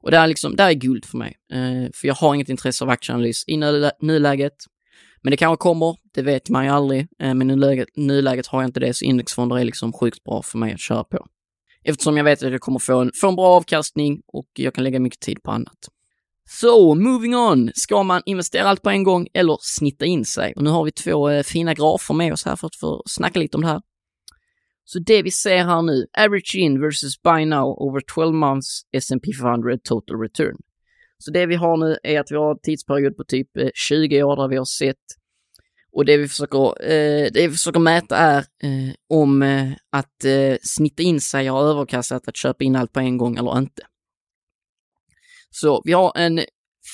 Och 0.00 0.10
det 0.10 0.16
är 0.16 0.26
liksom, 0.26 0.56
det 0.56 0.62
är 0.62 0.72
guld 0.72 1.04
för 1.04 1.18
mig, 1.18 1.36
eh, 1.52 1.90
för 1.94 2.08
jag 2.08 2.14
har 2.14 2.34
inget 2.34 2.48
intresse 2.48 2.84
av 2.84 2.90
aktieanalys 2.90 3.44
i 3.46 3.56
nuläget. 4.00 4.56
Men 5.22 5.30
det 5.30 5.36
kanske 5.36 5.62
kommer, 5.62 5.96
det 6.14 6.22
vet 6.22 6.50
man 6.50 6.64
ju 6.64 6.70
aldrig, 6.70 7.00
eh, 7.00 7.34
men 7.34 7.42
i 7.42 7.56
nuläget, 7.56 7.88
nuläget 7.96 8.46
har 8.46 8.62
jag 8.62 8.68
inte 8.68 8.80
det, 8.80 8.94
så 8.94 9.04
indexfonder 9.04 9.58
är 9.58 9.64
liksom 9.64 9.92
sjukt 9.92 10.24
bra 10.24 10.42
för 10.42 10.58
mig 10.58 10.74
att 10.74 10.80
köra 10.80 11.04
på. 11.04 11.26
Eftersom 11.84 12.16
jag 12.16 12.24
vet 12.24 12.42
att 12.42 12.52
jag 12.52 12.60
kommer 12.60 12.78
få 12.78 13.00
en, 13.00 13.10
få 13.20 13.28
en 13.28 13.36
bra 13.36 13.46
avkastning 13.46 14.20
och 14.26 14.46
jag 14.52 14.74
kan 14.74 14.84
lägga 14.84 15.00
mycket 15.00 15.20
tid 15.20 15.42
på 15.42 15.50
annat. 15.50 15.88
Så, 16.48 16.94
moving 16.94 17.36
on. 17.36 17.70
Ska 17.74 18.02
man 18.02 18.22
investera 18.26 18.68
allt 18.68 18.82
på 18.82 18.90
en 18.90 19.02
gång 19.04 19.28
eller 19.34 19.58
snitta 19.60 20.04
in 20.04 20.24
sig? 20.24 20.52
Och 20.56 20.62
nu 20.62 20.70
har 20.70 20.84
vi 20.84 20.92
två 20.92 21.30
eh, 21.30 21.42
fina 21.42 21.74
grafer 21.74 22.14
med 22.14 22.32
oss 22.32 22.44
här 22.44 22.56
för 22.56 22.66
att 22.66 22.76
få 22.76 23.02
snacka 23.06 23.38
lite 23.38 23.56
om 23.56 23.60
det 23.62 23.68
här. 23.68 23.82
Så 24.84 24.98
det 24.98 25.22
vi 25.22 25.30
ser 25.30 25.64
här 25.64 25.82
nu, 25.82 26.06
average 26.18 26.54
in 26.54 26.80
versus 26.80 27.22
buy 27.22 27.44
now 27.44 27.64
over 27.64 28.00
12 28.14 28.34
months 28.34 28.82
S&P 28.92 29.32
500 29.32 29.78
total 29.84 30.20
return. 30.20 30.56
Så 31.18 31.30
det 31.30 31.46
vi 31.46 31.54
har 31.54 31.76
nu 31.76 31.96
är 32.02 32.20
att 32.20 32.30
vi 32.30 32.36
har 32.36 32.50
en 32.50 32.60
tidsperiod 32.62 33.16
på 33.16 33.24
typ 33.24 33.56
eh, 33.56 33.68
20 33.74 34.22
år 34.22 34.36
där 34.36 34.48
vi 34.48 34.56
har 34.56 34.64
sett 34.64 34.96
och 35.96 36.04
det 36.04 36.16
vi 36.16 36.28
försöker, 36.28 36.82
eh, 36.82 37.30
det 37.32 37.48
vi 37.48 37.50
försöker 37.50 37.80
mäta 37.80 38.16
är 38.16 38.38
eh, 38.38 38.94
om 39.08 39.42
eh, 39.42 39.72
att 39.92 40.24
eh, 40.24 40.56
snitta 40.62 41.02
in 41.02 41.20
sig 41.20 41.46
har 41.46 41.62
överkastat 41.62 42.28
att 42.28 42.36
köpa 42.36 42.64
in 42.64 42.76
allt 42.76 42.92
på 42.92 43.00
en 43.00 43.18
gång 43.18 43.36
eller 43.36 43.58
inte. 43.58 43.82
Så 45.56 45.82
vi 45.84 45.92
har 45.92 46.12
en 46.16 46.40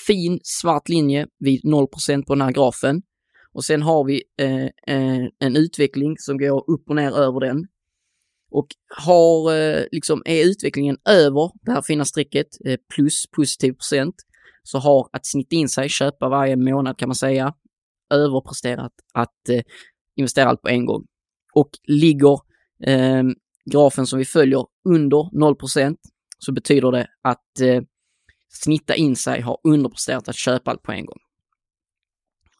fin 0.06 0.40
svart 0.42 0.88
linje 0.88 1.26
vid 1.38 1.62
0% 1.64 2.24
på 2.26 2.34
den 2.34 2.42
här 2.42 2.52
grafen. 2.52 3.02
Och 3.52 3.64
sen 3.64 3.82
har 3.82 4.04
vi 4.04 4.22
eh, 4.40 4.64
eh, 4.64 5.26
en 5.38 5.56
utveckling 5.56 6.18
som 6.18 6.38
går 6.38 6.70
upp 6.70 6.88
och 6.88 6.96
ner 6.96 7.18
över 7.18 7.40
den. 7.40 7.66
Och 8.50 8.66
har, 8.96 9.56
eh, 9.56 9.84
liksom, 9.92 10.22
är 10.24 10.44
utvecklingen 10.44 10.96
över 11.08 11.50
det 11.62 11.72
här 11.72 11.82
fina 11.82 12.04
strecket, 12.04 12.46
eh, 12.66 12.76
plus 12.94 13.26
positiv 13.36 13.72
procent, 13.72 14.14
så 14.62 14.78
har 14.78 15.08
att 15.12 15.26
snitta 15.26 15.56
in 15.56 15.68
sig, 15.68 15.88
köpa 15.88 16.28
varje 16.28 16.56
månad 16.56 16.98
kan 16.98 17.08
man 17.08 17.16
säga, 17.16 17.54
överpresterat 18.14 18.92
att 19.14 19.48
eh, 19.48 19.62
investera 20.16 20.48
allt 20.48 20.62
på 20.62 20.68
en 20.68 20.86
gång. 20.86 21.06
Och 21.54 21.70
ligger 21.84 22.38
eh, 22.86 23.22
grafen 23.72 24.06
som 24.06 24.18
vi 24.18 24.24
följer 24.24 24.66
under 24.88 25.54
0% 25.54 25.96
så 26.38 26.52
betyder 26.52 26.92
det 26.92 27.06
att 27.22 27.60
eh, 27.60 27.82
snitta 28.50 28.94
in 28.94 29.16
sig 29.16 29.40
har 29.40 29.58
underpresterat 29.64 30.28
att 30.28 30.36
köpa 30.36 30.70
allt 30.70 30.82
på 30.82 30.92
en 30.92 31.06
gång. 31.06 31.18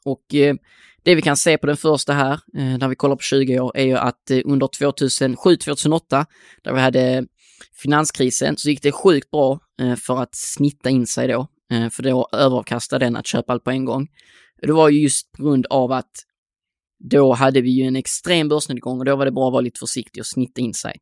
Och 0.04 0.34
eh, 0.34 0.54
det 1.02 1.14
vi 1.14 1.22
kan 1.22 1.36
se 1.36 1.58
på 1.58 1.66
den 1.66 1.76
första 1.76 2.12
här, 2.12 2.32
eh, 2.32 2.78
när 2.78 2.88
vi 2.88 2.94
kollar 2.94 3.16
på 3.16 3.22
20 3.22 3.60
år, 3.60 3.76
är 3.76 3.84
ju 3.84 3.96
att 3.96 4.30
eh, 4.30 4.40
under 4.44 4.66
2007-2008, 4.66 6.26
där 6.62 6.72
vi 6.72 6.80
hade 6.80 7.26
finanskrisen, 7.82 8.56
så 8.56 8.70
gick 8.70 8.82
det 8.82 8.92
sjukt 8.92 9.30
bra 9.30 9.60
eh, 9.80 9.96
för 9.96 10.22
att 10.22 10.34
snitta 10.34 10.90
in 10.90 11.06
sig 11.06 11.28
då, 11.28 11.48
eh, 11.72 11.88
för 11.88 12.02
då 12.02 12.28
överavkastade 12.32 13.04
den 13.04 13.16
att 13.16 13.26
köpa 13.26 13.52
allt 13.52 13.64
på 13.64 13.70
en 13.70 13.84
gång. 13.84 14.08
Det 14.62 14.72
var 14.72 14.88
ju 14.88 15.02
just 15.02 15.32
på 15.32 15.42
grund 15.42 15.66
av 15.66 15.92
att 15.92 16.10
då 16.98 17.32
hade 17.32 17.60
vi 17.60 17.70
ju 17.70 17.84
en 17.84 17.96
extrem 17.96 18.48
börsnedgång 18.48 18.98
och 18.98 19.04
då 19.04 19.16
var 19.16 19.24
det 19.24 19.32
bra 19.32 19.46
att 19.46 19.52
vara 19.52 19.60
lite 19.60 19.78
försiktig 19.78 20.20
och 20.20 20.26
snitta 20.26 20.60
in 20.60 20.74
sig. 20.74 21.00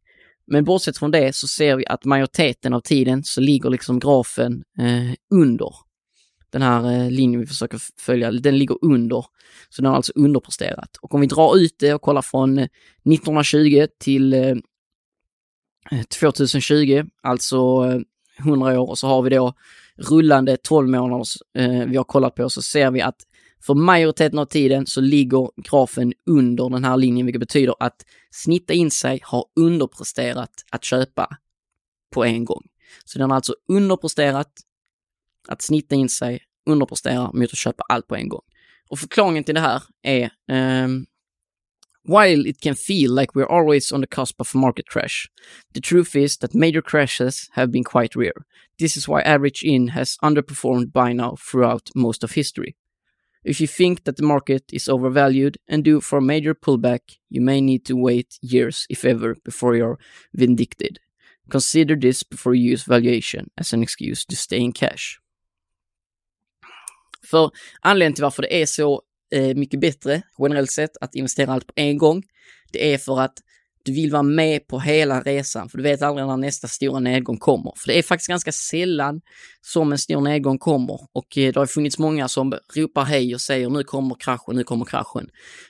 Men 0.50 0.64
bortsett 0.64 0.98
från 0.98 1.10
det 1.10 1.34
så 1.34 1.48
ser 1.48 1.76
vi 1.76 1.86
att 1.86 2.04
majoriteten 2.04 2.74
av 2.74 2.80
tiden 2.80 3.24
så 3.24 3.40
ligger 3.40 3.70
liksom 3.70 3.98
grafen 3.98 4.64
eh, 4.78 5.14
under. 5.30 5.72
den 6.50 6.62
här 6.62 6.92
eh, 6.92 7.10
linjen 7.10 7.40
vi 7.40 7.46
försöker 7.46 7.80
följa, 8.00 8.30
den 8.30 8.58
ligger 8.58 8.84
under. 8.84 9.24
Så 9.68 9.82
den 9.82 9.88
har 9.88 9.96
alltså 9.96 10.12
underpresterat. 10.14 10.96
Och 11.00 11.14
om 11.14 11.20
vi 11.20 11.26
drar 11.26 11.56
ut 11.56 11.76
det 11.78 11.94
och 11.94 12.02
kollar 12.02 12.22
från 12.22 12.58
eh, 12.58 12.64
1920 12.64 13.86
till 14.00 14.34
eh, 14.34 14.56
eh, 15.90 16.02
2020, 16.20 17.04
alltså 17.22 17.84
100 18.38 18.80
år, 18.80 18.90
och 18.90 18.98
så 18.98 19.06
har 19.06 19.22
vi 19.22 19.30
då 19.30 19.52
rullande 19.96 20.56
12 20.56 20.88
månaders 20.88 21.36
vi 21.86 21.96
har 21.96 22.04
kollat 22.04 22.34
på, 22.34 22.50
så 22.50 22.62
ser 22.62 22.90
vi 22.90 23.00
att 23.00 23.16
för 23.60 23.74
majoriteten 23.74 24.38
av 24.38 24.44
tiden 24.44 24.86
så 24.86 25.00
ligger 25.00 25.50
grafen 25.56 26.12
under 26.26 26.68
den 26.70 26.84
här 26.84 26.96
linjen, 26.96 27.26
vilket 27.26 27.40
betyder 27.40 27.74
att 27.80 28.04
snitta 28.30 28.72
in 28.72 28.90
sig 28.90 29.20
har 29.22 29.44
underpresterat 29.56 30.50
att 30.70 30.84
köpa 30.84 31.28
på 32.14 32.24
en 32.24 32.44
gång. 32.44 32.62
Så 33.04 33.18
den 33.18 33.30
har 33.30 33.36
alltså 33.36 33.54
underpresterat 33.68 34.52
att 35.48 35.62
snitta 35.62 35.94
in 35.94 36.08
sig, 36.08 36.40
underpresterar 36.66 37.32
mot 37.32 37.52
att 37.52 37.58
köpa 37.58 37.84
allt 37.88 38.06
på 38.06 38.16
en 38.16 38.28
gång. 38.28 38.42
Och 38.90 38.98
förklaringen 38.98 39.44
till 39.44 39.54
det 39.54 39.60
här 39.60 39.82
är 40.02 40.30
um, 40.84 41.06
While 42.08 42.48
it 42.48 42.60
can 42.60 42.74
feel 42.74 43.14
like 43.14 43.34
we're 43.34 43.58
always 43.58 43.92
on 43.92 44.00
the 44.00 44.06
cusp 44.06 44.40
of 44.40 44.54
a 44.54 44.58
market 44.58 44.86
crash, 44.86 45.28
the 45.74 45.80
truth 45.80 46.16
is 46.16 46.38
that 46.38 46.54
major 46.54 46.80
crashes 46.80 47.48
have 47.52 47.70
been 47.70 47.84
quite 47.84 48.16
rare. 48.16 48.46
This 48.78 48.96
is 48.96 49.08
why 49.08 49.20
average 49.20 49.62
in 49.62 49.88
has 49.88 50.16
underperformed 50.22 50.90
by 50.90 51.12
now 51.12 51.36
throughout 51.36 51.90
most 51.94 52.24
of 52.24 52.32
history. 52.32 52.76
If 53.44 53.60
you 53.60 53.66
think 53.66 54.04
that 54.04 54.16
the 54.16 54.22
market 54.26 54.64
is 54.72 54.88
overvalued 54.88 55.58
and 55.68 55.84
due 55.84 56.00
for 56.00 56.18
a 56.18 56.22
major 56.22 56.54
pullback, 56.54 57.00
you 57.30 57.40
may 57.40 57.60
need 57.60 57.84
to 57.84 57.96
wait 57.96 58.38
years, 58.42 58.86
if 58.90 59.04
ever, 59.04 59.36
before 59.44 59.76
you're 59.76 59.98
vindicted. 60.32 60.98
Consider 61.50 61.96
this 61.96 62.22
before 62.22 62.54
you 62.54 62.72
use 62.72 62.84
valuation 62.84 63.50
as 63.56 63.72
an 63.72 63.82
excuse 63.82 64.24
to 64.26 64.36
stay 64.36 64.58
in 64.58 64.72
cash. 64.72 65.18
För 67.26 67.50
anledningen 67.80 68.14
till 68.14 68.24
varför 68.24 68.42
det 68.42 68.62
är 68.62 68.66
så 68.66 69.02
eh, 69.32 69.56
mycket 69.56 69.80
bättre 69.80 70.22
generellt 70.38 70.70
sett 70.70 70.96
att 71.00 71.14
investera 71.14 71.52
allt 71.52 71.66
på 71.66 71.72
en 71.76 71.98
gång, 71.98 72.22
det 72.72 72.94
är 72.94 72.98
för 72.98 73.20
att 73.20 73.38
du 73.82 73.92
vill 73.92 74.12
vara 74.12 74.22
med 74.22 74.66
på 74.66 74.80
hela 74.80 75.20
resan, 75.20 75.68
för 75.68 75.78
du 75.78 75.82
vet 75.82 76.02
aldrig 76.02 76.26
när 76.26 76.36
nästa 76.36 76.68
stora 76.68 77.00
nedgång 77.00 77.38
kommer. 77.38 77.72
För 77.76 77.86
det 77.86 77.98
är 77.98 78.02
faktiskt 78.02 78.28
ganska 78.28 78.52
sällan 78.52 79.20
som 79.60 79.92
en 79.92 79.98
stor 79.98 80.20
nedgång 80.20 80.58
kommer 80.58 81.00
och 81.12 81.38
eh, 81.38 81.52
det 81.52 81.56
har 81.56 81.66
funnits 81.66 81.98
många 81.98 82.28
som 82.28 82.54
ropar 82.74 83.04
hej 83.04 83.34
och 83.34 83.40
säger 83.40 83.70
nu 83.70 83.84
kommer 83.84 84.14
kraschen, 84.14 84.56
nu 84.56 84.64
kommer 84.64 84.84
kraschen. 84.84 85.28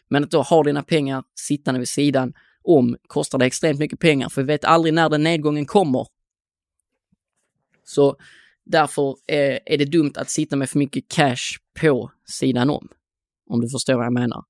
Men 0.08 0.24
att 0.24 0.30
då 0.30 0.42
ha 0.42 0.62
dina 0.62 0.82
pengar 0.82 1.22
sittande 1.34 1.78
vid 1.78 1.88
sidan 1.88 2.32
om 2.62 2.96
kostar 3.06 3.38
det 3.38 3.46
extremt 3.46 3.78
mycket 3.78 4.00
pengar, 4.00 4.28
för 4.28 4.42
vi 4.42 4.46
vet 4.46 4.64
aldrig 4.64 4.94
när 4.94 5.08
den 5.08 5.22
nedgången 5.22 5.66
kommer. 5.66 6.06
Så 7.84 8.16
därför 8.64 9.16
eh, 9.26 9.58
är 9.66 9.78
det 9.78 9.84
dumt 9.84 10.12
att 10.14 10.30
sitta 10.30 10.56
med 10.56 10.70
för 10.70 10.78
mycket 10.78 11.08
cash 11.08 11.58
på 11.80 12.10
sidan 12.24 12.70
om. 12.70 12.88
Om 13.50 13.60
du 13.60 13.68
förstår 13.68 13.94
vad 13.94 14.04
jag 14.04 14.12
menar. 14.12 14.44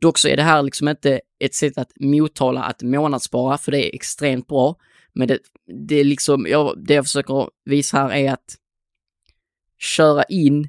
Dock 0.00 0.18
så 0.18 0.28
är 0.28 0.36
det 0.36 0.42
här 0.42 0.62
liksom 0.62 0.88
inte 0.88 1.20
ett 1.40 1.54
sätt 1.54 1.78
att 1.78 1.92
mottala 2.00 2.62
att 2.62 2.82
månadsspara, 2.82 3.58
för 3.58 3.72
det 3.72 3.88
är 3.88 3.94
extremt 3.94 4.46
bra. 4.46 4.76
Men 5.12 5.28
det, 5.28 5.38
det 5.88 5.96
är 5.96 6.04
liksom, 6.04 6.46
jag, 6.46 6.84
det 6.86 6.94
jag 6.94 7.04
försöker 7.04 7.48
visa 7.64 7.96
här 7.96 8.12
är 8.12 8.32
att 8.32 8.56
köra 9.78 10.22
in 10.24 10.68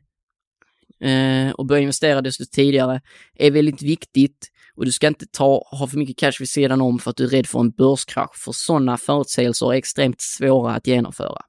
eh, 0.99 1.51
och 1.51 1.65
börja 1.65 1.81
investera 1.81 2.21
desto 2.21 2.45
tidigare 2.45 3.01
är 3.35 3.51
väldigt 3.51 3.81
viktigt 3.81 4.51
och 4.75 4.85
du 4.85 4.91
ska 4.91 5.07
inte 5.07 5.25
ta, 5.25 5.63
ha 5.71 5.87
för 5.87 5.97
mycket 5.97 6.17
cash 6.17 6.33
vid 6.39 6.49
sidan 6.49 6.81
om 6.81 6.99
för 6.99 7.09
att 7.11 7.17
du 7.17 7.23
är 7.23 7.29
rädd 7.29 7.47
för 7.47 7.59
en 7.59 7.71
börskrasch, 7.71 8.35
för 8.35 8.51
sådana 8.51 8.97
förutsägelser 8.97 9.73
är 9.73 9.77
extremt 9.77 10.21
svåra 10.21 10.73
att 10.73 10.87
genomföra. 10.87 11.41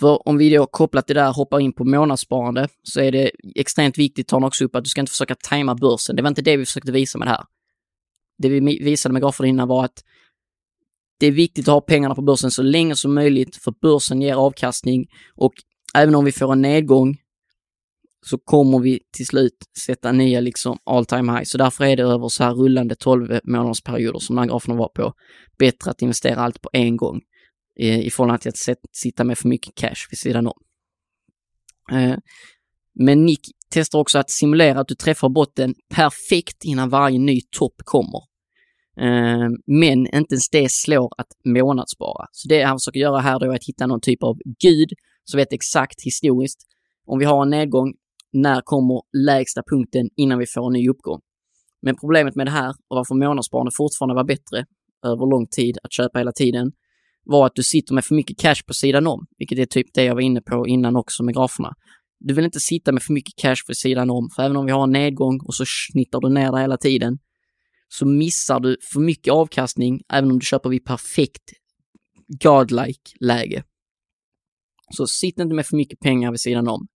För 0.00 0.28
om 0.28 0.38
vi 0.38 0.50
då 0.50 0.66
kopplat 0.66 1.06
till 1.06 1.16
det 1.16 1.22
där 1.22 1.32
hoppar 1.32 1.60
in 1.60 1.72
på 1.72 1.84
månadssparande 1.84 2.68
så 2.82 3.00
är 3.00 3.12
det 3.12 3.30
extremt 3.54 3.98
viktigt, 3.98 4.28
tar 4.28 4.44
också 4.44 4.64
upp, 4.64 4.76
att 4.76 4.84
du 4.84 4.90
ska 4.90 5.00
inte 5.00 5.10
försöka 5.10 5.34
tajma 5.34 5.74
börsen. 5.74 6.16
Det 6.16 6.22
var 6.22 6.28
inte 6.28 6.42
det 6.42 6.56
vi 6.56 6.66
försökte 6.66 6.92
visa 6.92 7.18
med 7.18 7.28
det 7.28 7.32
här. 7.32 7.44
Det 8.38 8.48
vi 8.48 8.60
visade 8.84 9.12
med 9.12 9.22
graferna 9.22 9.48
innan 9.48 9.68
var 9.68 9.84
att 9.84 10.04
det 11.20 11.26
är 11.26 11.32
viktigt 11.32 11.68
att 11.68 11.74
ha 11.74 11.80
pengarna 11.80 12.14
på 12.14 12.22
börsen 12.22 12.50
så 12.50 12.62
länge 12.62 12.96
som 12.96 13.14
möjligt 13.14 13.56
för 13.56 13.74
börsen 13.82 14.22
ger 14.22 14.34
avkastning 14.34 15.06
och 15.34 15.52
även 15.94 16.14
om 16.14 16.24
vi 16.24 16.32
får 16.32 16.52
en 16.52 16.62
nedgång 16.62 17.16
så 18.26 18.38
kommer 18.38 18.78
vi 18.78 19.00
till 19.16 19.26
slut 19.26 19.56
sätta 19.86 20.12
nya 20.12 20.40
liksom 20.40 20.78
all 20.84 21.06
time 21.06 21.32
high. 21.32 21.44
Så 21.44 21.58
därför 21.58 21.84
är 21.84 21.96
det 21.96 22.02
över 22.02 22.28
så 22.28 22.44
här 22.44 22.54
rullande 22.54 22.94
12 22.94 23.40
månadersperioder 23.44 24.18
som 24.18 24.36
den 24.36 24.42
här 24.42 24.48
grafen 24.48 24.76
var 24.76 24.88
på 24.88 25.12
bättre 25.58 25.90
att 25.90 26.02
investera 26.02 26.40
allt 26.40 26.60
på 26.60 26.70
en 26.72 26.96
gång 26.96 27.20
eh, 27.78 28.00
i 28.00 28.10
förhållande 28.10 28.42
till 28.42 28.72
att 28.72 28.78
sitta 28.92 29.24
med 29.24 29.38
för 29.38 29.48
mycket 29.48 29.74
cash 29.74 30.08
vid 30.10 30.18
sidan 30.18 30.46
om. 30.46 30.62
Eh, 31.92 32.16
men 32.94 33.24
Nick 33.24 33.40
testar 33.70 33.98
också 33.98 34.18
att 34.18 34.30
simulera 34.30 34.80
att 34.80 34.88
du 34.88 34.94
träffar 34.94 35.28
botten 35.28 35.74
perfekt 35.94 36.64
innan 36.64 36.88
varje 36.88 37.18
ny 37.18 37.40
topp 37.50 37.74
kommer. 37.84 38.20
Eh, 39.00 39.48
men 39.66 40.06
inte 40.06 40.34
ens 40.34 40.50
det 40.50 40.70
slår 40.70 41.10
att 41.18 41.28
månadsspara. 41.44 42.26
Så 42.32 42.48
det 42.48 42.62
han 42.62 42.78
försöker 42.78 43.00
göra 43.00 43.20
här 43.20 43.38
då 43.38 43.46
är 43.46 43.54
att 43.54 43.68
hitta 43.68 43.86
någon 43.86 44.00
typ 44.00 44.22
av 44.22 44.36
gud 44.62 44.88
som 45.24 45.38
vet 45.38 45.52
exakt 45.52 46.02
historiskt 46.02 46.58
om 47.06 47.18
vi 47.18 47.24
har 47.24 47.42
en 47.42 47.50
nedgång, 47.50 47.94
när 48.32 48.60
kommer 48.60 49.02
lägsta 49.26 49.62
punkten 49.70 50.08
innan 50.16 50.38
vi 50.38 50.46
får 50.46 50.66
en 50.66 50.72
ny 50.72 50.88
uppgång? 50.88 51.20
Men 51.82 51.96
problemet 51.96 52.34
med 52.34 52.46
det 52.46 52.50
här 52.50 52.70
och 52.70 52.96
varför 52.96 53.14
månadssparande 53.14 53.70
fortfarande 53.76 54.14
var 54.14 54.24
bättre 54.24 54.66
över 55.06 55.30
lång 55.30 55.46
tid 55.46 55.78
att 55.82 55.92
köpa 55.92 56.18
hela 56.18 56.32
tiden 56.32 56.72
var 57.24 57.46
att 57.46 57.54
du 57.54 57.62
sitter 57.62 57.94
med 57.94 58.04
för 58.04 58.14
mycket 58.14 58.38
cash 58.38 58.62
på 58.66 58.74
sidan 58.74 59.06
om, 59.06 59.26
vilket 59.38 59.58
är 59.58 59.66
typ 59.66 59.86
det 59.94 60.04
jag 60.04 60.14
var 60.14 60.20
inne 60.20 60.40
på 60.40 60.66
innan 60.66 60.96
också 60.96 61.22
med 61.22 61.34
graferna. 61.34 61.74
Du 62.20 62.34
vill 62.34 62.44
inte 62.44 62.60
sitta 62.60 62.92
med 62.92 63.02
för 63.02 63.12
mycket 63.12 63.36
cash 63.36 63.66
på 63.66 63.74
sidan 63.74 64.10
om, 64.10 64.30
för 64.36 64.42
även 64.42 64.56
om 64.56 64.66
vi 64.66 64.72
har 64.72 64.82
en 64.82 64.92
nedgång 64.92 65.40
och 65.44 65.54
så 65.54 65.64
snittar 65.66 66.20
du 66.20 66.28
ner 66.28 66.52
det 66.52 66.60
hela 66.60 66.76
tiden, 66.76 67.18
så 67.88 68.06
missar 68.06 68.60
du 68.60 68.76
för 68.92 69.00
mycket 69.00 69.32
avkastning 69.32 70.00
även 70.12 70.30
om 70.30 70.38
du 70.38 70.46
köper 70.46 70.68
vid 70.68 70.84
perfekt 70.84 71.52
godlike 72.42 73.10
läge. 73.20 73.64
Så 74.96 75.06
sitt 75.06 75.38
inte 75.38 75.54
med 75.54 75.66
för 75.66 75.76
mycket 75.76 76.00
pengar 76.00 76.30
vid 76.30 76.40
sidan 76.40 76.68
om. 76.68 76.86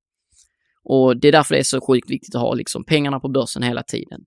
Och 0.84 1.20
det 1.20 1.28
är 1.28 1.32
därför 1.32 1.56
det 1.56 1.60
är 1.60 1.64
så 1.64 1.82
sjukt 1.82 2.10
viktigt 2.10 2.36
att 2.36 2.42
ha 2.42 2.54
liksom 2.54 2.84
pengarna 2.86 3.20
på 3.20 3.30
börsen 3.30 3.64
hela 3.64 3.84
tiden. 3.84 4.22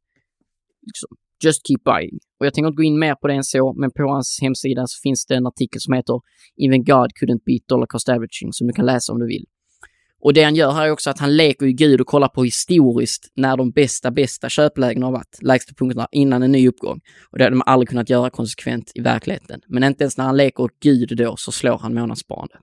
Liksom, 0.87 1.17
just 1.45 1.67
keep 1.67 1.83
buying. 1.85 2.19
Och 2.41 2.47
jag 2.47 2.55
tänker 2.55 2.69
inte 2.69 2.77
gå 2.77 2.83
in 2.83 2.99
mer 2.99 3.15
på 3.15 3.29
det 3.29 3.35
än 3.35 3.45
så, 3.45 3.75
men 3.81 3.91
på 3.91 4.03
hans 4.03 4.39
hemsida 4.43 4.83
så 4.87 5.01
finns 5.03 5.27
det 5.27 5.35
en 5.35 5.47
artikel 5.47 5.81
som 5.81 5.95
heter 5.95 6.21
Even 6.65 6.85
God 6.85 7.11
couldn't 7.21 7.43
beat 7.47 7.69
dollar 7.69 7.87
cost 7.87 8.09
averaging 8.09 8.53
som 8.53 8.67
du 8.67 8.73
kan 8.73 8.87
läsa 8.87 9.13
om 9.13 9.19
du 9.19 9.27
vill. 9.27 9.45
Och 10.21 10.35
det 10.35 10.43
han 10.43 10.55
gör 10.55 10.73
här 10.73 10.87
är 10.87 10.91
också 10.91 11.11
att 11.11 11.19
han 11.19 11.37
leker 11.37 11.67
ju 11.67 11.73
Gud 11.73 12.01
och 12.01 12.07
kollar 12.07 12.29
på 12.29 12.45
historiskt 12.45 13.33
när 13.35 13.57
de 13.57 13.71
bästa, 13.71 14.11
bästa 14.11 14.49
köplägena 14.49 15.07
har 15.07 15.13
varit, 15.13 15.43
lägsta 15.43 15.75
punkterna 15.75 16.09
innan 16.13 16.43
en 16.43 16.53
ny 16.53 16.69
uppgång. 16.69 17.01
Och 17.31 17.39
det 17.39 17.45
hade 17.45 17.57
man 17.57 17.69
aldrig 17.69 17.89
kunnat 17.89 18.11
göra 18.11 18.31
konsekvent 18.31 18.93
i 18.95 19.01
verkligheten. 19.01 19.61
Men 19.69 19.85
inte 19.85 20.05
ens 20.05 20.17
när 20.17 20.25
han 20.25 20.37
leker 20.37 20.69
Gud 20.83 21.17
då 21.17 21.37
så 21.37 21.53
slår 21.53 21.79
han 21.79 21.95
månadssparande. 21.95 22.55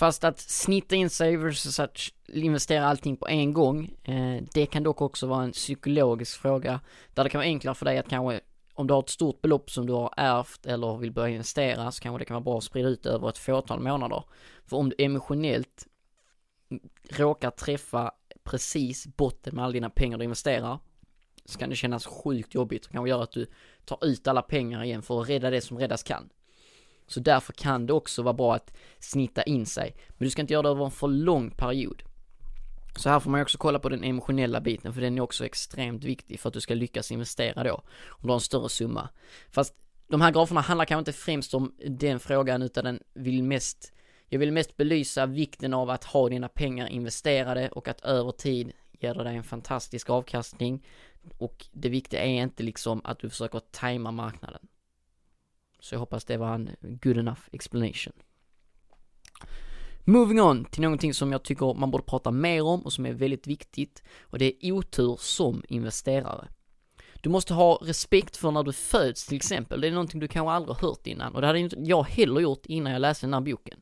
Fast 0.00 0.24
att 0.24 0.38
snitta 0.38 0.96
in 0.96 1.10
sig 1.10 1.36
versus 1.36 1.80
att 1.80 1.98
investera 2.28 2.86
allting 2.86 3.16
på 3.16 3.28
en 3.28 3.52
gång, 3.52 3.94
eh, 4.04 4.42
det 4.54 4.66
kan 4.66 4.82
dock 4.82 5.00
också 5.00 5.26
vara 5.26 5.44
en 5.44 5.52
psykologisk 5.52 6.40
fråga 6.40 6.80
där 7.14 7.24
det 7.24 7.30
kan 7.30 7.38
vara 7.38 7.46
enklare 7.46 7.74
för 7.74 7.84
dig 7.84 7.98
att 7.98 8.08
kanske 8.08 8.40
om 8.74 8.86
du 8.86 8.94
har 8.94 9.00
ett 9.02 9.08
stort 9.08 9.42
belopp 9.42 9.70
som 9.70 9.86
du 9.86 9.92
har 9.92 10.14
ärvt 10.16 10.66
eller 10.66 10.96
vill 10.96 11.12
börja 11.12 11.28
investera 11.28 11.92
så 11.92 12.02
kanske 12.02 12.18
det 12.18 12.24
kan 12.24 12.34
vara 12.34 12.44
bra 12.44 12.58
att 12.58 12.64
sprida 12.64 12.88
ut 12.88 13.06
över 13.06 13.28
ett 13.28 13.38
fåtal 13.38 13.80
månader. 13.80 14.24
För 14.66 14.76
om 14.76 14.88
du 14.88 14.96
emotionellt 14.98 15.86
råkar 17.10 17.50
träffa 17.50 18.12
precis 18.44 19.06
botten 19.06 19.54
med 19.54 19.64
alla 19.64 19.72
dina 19.72 19.90
pengar 19.90 20.18
du 20.18 20.24
investerar 20.24 20.78
så 21.44 21.58
kan 21.58 21.70
det 21.70 21.76
kännas 21.76 22.06
sjukt 22.06 22.54
jobbigt 22.54 22.86
och 22.86 22.92
kanske 22.92 23.10
göra 23.10 23.22
att 23.22 23.32
du 23.32 23.46
tar 23.84 23.98
ut 24.02 24.28
alla 24.28 24.42
pengar 24.42 24.84
igen 24.84 25.02
för 25.02 25.22
att 25.22 25.28
rädda 25.28 25.50
det 25.50 25.60
som 25.60 25.78
räddas 25.78 26.02
kan. 26.02 26.28
Så 27.10 27.20
därför 27.20 27.52
kan 27.52 27.86
det 27.86 27.92
också 27.92 28.22
vara 28.22 28.34
bra 28.34 28.54
att 28.54 28.72
snitta 28.98 29.42
in 29.42 29.66
sig. 29.66 29.96
Men 30.08 30.24
du 30.24 30.30
ska 30.30 30.40
inte 30.40 30.52
göra 30.52 30.62
det 30.62 30.68
över 30.68 30.84
en 30.84 30.90
för 30.90 31.08
lång 31.08 31.50
period. 31.50 32.02
Så 32.96 33.08
här 33.08 33.20
får 33.20 33.30
man 33.30 33.42
också 33.42 33.58
kolla 33.58 33.78
på 33.78 33.88
den 33.88 34.04
emotionella 34.04 34.60
biten, 34.60 34.94
för 34.94 35.00
den 35.00 35.18
är 35.18 35.22
också 35.22 35.44
extremt 35.44 36.04
viktig 36.04 36.40
för 36.40 36.48
att 36.48 36.54
du 36.54 36.60
ska 36.60 36.74
lyckas 36.74 37.10
investera 37.10 37.64
då, 37.64 37.74
om 38.08 38.22
du 38.22 38.28
har 38.28 38.34
en 38.34 38.40
större 38.40 38.68
summa. 38.68 39.08
Fast 39.50 39.74
de 40.08 40.20
här 40.20 40.30
graferna 40.30 40.60
handlar 40.60 40.84
kanske 40.84 41.10
inte 41.10 41.20
främst 41.20 41.54
om 41.54 41.74
den 41.86 42.20
frågan, 42.20 42.62
utan 42.62 42.84
den 42.84 43.00
vill 43.14 43.42
mest, 43.42 43.92
jag 44.28 44.38
vill 44.38 44.52
mest 44.52 44.76
belysa 44.76 45.26
vikten 45.26 45.74
av 45.74 45.90
att 45.90 46.04
ha 46.04 46.28
dina 46.28 46.48
pengar 46.48 46.86
investerade 46.86 47.68
och 47.68 47.88
att 47.88 48.00
över 48.00 48.32
tid 48.32 48.72
ger 48.90 49.14
det 49.14 49.24
dig 49.24 49.36
en 49.36 49.44
fantastisk 49.44 50.10
avkastning. 50.10 50.86
Och 51.38 51.66
det 51.72 51.88
viktiga 51.88 52.20
är 52.20 52.42
inte 52.42 52.62
liksom 52.62 53.00
att 53.04 53.18
du 53.18 53.30
försöker 53.30 53.60
tajma 53.70 54.10
marknaden. 54.10 54.60
Så 55.80 55.94
jag 55.94 56.00
hoppas 56.00 56.24
det 56.24 56.36
var 56.36 56.54
en 56.54 56.70
good 56.82 57.18
enough 57.18 57.40
explanation. 57.52 58.12
Moving 60.04 60.40
on 60.40 60.64
till 60.64 60.82
någonting 60.82 61.14
som 61.14 61.32
jag 61.32 61.42
tycker 61.42 61.74
man 61.74 61.90
borde 61.90 62.04
prata 62.04 62.30
mer 62.30 62.62
om 62.62 62.80
och 62.80 62.92
som 62.92 63.06
är 63.06 63.12
väldigt 63.12 63.46
viktigt 63.46 64.02
och 64.20 64.38
det 64.38 64.66
är 64.66 64.72
otur 64.72 65.16
som 65.20 65.62
investerare. 65.68 66.48
Du 67.22 67.30
måste 67.30 67.54
ha 67.54 67.78
respekt 67.82 68.36
för 68.36 68.50
när 68.50 68.62
du 68.62 68.72
föds 68.72 69.26
till 69.26 69.36
exempel. 69.36 69.80
Det 69.80 69.88
är 69.88 69.92
någonting 69.92 70.20
du 70.20 70.28
kanske 70.28 70.50
aldrig 70.50 70.76
hört 70.76 71.06
innan 71.06 71.34
och 71.34 71.40
det 71.40 71.46
hade 71.46 71.58
inte 71.58 71.76
jag 71.78 72.02
heller 72.02 72.40
gjort 72.40 72.66
innan 72.66 72.92
jag 72.92 73.00
läste 73.00 73.26
den 73.26 73.34
här 73.34 73.40
boken. 73.40 73.80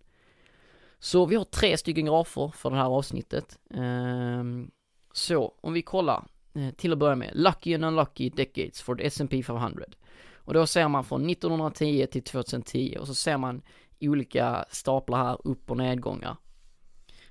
Så 0.98 1.26
vi 1.26 1.36
har 1.36 1.44
tre 1.44 1.76
stycken 1.76 2.04
grafer 2.04 2.52
för 2.56 2.70
det 2.70 2.76
här 2.76 2.84
avsnittet. 2.84 3.58
Ehm, 3.74 4.70
så 5.12 5.54
om 5.60 5.72
vi 5.72 5.82
kollar 5.82 6.24
eh, 6.54 6.70
till 6.70 6.92
att 6.92 6.98
börja 6.98 7.16
med, 7.16 7.30
Lucky 7.34 7.74
and 7.74 7.84
Unlucky 7.84 8.30
Decades 8.30 8.80
for 8.80 8.96
the 8.96 9.06
S&P 9.06 9.42
500. 9.42 9.84
Och 10.48 10.54
då 10.54 10.66
ser 10.66 10.88
man 10.88 11.04
från 11.04 11.30
1910 11.30 12.06
till 12.06 12.22
2010 12.22 12.96
och 13.00 13.06
så 13.06 13.14
ser 13.14 13.36
man 13.36 13.62
olika 14.00 14.64
staplar 14.70 15.18
här, 15.18 15.38
upp 15.44 15.70
och 15.70 15.76
nedgångar. 15.76 16.36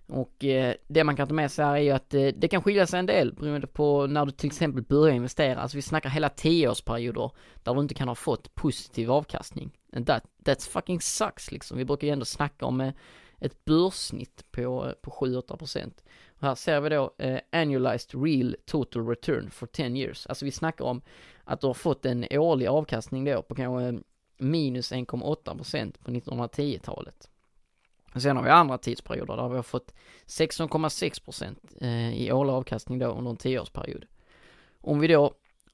Och 0.07 0.45
eh, 0.45 0.75
det 0.87 1.03
man 1.03 1.15
kan 1.15 1.27
ta 1.27 1.33
med 1.33 1.51
sig 1.51 1.65
här 1.65 1.75
är 1.75 1.79
ju 1.79 1.91
att 1.91 2.13
eh, 2.13 2.27
det 2.27 2.47
kan 2.47 2.63
skilja 2.63 2.87
sig 2.87 2.99
en 2.99 3.05
del 3.05 3.33
beroende 3.33 3.67
på 3.67 4.07
när 4.07 4.25
du 4.25 4.31
till 4.31 4.47
exempel 4.47 4.83
börjar 4.83 5.15
investera. 5.15 5.59
Alltså 5.59 5.77
vi 5.77 5.81
snackar 5.81 6.09
hela 6.09 6.29
tioårsperioder 6.29 7.31
där 7.63 7.73
du 7.73 7.81
inte 7.81 7.93
kan 7.93 8.07
ha 8.07 8.15
fått 8.15 8.55
positiv 8.55 9.11
avkastning. 9.11 9.77
And 9.93 10.07
that, 10.07 10.23
that's 10.43 10.69
fucking 10.69 11.01
sucks 11.01 11.51
liksom. 11.51 11.77
Vi 11.77 11.85
brukar 11.85 12.07
ju 12.07 12.13
ändå 12.13 12.25
snacka 12.25 12.65
om 12.65 12.81
eh, 12.81 12.93
ett 13.39 13.65
börssnitt 13.65 14.51
på, 14.51 14.85
eh, 14.87 14.93
på 15.01 15.11
7-8%. 15.11 15.91
Och 16.29 16.47
här 16.47 16.55
ser 16.55 16.81
vi 16.81 16.89
då 16.89 17.15
eh, 17.17 17.39
annualized 17.51 18.23
real 18.23 18.55
total 18.65 19.07
return 19.07 19.49
for 19.49 19.67
10 19.67 19.87
years. 19.87 20.27
Alltså 20.27 20.45
vi 20.45 20.51
snackar 20.51 20.85
om 20.85 21.01
att 21.47 21.61
du 21.61 21.67
har 21.67 21.73
fått 21.73 22.05
en 22.05 22.25
årlig 22.31 22.67
avkastning 22.67 23.25
då 23.25 23.41
på 23.41 23.55
kanske 23.55 23.99
minus 24.37 24.91
1,8% 24.91 25.93
på 26.03 26.11
1910-talet. 26.11 27.29
Sen 28.15 28.37
har 28.37 28.43
vi 28.43 28.49
andra 28.49 28.77
tidsperioder 28.77 29.37
där 29.37 29.49
vi 29.49 29.55
har 29.55 29.63
fått 29.63 29.93
16,6% 30.25 31.55
eh, 31.81 32.21
i 32.21 32.31
årlig 32.31 32.53
avkastning 32.53 32.99
då 32.99 33.07
under 33.07 33.31
en 33.31 33.37
tioårsperiod. 33.37 34.05
Om 34.81 34.99
vi 34.99 35.07
då 35.07 35.33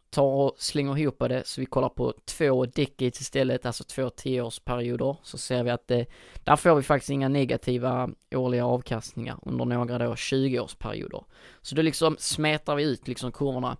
tar 0.09 0.23
och 0.23 0.55
slänger 0.57 0.97
ihop 0.97 1.19
det 1.19 1.47
så 1.47 1.61
vi 1.61 1.65
kollar 1.65 1.89
på 1.89 2.13
två 2.25 2.65
decades 2.65 3.21
istället, 3.21 3.65
alltså 3.65 3.83
två 3.83 4.09
tioårsperioder, 4.09 5.15
så 5.23 5.37
ser 5.37 5.63
vi 5.63 5.69
att 5.69 5.87
det, 5.87 6.05
där 6.43 6.55
får 6.55 6.75
vi 6.75 6.83
faktiskt 6.83 7.09
inga 7.09 7.29
negativa 7.29 8.09
årliga 8.31 8.65
avkastningar 8.65 9.39
under 9.41 9.65
några 9.65 9.97
då 9.97 10.13
20-årsperioder. 10.13 11.23
Så 11.61 11.75
då 11.75 11.81
liksom 11.81 12.15
smetar 12.19 12.75
vi 12.75 12.83
ut 12.83 13.07
liksom 13.07 13.31
kurvorna 13.31 13.77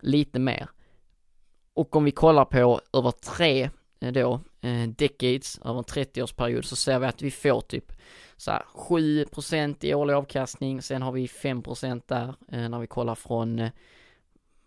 lite 0.00 0.38
mer. 0.38 0.68
Och 1.76 1.96
om 1.96 2.04
vi 2.04 2.10
kollar 2.10 2.44
på 2.44 2.80
över 2.92 3.10
tre 3.10 3.70
eh, 4.00 4.12
då, 4.12 4.40
eh, 4.60 4.88
decades, 4.88 5.58
över 5.58 5.78
en 5.78 5.84
30-årsperiod, 5.84 6.62
så 6.62 6.76
ser 6.76 6.98
vi 6.98 7.06
att 7.06 7.22
vi 7.22 7.30
får 7.30 7.60
typ 7.60 7.92
så 8.36 8.50
här 8.50 8.62
7% 8.74 9.84
i 9.84 9.94
årlig 9.94 10.14
avkastning, 10.14 10.82
sen 10.82 11.02
har 11.02 11.12
vi 11.12 11.26
5% 11.26 12.02
där 12.06 12.34
eh, 12.52 12.68
när 12.68 12.78
vi 12.78 12.86
kollar 12.86 13.14
från 13.14 13.58
eh, 13.58 13.70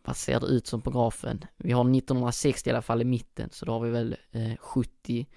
vad 0.03 0.17
ser 0.17 0.39
det 0.39 0.45
ut 0.45 0.67
som 0.67 0.81
på 0.81 0.91
grafen? 0.91 1.45
Vi 1.57 1.71
har 1.71 1.81
1960 1.81 2.69
i 2.69 2.71
alla 2.71 2.81
fall 2.81 3.01
i 3.01 3.05
mitten, 3.05 3.49
så 3.51 3.65
då 3.65 3.71
har 3.71 3.79
vi 3.79 3.89
väl 3.89 4.15
eh, 4.31 4.55
70 4.59 5.27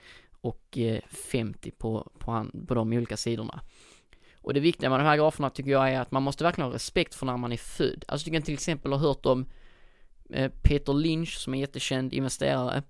och 0.41 0.79
eh, 0.79 1.01
50 1.31 1.70
på, 1.70 2.11
på, 2.18 2.47
på 2.68 2.75
de 2.75 2.93
olika 2.93 3.16
sidorna. 3.16 3.61
Och 4.35 4.55
det 4.55 4.61
viktiga 4.61 4.91
med 4.91 5.01
de 5.01 5.05
här 5.05 5.16
graferna 5.16 5.51
tycker 5.51 5.70
jag 5.70 5.93
är 5.93 6.01
att 6.01 6.11
man 6.11 6.23
måste 6.23 6.45
verkligen 6.45 6.68
ha 6.68 6.75
respekt 6.75 7.14
för 7.14 7.27
när 7.27 7.37
man 7.37 7.53
är 7.53 7.57
född. 7.57 8.05
Alltså 8.09 8.25
du 8.25 8.31
kan 8.31 8.43
till 8.43 8.55
exempel 8.55 8.93
ha 8.93 8.99
hört 8.99 9.27
om 9.27 9.47
Eh, 10.33 10.51
Peter 10.62 10.93
Lynch 10.93 11.39
som 11.39 11.55
är 11.55 11.59
jättekänd 11.59 12.12
investerare. 12.12 12.83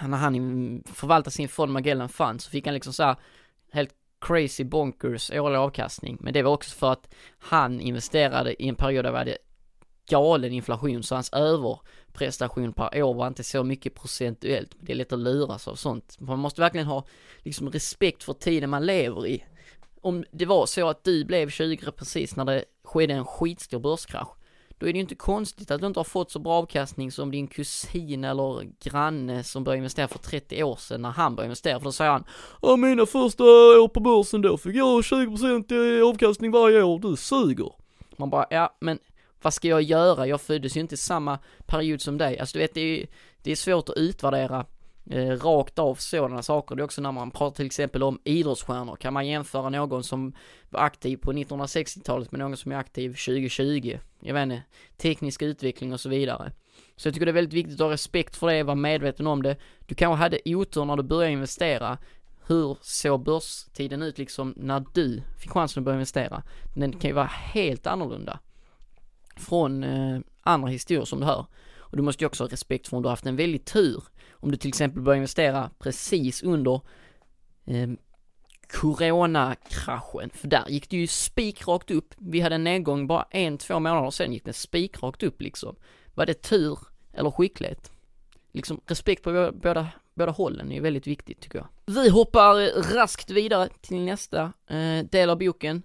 när 0.00 0.16
han 0.18 0.82
förvaltade 0.86 1.30
sin 1.30 1.48
fond 1.48 1.72
Magellan 1.72 2.08
Fund 2.08 2.40
så 2.40 2.50
fick 2.50 2.66
han 2.66 2.74
liksom 2.74 2.92
så 2.92 3.02
här 3.02 3.16
helt 3.72 3.94
crazy 4.20 4.64
bonkers 4.64 5.30
årlig 5.30 5.58
avkastning. 5.58 6.18
Men 6.20 6.32
det 6.32 6.42
var 6.42 6.52
också 6.52 6.70
för 6.70 6.92
att 6.92 7.14
han 7.38 7.80
investerade 7.80 8.62
i 8.62 8.68
en 8.68 8.74
period 8.74 9.04
där 9.04 9.12
vi 9.12 9.18
hade 9.18 9.38
galen 10.08 10.52
inflation 10.52 11.02
så 11.02 11.14
hans 11.14 11.32
överprestation 11.32 12.72
per 12.72 13.02
år 13.02 13.14
var 13.14 13.26
inte 13.26 13.44
så 13.44 13.64
mycket 13.64 13.94
procentuellt. 13.94 14.76
Det 14.80 14.92
är 14.92 14.96
lätt 14.96 15.12
att 15.12 15.18
luras 15.18 15.68
av 15.68 15.74
sånt. 15.74 16.16
Man 16.20 16.38
måste 16.38 16.60
verkligen 16.60 16.86
ha 16.86 17.06
liksom 17.38 17.70
respekt 17.70 18.24
för 18.24 18.32
tiden 18.32 18.70
man 18.70 18.86
lever 18.86 19.26
i. 19.26 19.44
Om 20.00 20.24
det 20.32 20.46
var 20.46 20.66
så 20.66 20.88
att 20.88 21.04
du 21.04 21.24
blev 21.24 21.50
20 21.50 21.92
precis 21.92 22.36
när 22.36 22.44
det 22.44 22.64
skedde 22.84 23.14
en 23.14 23.24
skitstor 23.24 23.78
börskrasch, 23.78 24.35
då 24.78 24.86
är 24.86 24.92
det 24.92 24.96
ju 24.96 25.02
inte 25.02 25.14
konstigt 25.14 25.70
att 25.70 25.80
du 25.80 25.86
inte 25.86 25.98
har 25.98 26.04
fått 26.04 26.30
så 26.30 26.38
bra 26.38 26.52
avkastning 26.52 27.12
som 27.12 27.30
din 27.30 27.46
kusin 27.46 28.24
eller 28.24 28.66
granne 28.80 29.44
som 29.44 29.64
började 29.64 29.78
investera 29.78 30.08
för 30.08 30.18
30 30.18 30.62
år 30.62 30.76
sedan 30.76 31.02
när 31.02 31.10
han 31.10 31.36
började 31.36 31.46
investera. 31.46 31.78
För 31.78 31.84
då 31.84 31.92
säger 31.92 32.10
han, 32.10 32.24
ja 32.62 32.76
mina 32.76 33.06
första 33.06 33.44
år 33.44 33.88
på 33.88 34.00
börsen 34.00 34.42
då 34.42 34.58
fick 34.58 34.76
jag 34.76 35.00
20% 35.00 36.02
avkastning 36.02 36.50
varje 36.50 36.82
år, 36.82 36.98
du 36.98 37.16
suger. 37.16 37.72
Man 38.16 38.30
bara, 38.30 38.46
ja 38.50 38.76
men 38.80 38.98
vad 39.42 39.54
ska 39.54 39.68
jag 39.68 39.82
göra? 39.82 40.26
Jag 40.26 40.40
föddes 40.40 40.76
ju 40.76 40.80
inte 40.80 40.94
i 40.94 40.98
samma 40.98 41.38
period 41.66 42.00
som 42.00 42.18
dig. 42.18 42.38
Alltså 42.38 42.58
du 42.58 42.58
vet, 42.58 42.74
det 42.74 42.80
är, 42.80 43.06
det 43.42 43.52
är 43.52 43.56
svårt 43.56 43.88
att 43.88 43.96
utvärdera 43.96 44.64
eh, 45.10 45.30
rakt 45.30 45.78
av 45.78 45.94
sådana 45.94 46.42
saker. 46.42 46.76
Det 46.76 46.82
är 46.82 46.84
också 46.84 47.00
när 47.00 47.12
man 47.12 47.30
pratar 47.30 47.56
till 47.56 47.66
exempel 47.66 48.02
om 48.02 48.20
idrottsstjärnor. 48.24 48.96
Kan 48.96 49.12
man 49.12 49.26
jämföra 49.26 49.68
någon 49.68 50.04
som 50.04 50.32
var 50.70 50.80
aktiv 50.80 51.16
på 51.16 51.32
1960-talet 51.32 52.32
med 52.32 52.38
någon 52.38 52.56
som 52.56 52.72
är 52.72 52.76
aktiv 52.76 53.08
2020? 53.08 53.98
Jag 54.20 54.34
vet 54.34 54.42
inte, 54.42 54.62
teknisk 54.96 55.42
utveckling 55.42 55.92
och 55.92 56.00
så 56.00 56.08
vidare. 56.08 56.52
Så 56.96 57.08
jag 57.08 57.14
tycker 57.14 57.26
det 57.26 57.30
är 57.30 57.34
väldigt 57.34 57.54
viktigt 57.54 57.74
att 57.74 57.86
ha 57.86 57.92
respekt 57.92 58.36
för 58.36 58.46
det, 58.46 58.62
vara 58.62 58.74
medveten 58.74 59.26
om 59.26 59.42
det. 59.42 59.56
Du 59.86 59.94
kanske 59.94 60.22
hade 60.22 60.40
otur 60.44 60.84
när 60.84 60.96
du 60.96 61.02
började 61.02 61.32
investera. 61.32 61.98
Hur 62.46 62.76
såg 62.80 63.22
börstiden 63.22 64.02
ut 64.02 64.18
liksom 64.18 64.54
när 64.56 64.84
du 64.94 65.22
fick 65.38 65.50
chansen 65.50 65.80
att 65.80 65.84
börja 65.84 65.96
investera? 65.96 66.42
Den 66.74 66.92
kan 66.92 67.10
ju 67.10 67.14
vara 67.14 67.26
helt 67.26 67.86
annorlunda 67.86 68.38
från 69.36 69.84
eh, 69.84 70.20
andra 70.42 70.68
historier 70.68 71.04
som 71.04 71.20
du 71.20 71.26
hör. 71.26 71.46
Och 71.90 71.96
du 71.96 72.02
måste 72.02 72.24
ju 72.24 72.26
också 72.26 72.44
ha 72.44 72.48
respekt 72.48 72.88
för 72.88 72.96
om 72.96 73.02
du 73.02 73.06
har 73.06 73.12
haft 73.12 73.26
en 73.26 73.36
väldig 73.36 73.64
tur. 73.64 74.04
Om 74.32 74.50
du 74.50 74.56
till 74.56 74.68
exempel 74.68 75.02
börjar 75.02 75.16
investera 75.16 75.70
precis 75.78 76.42
under 76.42 76.80
eh, 77.66 77.88
coronakraschen, 78.68 80.30
för 80.30 80.48
där 80.48 80.64
gick 80.68 80.90
det 80.90 80.96
ju 80.96 81.06
spikrakt 81.06 81.90
upp. 81.90 82.14
Vi 82.18 82.40
hade 82.40 82.54
en 82.54 82.64
nedgång 82.64 83.06
bara 83.06 83.26
en, 83.30 83.58
två 83.58 83.80
månader 83.80 84.10
sen 84.10 84.32
gick 84.32 84.44
den 84.44 84.54
spikrakt 84.54 85.22
upp 85.22 85.42
liksom. 85.42 85.76
Var 86.14 86.26
det 86.26 86.42
tur 86.42 86.78
eller 87.12 87.30
skicklighet? 87.30 87.90
Liksom 88.52 88.80
respekt 88.86 89.22
på 89.22 89.52
båda, 89.54 89.88
båda 90.14 90.32
hållen 90.32 90.72
är 90.72 90.80
väldigt 90.80 91.06
viktigt 91.06 91.40
tycker 91.40 91.58
jag. 91.58 91.68
Vi 91.86 92.08
hoppar 92.08 92.82
raskt 92.94 93.30
vidare 93.30 93.68
till 93.80 94.00
nästa 94.00 94.52
eh, 94.66 95.04
del 95.10 95.30
av 95.30 95.38
boken 95.38 95.82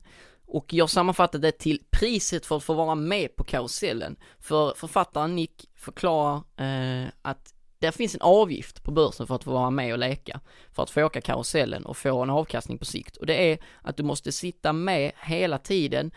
och 0.51 0.73
jag 0.73 0.89
sammanfattade 0.89 1.47
det 1.47 1.51
till 1.51 1.83
priset 1.89 2.45
för 2.45 2.57
att 2.57 2.63
få 2.63 2.73
vara 2.73 2.95
med 2.95 3.35
på 3.35 3.43
karusellen. 3.43 4.15
För 4.39 4.73
författaren 4.73 5.35
Nick 5.35 5.69
förklarar 5.75 6.35
eh, 6.57 7.07
att 7.21 7.53
det 7.79 7.91
finns 7.91 8.15
en 8.15 8.21
avgift 8.21 8.83
på 8.83 8.91
börsen 8.91 9.27
för 9.27 9.35
att 9.35 9.43
få 9.43 9.51
vara 9.51 9.69
med 9.69 9.93
och 9.93 9.99
leka. 9.99 10.39
För 10.71 10.83
att 10.83 10.89
få 10.89 11.03
åka 11.03 11.21
karusellen 11.21 11.85
och 11.85 11.97
få 11.97 12.23
en 12.23 12.29
avkastning 12.29 12.77
på 12.77 12.85
sikt. 12.85 13.17
Och 13.17 13.25
det 13.25 13.51
är 13.51 13.59
att 13.81 13.97
du 13.97 14.03
måste 14.03 14.31
sitta 14.31 14.73
med 14.73 15.11
hela 15.15 15.57
tiden 15.57 16.11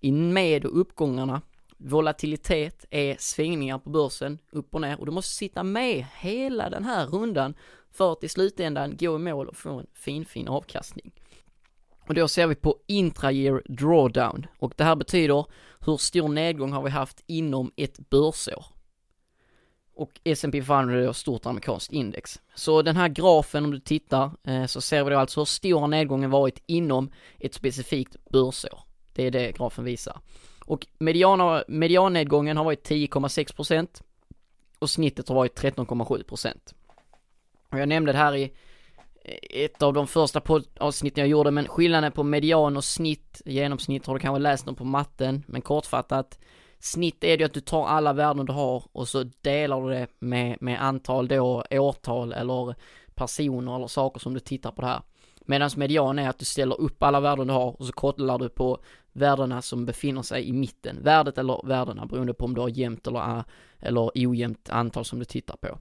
i 0.00 0.12
med 0.12 0.64
och 0.64 0.80
uppgångarna. 0.80 1.42
Volatilitet 1.76 2.84
är 2.90 3.16
svängningar 3.18 3.78
på 3.78 3.90
börsen, 3.90 4.38
upp 4.50 4.74
och 4.74 4.80
ner. 4.80 5.00
Och 5.00 5.06
du 5.06 5.12
måste 5.12 5.34
sitta 5.34 5.62
med 5.62 6.06
hela 6.16 6.70
den 6.70 6.84
här 6.84 7.06
rundan 7.06 7.54
för 7.92 8.12
att 8.12 8.24
i 8.24 8.28
slutändan 8.28 8.96
gå 8.96 9.16
i 9.16 9.18
mål 9.18 9.48
och 9.48 9.56
få 9.56 9.70
en 9.70 9.86
fin, 9.94 10.24
fin 10.24 10.48
avkastning. 10.48 11.12
Och 12.06 12.14
då 12.14 12.28
ser 12.28 12.46
vi 12.46 12.54
på 12.54 12.78
intra-year 12.86 13.62
drawdown 13.68 14.46
och 14.58 14.74
det 14.76 14.84
här 14.84 14.96
betyder 14.96 15.46
hur 15.80 15.96
stor 15.96 16.28
nedgång 16.28 16.72
har 16.72 16.82
vi 16.82 16.90
haft 16.90 17.22
inom 17.26 17.72
ett 17.76 17.98
börsår. 18.10 18.64
Och 19.96 20.20
S&P 20.24 20.62
500 20.62 21.04
är 21.04 21.10
ett 21.10 21.16
stort 21.16 21.46
amerikanskt 21.46 21.92
index. 21.92 22.40
Så 22.54 22.82
den 22.82 22.96
här 22.96 23.08
grafen 23.08 23.64
om 23.64 23.70
du 23.70 23.80
tittar 23.80 24.30
eh, 24.44 24.66
så 24.66 24.80
ser 24.80 25.04
vi 25.04 25.10
då 25.10 25.18
alltså 25.18 25.40
hur 25.40 25.44
stor 25.44 25.80
har 25.80 25.88
nedgången 25.88 26.30
varit 26.30 26.62
inom 26.66 27.10
ett 27.38 27.54
specifikt 27.54 28.16
börsår. 28.30 28.80
Det 29.12 29.26
är 29.26 29.30
det 29.30 29.52
grafen 29.52 29.84
visar. 29.84 30.20
Och 30.64 30.86
mediana, 30.98 31.64
mediannedgången 31.68 32.56
har 32.56 32.64
varit 32.64 32.88
10,6% 32.88 34.02
och 34.78 34.90
snittet 34.90 35.28
har 35.28 35.36
varit 35.36 35.60
13,7%. 35.60 36.74
Och 37.70 37.78
jag 37.78 37.88
nämnde 37.88 38.12
det 38.12 38.18
här 38.18 38.36
i 38.36 38.52
ett 39.50 39.82
av 39.82 39.92
de 39.92 40.06
första 40.06 40.40
avsnitten 40.80 41.20
jag 41.20 41.28
gjorde, 41.28 41.50
men 41.50 41.68
skillnaden 41.68 42.12
på 42.12 42.22
median 42.22 42.76
och 42.76 42.84
snitt, 42.84 43.42
genomsnitt 43.44 44.06
har 44.06 44.14
du 44.14 44.20
kanske 44.20 44.42
läst 44.42 44.66
dem 44.66 44.74
på 44.74 44.84
matten, 44.84 45.44
men 45.46 45.62
kortfattat, 45.62 46.38
snitt 46.78 47.24
är 47.24 47.36
det 47.36 47.42
ju 47.42 47.44
att 47.44 47.54
du 47.54 47.60
tar 47.60 47.86
alla 47.86 48.12
värden 48.12 48.46
du 48.46 48.52
har 48.52 48.84
och 48.92 49.08
så 49.08 49.24
delar 49.40 49.82
du 49.82 49.94
det 49.94 50.06
med, 50.18 50.58
med 50.60 50.82
antal 50.82 51.28
då, 51.28 51.64
årtal 51.70 52.32
eller 52.32 52.74
personer 53.14 53.76
eller 53.76 53.86
saker 53.86 54.20
som 54.20 54.34
du 54.34 54.40
tittar 54.40 54.70
på 54.70 54.80
det 54.80 54.88
här. 54.88 55.02
Medan 55.46 55.70
median 55.76 56.18
är 56.18 56.28
att 56.28 56.38
du 56.38 56.44
ställer 56.44 56.80
upp 56.80 57.02
alla 57.02 57.20
värden 57.20 57.46
du 57.46 57.52
har 57.52 57.80
och 57.80 57.86
så 57.86 57.92
kollar 57.92 58.38
du 58.38 58.48
på 58.48 58.78
värdena 59.12 59.62
som 59.62 59.86
befinner 59.86 60.22
sig 60.22 60.48
i 60.48 60.52
mitten. 60.52 61.02
Värdet 61.02 61.38
eller 61.38 61.66
värdena 61.66 62.06
beroende 62.06 62.34
på 62.34 62.44
om 62.44 62.54
du 62.54 62.60
har 62.60 62.68
jämnt 62.68 63.06
eller, 63.06 63.44
eller 63.80 64.10
ojämnt 64.14 64.70
antal 64.70 65.04
som 65.04 65.18
du 65.18 65.24
tittar 65.24 65.56
på. 65.56 65.78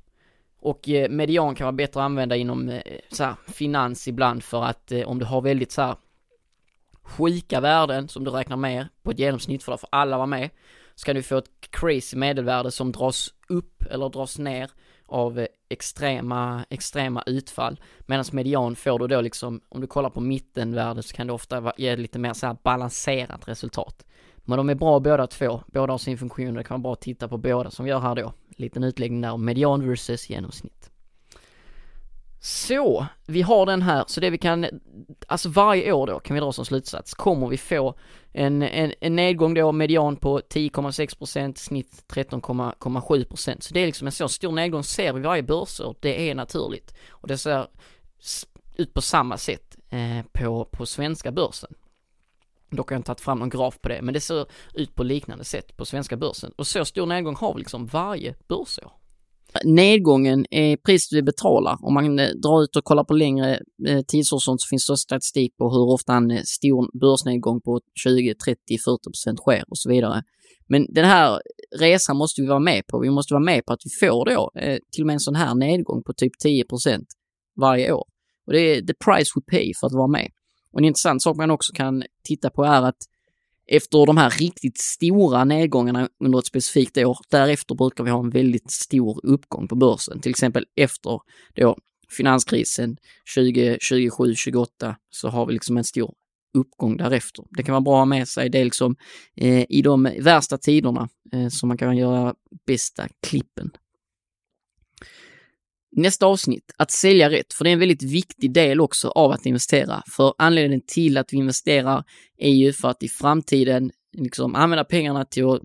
Och 0.64 0.90
eh, 0.90 1.10
median 1.10 1.56
kan 1.56 1.66
vara 1.66 1.72
bättre 1.72 2.00
att 2.00 2.06
använda 2.06 2.36
inom 2.36 2.70
eh, 2.70 2.82
så 3.12 3.24
här, 3.24 3.36
finans 3.48 4.08
ibland 4.08 4.44
för 4.44 4.64
att 4.64 4.92
eh, 4.92 5.08
om 5.08 5.20
du 5.20 5.26
har 5.26 5.42
väldigt 5.42 5.72
så 5.72 5.82
här 5.82 5.96
sjuka 7.02 7.60
värden 7.60 8.08
som 8.08 8.24
du 8.24 8.32
räknar 8.32 8.58
med 8.58 8.88
på 9.02 9.12
ett 9.12 9.20
genomsnitt 9.20 9.64
för 9.64 9.72
att 9.72 9.84
alla 9.90 10.18
vara 10.18 10.28
med 10.28 10.50
så 10.96 11.06
kan 11.06 11.16
du 11.16 11.24
få 11.24 11.38
ett 11.38 11.50
crazy 11.70 12.18
medelvärde 12.18 12.72
som 12.72 12.92
dras 12.92 13.34
upp 13.48 13.84
eller 13.92 14.10
dras 14.10 14.40
ner 14.40 14.72
av 15.06 15.48
extrema, 15.70 16.66
extrema 16.70 17.24
utfall. 17.26 17.80
Medan 18.00 18.26
median 18.32 18.76
får 18.76 19.00
du 19.00 19.08
då 19.08 19.22
liksom, 19.22 19.62
om 19.70 19.82
du 19.82 19.88
kollar 19.88 20.10
på 20.10 20.22
mittenvärdet 20.22 21.06
så 21.06 21.16
kan 21.16 21.28
det 21.28 21.34
ofta 21.34 21.74
ge 21.78 21.96
lite 21.96 22.20
mer 22.20 22.34
så 22.34 22.48
här 22.48 22.58
balanserat 22.64 23.48
resultat. 23.48 24.06
Men 24.46 24.58
de 24.58 24.70
är 24.70 24.76
bra 24.76 25.00
båda 25.00 25.28
två, 25.28 25.62
båda 25.68 25.94
har 25.94 25.98
sin 25.98 26.18
funktion 26.18 26.54
det 26.54 26.64
kan 26.64 26.76
vara 26.76 26.84
bra 26.84 26.94
att 26.94 27.02
titta 27.02 27.28
på 27.28 27.38
båda 27.38 27.72
som 27.72 27.86
vi 27.86 27.92
gör 27.92 28.00
här 28.00 28.16
då. 28.16 28.34
Liten 28.50 28.84
utläggning 28.84 29.22
där 29.22 29.32
om 29.32 29.46
median 29.46 29.90
versus 29.90 30.30
genomsnitt. 30.30 30.90
Så, 32.46 33.06
vi 33.26 33.42
har 33.42 33.66
den 33.66 33.82
här, 33.82 34.04
så 34.08 34.22
det 34.22 34.30
vi 34.30 34.38
kan, 34.38 34.66
alltså 35.28 35.50
varje 35.50 35.92
år 35.92 36.08
då 36.08 36.20
kan 36.20 36.34
vi 36.34 36.40
dra 36.40 36.52
som 36.52 36.66
slutsats, 36.66 37.14
kommer 37.14 37.48
vi 37.48 37.58
få 37.58 37.96
en, 38.32 38.62
en, 38.62 38.94
en 39.02 39.16
nedgång 39.16 39.54
då, 39.54 39.72
median 39.72 40.16
på 40.16 40.40
10,6%, 40.40 41.56
snitt 41.56 42.04
13,7%. 42.08 43.60
Så 43.60 43.74
det 43.74 43.80
är 43.80 43.86
liksom 43.86 44.08
en 44.08 44.12
så 44.12 44.28
stor 44.28 44.52
nedgång 44.52 44.84
ser 44.84 45.14
vi 45.14 45.22
varje 45.22 45.44
börsår, 45.44 45.96
det 46.00 46.30
är 46.30 46.36
naturligt. 46.36 46.94
Och 47.10 47.28
det 47.28 47.38
ser 47.38 47.68
ut 48.76 48.94
på 48.94 49.02
samma 49.02 49.38
sätt 49.38 49.78
eh, 49.90 50.26
på, 50.32 50.66
på 50.66 50.86
svenska 50.86 51.32
börsen. 51.32 51.74
Dock 52.76 52.90
har 52.90 52.96
jag 52.96 53.00
inte 53.00 53.08
tagit 53.08 53.22
fram 53.22 53.40
någon 53.40 53.50
graf 53.50 53.82
på 53.82 53.90
det, 53.90 54.02
men 54.02 54.14
det 54.14 54.20
ser 54.20 54.46
ut 54.74 54.96
på 54.96 55.04
liknande 55.04 55.44
sätt 55.44 55.78
på 55.78 55.86
svenska 55.86 56.18
börsen. 56.18 56.52
Och 56.58 56.68
så 56.68 56.86
stor 56.86 57.06
nedgång 57.06 57.36
har 57.36 57.54
vi 57.54 57.60
liksom 57.60 57.86
varje 57.86 58.36
börsår. 58.50 58.92
Nedgången 59.64 60.46
är 60.50 60.78
priset 60.78 61.18
vi 61.18 61.22
betalar. 61.22 61.78
Om 61.82 61.94
man 61.94 62.20
eh, 62.20 62.30
drar 62.30 62.64
ut 62.64 62.76
och 62.76 62.84
kollar 62.84 63.04
på 63.04 63.14
längre 63.14 63.60
eh, 63.88 64.02
tidshorisont 64.08 64.62
så 64.62 64.68
finns 64.70 64.88
det 64.88 64.98
statistik 64.98 65.58
på 65.58 65.70
hur 65.70 65.94
ofta 65.94 66.14
en 66.14 66.32
eh, 66.32 66.42
stor 66.46 67.00
börsnedgång 67.00 67.62
på 67.62 67.82
20, 68.04 68.36
30, 68.36 68.60
40 68.86 69.10
procent 69.10 69.40
sker 69.40 69.64
och 69.68 69.78
så 69.78 69.90
vidare. 69.90 70.24
Men 70.68 70.86
den 70.90 71.06
här 71.06 71.42
resan 71.80 72.18
måste 72.18 72.42
vi 72.42 72.48
vara 72.48 72.60
med 72.60 72.88
på. 72.88 73.00
Vi 73.00 73.10
måste 73.10 73.34
vara 73.34 73.44
med 73.44 73.66
på 73.66 73.74
att 73.74 73.82
vi 73.86 74.08
får 74.08 74.26
då 74.26 74.52
till 74.92 75.04
och 75.04 75.08
med 75.08 75.14
en 75.14 75.20
sån 75.20 75.36
här 75.36 75.56
nedgång 75.56 76.04
på 76.04 76.14
typ 76.14 76.32
10 76.44 76.66
procent 76.66 77.08
varje 77.62 77.92
år. 77.92 78.06
Och 78.48 78.54
det 78.54 78.60
är 78.60 78.82
the 78.82 78.94
price 79.06 79.32
we 79.36 79.42
pay 79.52 79.72
för 79.80 79.88
att 79.88 79.94
vara 79.94 80.08
med. 80.08 80.30
Och 80.74 80.80
en 80.80 80.86
intressant 80.86 81.22
sak 81.22 81.38
man 81.38 81.52
också 81.52 81.74
kan 81.74 82.04
titta 82.24 82.50
på 82.50 82.64
är 82.64 82.82
att 82.82 82.98
efter 83.68 84.06
de 84.06 84.18
här 84.18 84.30
riktigt 84.30 84.78
stora 84.78 85.44
nedgångarna 85.44 86.10
under 86.20 86.40
ett 86.40 86.46
specifikt 86.46 86.98
år, 86.98 87.18
därefter 87.30 87.76
brukar 87.76 88.04
vi 88.04 88.12
ha 88.12 88.20
en 88.20 88.30
väldigt 88.30 88.72
stor 88.72 89.20
uppgång 89.24 89.68
på 89.68 89.76
börsen. 89.76 90.22
Till 90.22 90.30
exempel 90.30 90.66
efter 90.76 91.20
då 91.56 91.78
finanskrisen 92.18 92.98
2027-28 93.38 94.96
så 95.10 95.30
har 95.30 95.46
vi 95.46 95.54
liksom 95.54 95.78
en 95.78 95.84
stor 95.84 96.14
uppgång 96.58 96.98
därefter. 96.98 97.46
Det 97.50 97.64
kan 97.64 97.74
vara 97.74 97.82
bra 97.82 97.94
att 97.94 98.00
ha 98.00 98.06
med 98.06 98.28
sig. 98.28 98.50
Det 98.50 98.60
är 98.60 98.66
liksom 98.66 98.96
eh, 99.36 99.66
i 99.70 99.82
de 99.82 100.10
värsta 100.20 100.58
tiderna 100.58 101.10
eh, 101.34 101.48
som 101.48 101.68
man 101.68 101.78
kan 101.78 101.98
göra 101.98 102.36
bästa 102.68 103.08
klippen. 103.28 103.72
Nästa 105.96 106.26
avsnitt, 106.26 106.72
att 106.78 106.92
sälja 106.92 107.30
rätt, 107.30 107.54
för 107.54 107.64
det 107.64 107.70
är 107.70 107.74
en 107.74 107.80
väldigt 107.80 108.04
viktig 108.04 108.54
del 108.54 108.82
också 108.82 109.10
av 109.10 109.32
att 109.32 109.46
investera. 109.46 110.04
För 110.16 110.34
anledningen 110.38 110.82
till 110.88 111.18
att 111.18 111.34
vi 111.34 111.38
investerar 111.38 112.04
är 112.38 112.52
ju 112.52 112.74
för 112.74 112.90
att 112.90 113.04
i 113.04 113.08
framtiden 113.08 113.92
liksom 114.18 114.56
använda 114.56 114.84
pengarna 114.84 115.26
till 115.26 115.46
att 115.46 115.62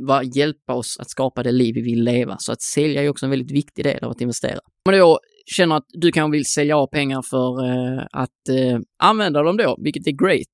var, 0.00 0.36
hjälpa 0.36 0.74
oss 0.74 0.96
att 1.00 1.10
skapa 1.10 1.42
det 1.42 1.52
liv 1.52 1.74
vi 1.74 1.82
vill 1.82 2.04
leva. 2.04 2.36
Så 2.38 2.52
att 2.52 2.62
sälja 2.62 3.02
är 3.02 3.08
också 3.08 3.26
en 3.26 3.30
väldigt 3.30 3.50
viktig 3.50 3.84
del 3.84 4.04
av 4.04 4.10
att 4.10 4.20
investera. 4.20 4.60
Om 4.88 4.92
då 4.92 5.20
känner 5.46 5.76
att 5.76 5.86
du 5.88 6.12
kanske 6.12 6.36
vill 6.36 6.46
sälja 6.46 6.76
av 6.76 6.86
pengar 6.86 7.22
för 7.22 7.64
eh, 7.64 8.06
att 8.12 8.48
eh, 8.48 8.78
använda 8.98 9.42
dem 9.42 9.56
då, 9.56 9.78
vilket 9.80 10.06
är 10.06 10.12
great. 10.12 10.52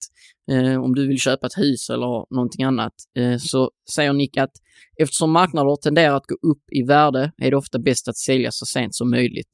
Eh, 0.51 0.83
om 0.83 0.95
du 0.95 1.09
vill 1.09 1.19
köpa 1.19 1.47
ett 1.47 1.59
hus 1.59 1.91
eller 1.91 2.35
någonting 2.35 2.65
annat, 2.65 2.93
eh, 3.17 3.37
så 3.39 3.71
säger 3.95 4.13
Nick 4.13 4.37
att 4.37 4.53
eftersom 4.97 5.31
marknader 5.31 5.77
tenderar 5.77 6.17
att 6.17 6.27
gå 6.27 6.51
upp 6.51 6.63
i 6.73 6.83
värde 6.83 7.33
är 7.37 7.51
det 7.51 7.57
ofta 7.57 7.79
bäst 7.79 8.09
att 8.09 8.17
sälja 8.17 8.51
så 8.53 8.67
sent 8.67 8.95
som 8.95 9.11
möjligt. 9.11 9.51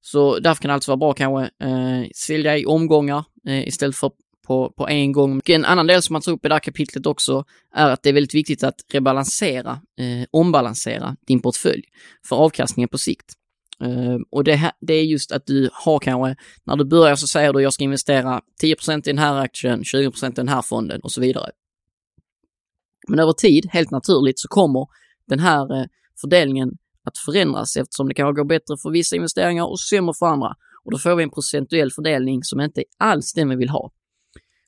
Så 0.00 0.38
därför 0.38 0.62
kan 0.62 0.68
det 0.68 0.74
alltså 0.74 0.90
vara 0.90 0.96
bra 0.96 1.12
kanske 1.12 1.66
eh, 1.66 2.08
sälja 2.14 2.58
i 2.58 2.66
omgångar 2.66 3.24
eh, 3.48 3.68
istället 3.68 3.96
för 3.96 4.10
på, 4.46 4.72
på 4.76 4.88
en 4.88 5.12
gång. 5.12 5.38
Och 5.38 5.50
en 5.50 5.64
annan 5.64 5.86
del 5.86 6.02
som 6.02 6.12
man 6.12 6.22
tar 6.22 6.32
upp 6.32 6.44
i 6.44 6.48
det 6.48 6.54
här 6.54 6.60
kapitlet 6.60 7.06
också 7.06 7.44
är 7.74 7.90
att 7.90 8.02
det 8.02 8.08
är 8.08 8.12
väldigt 8.12 8.34
viktigt 8.34 8.64
att 8.64 8.74
rebalansera, 8.92 9.70
eh, 9.70 10.26
ombalansera 10.30 11.16
din 11.26 11.42
portfölj 11.42 11.82
för 12.28 12.36
avkastningen 12.36 12.88
på 12.88 12.98
sikt. 12.98 13.32
Uh, 13.82 14.18
och 14.30 14.44
det, 14.44 14.54
här, 14.54 14.72
det 14.80 14.94
är 14.94 15.04
just 15.04 15.32
att 15.32 15.46
du 15.46 15.70
har 15.72 15.98
kanske, 15.98 16.36
när 16.64 16.76
du 16.76 16.84
börjar 16.84 17.16
så 17.16 17.26
säger 17.26 17.52
du 17.52 17.62
jag 17.62 17.72
ska 17.72 17.84
investera 17.84 18.40
10% 18.62 18.98
i 18.98 19.00
den 19.00 19.18
här 19.18 19.36
aktien, 19.36 19.82
20% 19.82 20.30
i 20.30 20.32
den 20.34 20.48
här 20.48 20.62
fonden 20.62 21.00
och 21.00 21.12
så 21.12 21.20
vidare. 21.20 21.50
Men 23.08 23.18
över 23.18 23.32
tid, 23.32 23.66
helt 23.70 23.90
naturligt, 23.90 24.38
så 24.38 24.48
kommer 24.48 24.86
den 25.26 25.38
här 25.38 25.80
uh, 25.80 25.86
fördelningen 26.20 26.70
att 27.04 27.18
förändras 27.18 27.76
eftersom 27.76 28.08
det 28.08 28.14
kan 28.14 28.34
gå 28.34 28.44
bättre 28.44 28.76
för 28.82 28.90
vissa 28.90 29.16
investeringar 29.16 29.64
och 29.64 29.80
sämre 29.80 30.14
för 30.18 30.26
andra. 30.26 30.54
Och 30.84 30.90
då 30.90 30.98
får 30.98 31.14
vi 31.14 31.22
en 31.22 31.30
procentuell 31.30 31.90
fördelning 31.92 32.42
som 32.42 32.60
inte 32.60 32.80
är 32.80 32.84
alls 32.98 33.32
den 33.32 33.48
vi 33.48 33.56
vill 33.56 33.68
ha. 33.68 33.90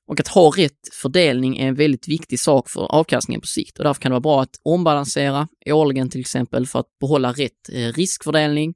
Och 0.09 0.21
att 0.21 0.29
ha 0.29 0.51
rätt 0.57 0.81
fördelning 1.03 1.59
är 1.59 1.69
en 1.69 1.75
väldigt 1.75 2.09
viktig 2.09 2.41
sak 2.41 2.71
för 2.71 2.95
avkastningen 2.95 3.41
på 3.41 3.47
sikt 3.47 3.79
och 3.79 3.85
därför 3.85 4.01
kan 4.01 4.11
det 4.11 4.15
vara 4.15 4.21
bra 4.21 4.43
att 4.43 4.61
ombalansera 4.63 5.49
årligen 5.67 6.11
till 6.11 6.21
exempel 6.21 6.67
för 6.67 6.79
att 6.81 6.99
behålla 7.01 7.33
rätt 7.33 7.69
eh, 7.73 7.93
riskfördelning 7.93 8.75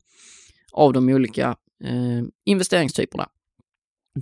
av 0.72 0.92
de 0.92 1.08
olika 1.08 1.56
eh, 1.84 2.22
investeringstyperna. 2.44 3.28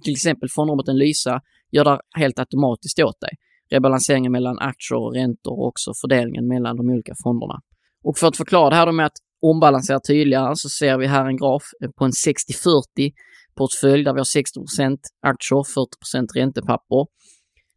Till 0.02 0.12
exempel 0.12 0.48
fondroboten 0.48 0.98
Lysa 0.98 1.40
gör 1.70 1.84
det 1.84 2.00
helt 2.16 2.38
automatiskt 2.38 2.98
åt 3.00 3.20
dig. 3.20 3.30
Rebalanseringen 3.70 4.32
mellan 4.32 4.58
aktier 4.58 4.98
och 4.98 5.14
räntor 5.14 5.52
och 5.52 5.66
också 5.66 5.92
fördelningen 6.00 6.48
mellan 6.48 6.76
de 6.76 6.88
olika 6.88 7.14
fonderna. 7.22 7.60
Och 8.04 8.18
för 8.18 8.26
att 8.26 8.36
förklara 8.36 8.70
det 8.70 8.76
här 8.76 8.92
med 8.92 9.06
att 9.06 9.16
ombalansera 9.42 10.00
tydligare 10.00 10.56
så 10.56 10.68
ser 10.68 10.98
vi 10.98 11.06
här 11.06 11.26
en 11.26 11.36
graf 11.36 11.62
på 11.96 12.04
en 12.04 12.10
60-40 12.10 13.12
portfölj 13.56 14.04
där 14.04 14.12
vi 14.12 14.18
har 14.18 14.24
60% 14.24 14.98
aktier, 15.22 15.58
40% 15.58 16.26
räntepapper. 16.34 17.06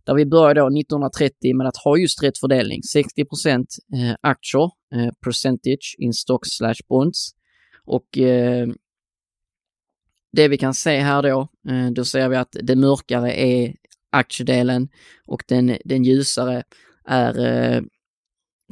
Där 0.06 0.16
vi 0.16 0.26
börjar 0.26 0.56
då 0.56 0.68
1930 0.68 1.56
med 1.58 1.68
att 1.68 1.78
ha 1.78 1.98
just 1.98 2.24
rätt 2.24 2.38
fördelning. 2.38 2.84
60 2.84 3.22
eh, 3.22 4.16
aktier, 4.22 4.64
eh, 4.96 5.12
percentage 5.26 5.96
in 5.98 6.14
stocks 6.14 6.50
slash 6.50 6.82
bonds. 6.90 7.32
Och 7.92 8.18
eh, 8.18 8.68
det 10.34 10.48
vi 10.48 10.58
kan 10.58 10.74
se 10.74 11.00
här 11.00 11.24
då, 11.24 11.48
eh, 11.70 11.92
då 11.92 12.06
ser 12.06 12.30
vi 12.30 12.36
att 12.36 12.56
det 12.64 12.76
mörkare 12.76 13.34
är 13.34 13.76
aktiedelen 14.10 14.90
och 15.26 15.44
den, 15.48 15.78
den 15.86 16.04
ljusare 16.04 16.64
är 17.06 17.40
eh, 17.40 17.82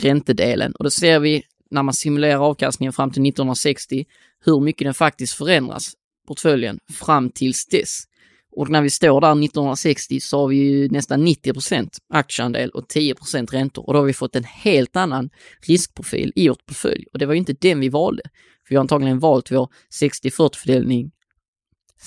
räntedelen. 0.02 0.72
Och 0.72 0.84
då 0.84 0.90
ser 0.90 1.20
vi 1.20 1.44
när 1.72 1.84
man 1.84 1.94
simulerar 1.94 2.40
avkastningen 2.40 2.94
fram 2.94 3.12
till 3.12 3.22
1960 3.22 4.06
hur 4.46 4.60
mycket 4.60 4.86
den 4.86 4.94
faktiskt 4.94 5.34
förändras 5.34 5.94
portföljen 6.28 6.80
fram 6.94 7.30
tills 7.30 7.66
dess. 7.66 8.04
Och 8.52 8.70
när 8.70 8.82
vi 8.82 8.90
står 8.90 9.22
där 9.22 9.32
1960 9.32 10.20
så 10.20 10.40
har 10.40 10.48
vi 10.48 10.56
ju 10.56 10.90
nästan 10.90 11.28
90% 11.28 11.90
aktieandel 12.10 12.70
och 12.70 12.88
10% 12.88 13.52
räntor 13.52 13.88
och 13.88 13.94
då 13.94 14.00
har 14.00 14.06
vi 14.06 14.14
fått 14.14 14.36
en 14.36 14.44
helt 14.44 14.96
annan 14.96 15.30
riskprofil 15.68 16.34
i 16.36 16.50
vårt 16.50 16.66
portfölj 16.66 17.06
och 17.14 17.20
det 17.20 17.26
var 17.26 17.34
ju 17.34 17.40
inte 17.40 17.54
den 17.54 17.80
vi 17.80 17.90
valde. 17.90 18.24
För 18.70 18.74
vi 18.74 18.76
har 18.76 18.82
antagligen 18.82 19.20
valt 19.20 19.52
vår 19.52 19.70
60-40 20.02 20.56
fördelning 20.56 21.12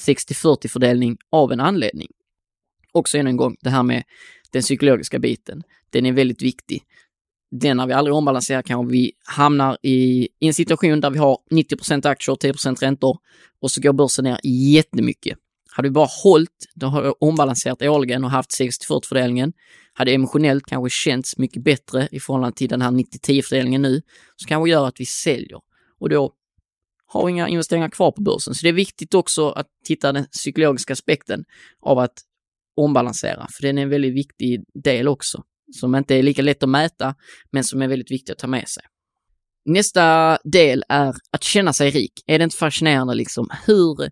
60-40 0.07 0.69
fördelning 0.69 1.17
av 1.31 1.53
en 1.53 1.61
anledning. 1.61 2.09
Också 2.93 3.19
än 3.19 3.27
en 3.27 3.37
gång, 3.37 3.57
det 3.61 3.71
här 3.71 3.83
med 3.83 4.03
den 4.53 4.63
psykologiska 4.63 5.19
biten. 5.19 5.63
Den 5.91 6.07
är 6.07 6.13
väldigt 6.13 6.43
viktig 6.43 6.83
den 7.53 7.77
när 7.77 7.87
vi 7.87 7.93
aldrig 7.93 8.15
ombalanserar 8.15 8.63
kanske 8.63 8.93
vi 8.93 9.13
hamnar 9.25 9.79
i, 9.83 10.29
i 10.39 10.47
en 10.47 10.55
situation 10.55 11.01
där 11.01 11.11
vi 11.11 11.19
har 11.19 11.39
90 11.51 12.09
aktier 12.09 12.33
och 12.33 12.43
10% 12.43 12.81
räntor 12.81 13.19
och 13.61 13.71
så 13.71 13.81
går 13.81 13.93
börsen 13.93 14.25
ner 14.25 14.41
jättemycket. 14.45 15.39
Hade 15.71 15.89
vi 15.89 15.93
bara 15.93 16.09
hållit, 16.25 16.69
då 16.75 16.87
har 16.87 17.03
vi 17.03 17.13
ombalanserat 17.21 17.83
årligen 17.83 18.25
och 18.25 18.31
haft 18.31 18.51
60-40 18.61 19.07
fördelningen, 19.07 19.53
hade 19.93 20.13
emotionellt 20.13 20.67
kanske 20.67 20.91
känts 20.91 21.39
mycket 21.39 21.65
bättre 21.65 22.09
i 22.11 22.21
förhållande 22.21 22.57
till 22.57 22.69
den 22.69 22.83
här 22.83 22.91
90-10 22.91 23.43
fördelningen 23.43 23.83
nu, 23.83 24.03
så 24.37 24.49
kanske 24.49 24.71
gör 24.71 24.87
att 24.87 25.01
vi 25.01 25.07
säljer. 25.07 25.61
Och 26.01 26.09
då 26.09 26.33
har 27.13 27.29
inga 27.29 27.49
investeringar 27.49 27.89
kvar 27.89 28.13
på 28.13 28.23
börsen. 28.23 28.55
Så 28.55 28.63
det 28.63 28.69
är 28.69 28.73
viktigt 28.73 29.15
också 29.15 29.49
att 29.51 29.67
titta 29.87 30.13
den 30.13 30.25
psykologiska 30.25 30.93
aspekten 30.93 31.45
av 31.81 31.99
att 31.99 32.15
ombalansera, 32.77 33.47
för 33.53 33.63
den 33.63 33.79
är 33.79 33.83
en 33.83 33.89
väldigt 33.89 34.15
viktig 34.15 34.65
del 34.85 35.09
också 35.09 35.43
som 35.73 35.95
inte 35.95 36.15
är 36.15 36.23
lika 36.23 36.43
lätt 36.43 36.63
att 36.63 36.69
mäta, 36.69 37.15
men 37.51 37.65
som 37.65 37.83
är 37.83 37.89
väldigt 37.89 38.11
viktig 38.11 38.33
att 38.33 38.39
ta 38.39 38.47
med 38.47 38.69
sig. 38.69 38.83
Nästa 39.65 40.39
del 40.45 40.85
är 40.89 41.15
att 41.33 41.45
känna 41.45 41.73
sig 41.73 41.91
rik. 41.91 42.13
Är 42.27 42.39
det 42.39 42.45
inte 42.45 42.57
fascinerande 42.57 43.15
liksom 43.15 43.49
hur, 43.67 44.11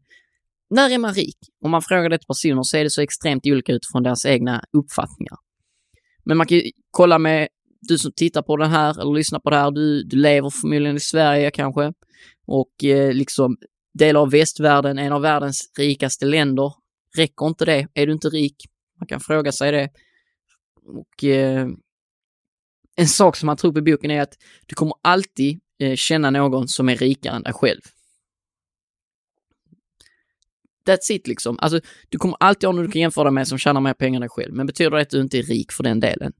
när 0.70 0.90
är 0.90 0.98
man 0.98 1.14
rik? 1.14 1.38
Om 1.64 1.70
man 1.70 1.82
frågar 1.82 2.09
det 2.09 2.18
till 2.18 2.26
personer 2.26 2.62
så 2.62 2.76
är 2.76 2.84
det 2.84 2.90
så 2.90 3.03
extremt 3.03 3.46
olika 3.46 3.72
utifrån 3.72 4.03
deras 4.03 4.26
egna 4.26 4.64
uppfattningar. 4.72 5.36
Men 6.24 6.36
man 6.36 6.46
kan 6.46 6.59
ju 6.59 6.70
kolla 6.90 7.18
med 7.18 7.48
du 7.81 7.99
som 7.99 8.12
tittar 8.12 8.43
på 8.43 8.57
den 8.57 8.70
här 8.70 9.01
eller 9.01 9.14
lyssnar 9.14 9.39
på 9.41 9.51
det 9.51 9.57
här, 9.57 9.70
du, 9.70 10.03
du 10.03 10.16
lever 10.16 10.51
förmodligen 10.51 10.97
i 10.97 11.01
Sverige 11.01 11.51
kanske 11.51 11.93
och 12.47 12.85
eh, 12.85 13.12
liksom 13.12 13.57
delar 13.95 14.20
av 14.20 14.31
västvärlden, 14.31 14.99
en 14.99 15.12
av 15.12 15.22
världens 15.22 15.72
rikaste 15.78 16.26
länder. 16.26 16.72
Räcker 17.16 17.47
inte 17.47 17.64
det? 17.64 17.89
Är 17.95 18.07
du 18.07 18.12
inte 18.12 18.28
rik? 18.28 18.57
Man 18.99 19.07
kan 19.07 19.20
fråga 19.20 19.53
sig 19.53 19.72
det. 19.72 19.89
Och 20.87 21.24
eh, 21.24 21.68
en 22.97 23.09
sak 23.09 23.37
som 23.37 23.49
han 23.49 23.57
tror 23.57 23.72
på 23.72 23.78
i 23.78 23.83
boken 23.83 24.11
är 24.11 24.20
att 24.20 24.35
du 24.66 24.74
kommer 24.74 24.95
alltid 25.03 25.61
eh, 25.78 25.97
känna 25.97 26.31
någon 26.31 26.68
som 26.68 26.89
är 26.89 26.97
rikare 26.97 27.37
än 27.37 27.43
dig 27.43 27.53
själv. 27.53 27.81
That's 30.87 31.12
it 31.12 31.26
liksom. 31.26 31.59
Alltså, 31.59 31.81
du 32.09 32.18
kommer 32.18 32.37
alltid 32.41 32.66
ha 32.66 32.72
någon 32.72 32.85
du 32.85 32.91
kan 32.91 33.03
jämföra 33.03 33.24
dig 33.24 33.33
med 33.33 33.49
som 33.49 33.59
tjänar 33.59 33.81
mer 33.81 33.95
pengar 33.95 34.16
än 34.16 34.20
dig 34.20 34.31
själv. 34.31 34.55
Men 34.55 34.66
betyder 34.66 34.91
det 34.91 35.01
att 35.01 35.11
du 35.11 35.20
inte 35.20 35.39
är 35.39 35.43
rik 35.43 35.72
för 35.72 35.83
den 35.83 36.01
delen? 36.01 36.33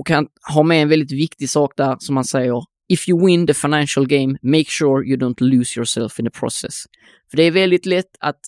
Och 0.00 0.10
han 0.10 0.26
har 0.40 0.64
med 0.64 0.82
en 0.82 0.88
väldigt 0.88 1.12
viktig 1.12 1.50
sak 1.50 1.72
där 1.76 1.96
som 1.98 2.16
han 2.16 2.24
säger. 2.24 2.64
If 2.88 3.08
you 3.08 3.26
win 3.26 3.46
the 3.46 3.54
financial 3.54 4.06
game, 4.06 4.38
make 4.42 4.64
sure 4.68 5.06
you 5.06 5.16
don't 5.16 5.40
lose 5.40 5.78
yourself 5.78 6.18
in 6.18 6.24
the 6.24 6.30
process. 6.30 6.84
För 7.30 7.36
det 7.36 7.42
är 7.42 7.50
väldigt 7.50 7.86
lätt 7.86 8.16
att 8.20 8.40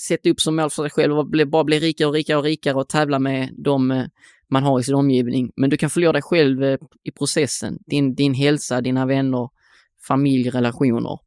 sätta 0.00 0.30
upp 0.30 0.40
som 0.40 0.56
mål 0.56 0.70
för 0.70 0.82
sig 0.82 0.90
själv 0.90 1.18
och 1.18 1.48
bara 1.48 1.64
bli 1.64 1.78
rikare 1.78 2.08
och 2.08 2.14
rikare 2.14 2.36
och 2.36 2.44
rikare 2.44 2.74
och 2.74 2.88
tävla 2.88 3.18
med 3.18 3.54
de 3.58 3.90
eh, 3.90 4.04
man 4.50 4.62
har 4.62 4.80
i 4.80 4.82
sin 4.82 4.94
omgivning. 4.94 5.52
Men 5.56 5.70
du 5.70 5.76
kan 5.76 5.90
förlora 5.90 6.12
dig 6.12 6.22
själv 6.22 6.64
eh, 6.64 6.78
i 7.04 7.10
processen. 7.10 7.78
Din, 7.86 8.14
din 8.14 8.34
hälsa, 8.34 8.80
dina 8.80 9.06
vänner, 9.06 9.48
familj, 10.08 10.50
relationer. 10.50 11.18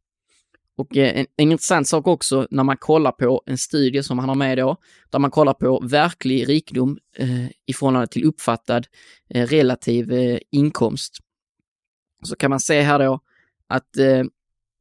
Och 0.77 0.97
eh, 0.97 1.19
en, 1.19 1.25
en 1.37 1.51
intressant 1.51 1.87
sak 1.87 2.07
också 2.07 2.47
när 2.51 2.63
man 2.63 2.77
kollar 2.77 3.11
på 3.11 3.43
en 3.45 3.57
studie 3.57 4.03
som 4.03 4.19
han 4.19 4.29
har 4.29 4.35
med 4.35 4.57
då, 4.57 4.77
där 5.09 5.19
man 5.19 5.31
kollar 5.31 5.53
på 5.53 5.79
verklig 5.79 6.49
rikedom 6.49 6.97
eh, 7.17 7.47
i 7.47 7.73
förhållande 7.73 8.07
till 8.07 8.25
uppfattad 8.25 8.87
eh, 9.29 9.47
relativ 9.47 10.13
eh, 10.13 10.39
inkomst. 10.51 11.17
Så 12.23 12.35
kan 12.35 12.49
man 12.49 12.59
se 12.59 12.81
här 12.81 12.99
då 12.99 13.19
att 13.67 13.97
eh, 13.97 14.23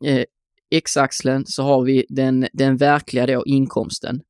eh 0.04 0.24
x-axeln 0.70 1.46
så 1.46 1.62
har 1.62 1.82
vi 1.82 2.06
den, 2.08 2.48
den 2.52 2.76
verkliga 2.76 3.26
då 3.26 3.46
inkomsten. 3.46 4.20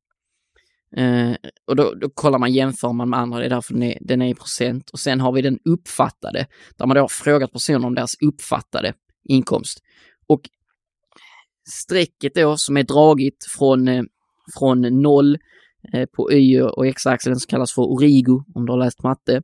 Eh, 0.95 1.31
och 1.67 1.75
då, 1.75 1.93
då, 1.93 2.09
kollar 2.09 2.39
man, 2.39 2.53
jämför 2.53 2.93
man 2.93 3.09
med 3.09 3.19
andra, 3.19 3.39
det 3.39 3.45
är 3.45 3.49
därför 3.49 3.73
den 3.73 3.83
är, 3.83 3.97
den 4.01 4.21
är 4.21 4.29
i 4.29 4.35
procent. 4.35 4.89
Och 4.89 4.99
sen 4.99 5.21
har 5.21 5.31
vi 5.31 5.41
den 5.41 5.59
uppfattade, 5.65 6.47
där 6.77 6.85
man 6.85 6.95
då 6.95 7.01
har 7.01 7.07
frågat 7.07 7.51
personer 7.51 7.87
om 7.87 7.95
deras 7.95 8.15
uppfattade 8.21 8.93
inkomst. 9.23 9.83
Och 10.27 10.49
strecket 11.69 12.35
då 12.35 12.57
som 12.57 12.77
är 12.77 12.83
dragit 12.83 13.45
från, 13.57 13.87
eh, 13.87 14.03
från 14.57 15.01
noll 15.01 15.37
eh, 15.93 16.05
på 16.05 16.31
y 16.31 16.61
och 16.61 16.87
x-axeln 16.87 17.39
som 17.39 17.47
kallas 17.49 17.73
för 17.73 17.81
origo, 17.81 18.43
om 18.55 18.65
du 18.65 18.71
har 18.71 18.79
läst 18.79 19.03
matte. 19.03 19.41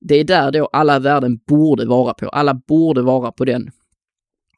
Det 0.00 0.14
är 0.14 0.24
där 0.24 0.52
då 0.52 0.66
alla 0.66 0.98
värden 0.98 1.38
borde 1.46 1.86
vara 1.86 2.14
på. 2.14 2.28
Alla 2.28 2.54
borde 2.54 3.02
vara 3.02 3.32
på 3.32 3.44
den 3.44 3.70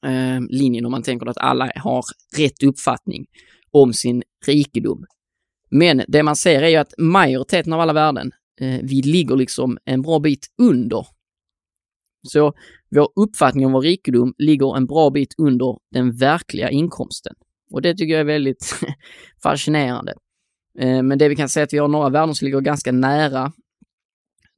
eh, 0.06 0.40
linjen 0.48 0.84
om 0.84 0.90
man 0.90 1.02
tänker 1.02 1.26
att 1.26 1.38
alla 1.38 1.72
har 1.76 2.04
rätt 2.36 2.62
uppfattning 2.62 3.26
om 3.70 3.92
sin 3.92 4.22
rikedom. 4.46 5.04
Men 5.70 6.02
det 6.08 6.22
man 6.22 6.36
ser 6.36 6.62
är 6.62 6.68
ju 6.68 6.76
att 6.76 6.94
majoriteten 6.98 7.72
av 7.72 7.80
alla 7.80 7.92
värden, 7.92 8.32
eh, 8.60 8.80
vi 8.82 9.02
ligger 9.02 9.36
liksom 9.36 9.78
en 9.84 10.02
bra 10.02 10.18
bit 10.18 10.46
under. 10.58 11.06
Så 12.28 12.52
vår 12.94 13.08
uppfattning 13.16 13.66
om 13.66 13.72
vår 13.72 13.80
rikedom 13.80 14.34
ligger 14.38 14.76
en 14.76 14.86
bra 14.86 15.10
bit 15.10 15.34
under 15.38 15.78
den 15.90 16.12
verkliga 16.12 16.70
inkomsten. 16.70 17.34
Och 17.70 17.82
det 17.82 17.94
tycker 17.94 18.12
jag 18.12 18.20
är 18.20 18.24
väldigt 18.24 18.80
fascinerande. 19.42 20.14
Eh, 20.78 21.02
men 21.02 21.18
det 21.18 21.28
vi 21.28 21.36
kan 21.36 21.48
säga 21.48 21.62
är 21.62 21.66
att 21.66 21.72
vi 21.72 21.78
har 21.78 21.88
några 21.88 22.08
värden 22.08 22.34
som 22.34 22.44
ligger 22.44 22.60
ganska 22.60 22.92
nära 22.92 23.52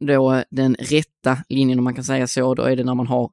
då 0.00 0.32
eh, 0.32 0.42
den 0.50 0.74
rätta 0.74 1.38
linjen 1.48 1.78
om 1.78 1.84
man 1.84 1.94
kan 1.94 2.04
säga 2.04 2.26
så. 2.26 2.54
Då 2.54 2.62
är 2.62 2.76
det 2.76 2.84
när 2.84 2.94
man 2.94 3.06
har 3.06 3.30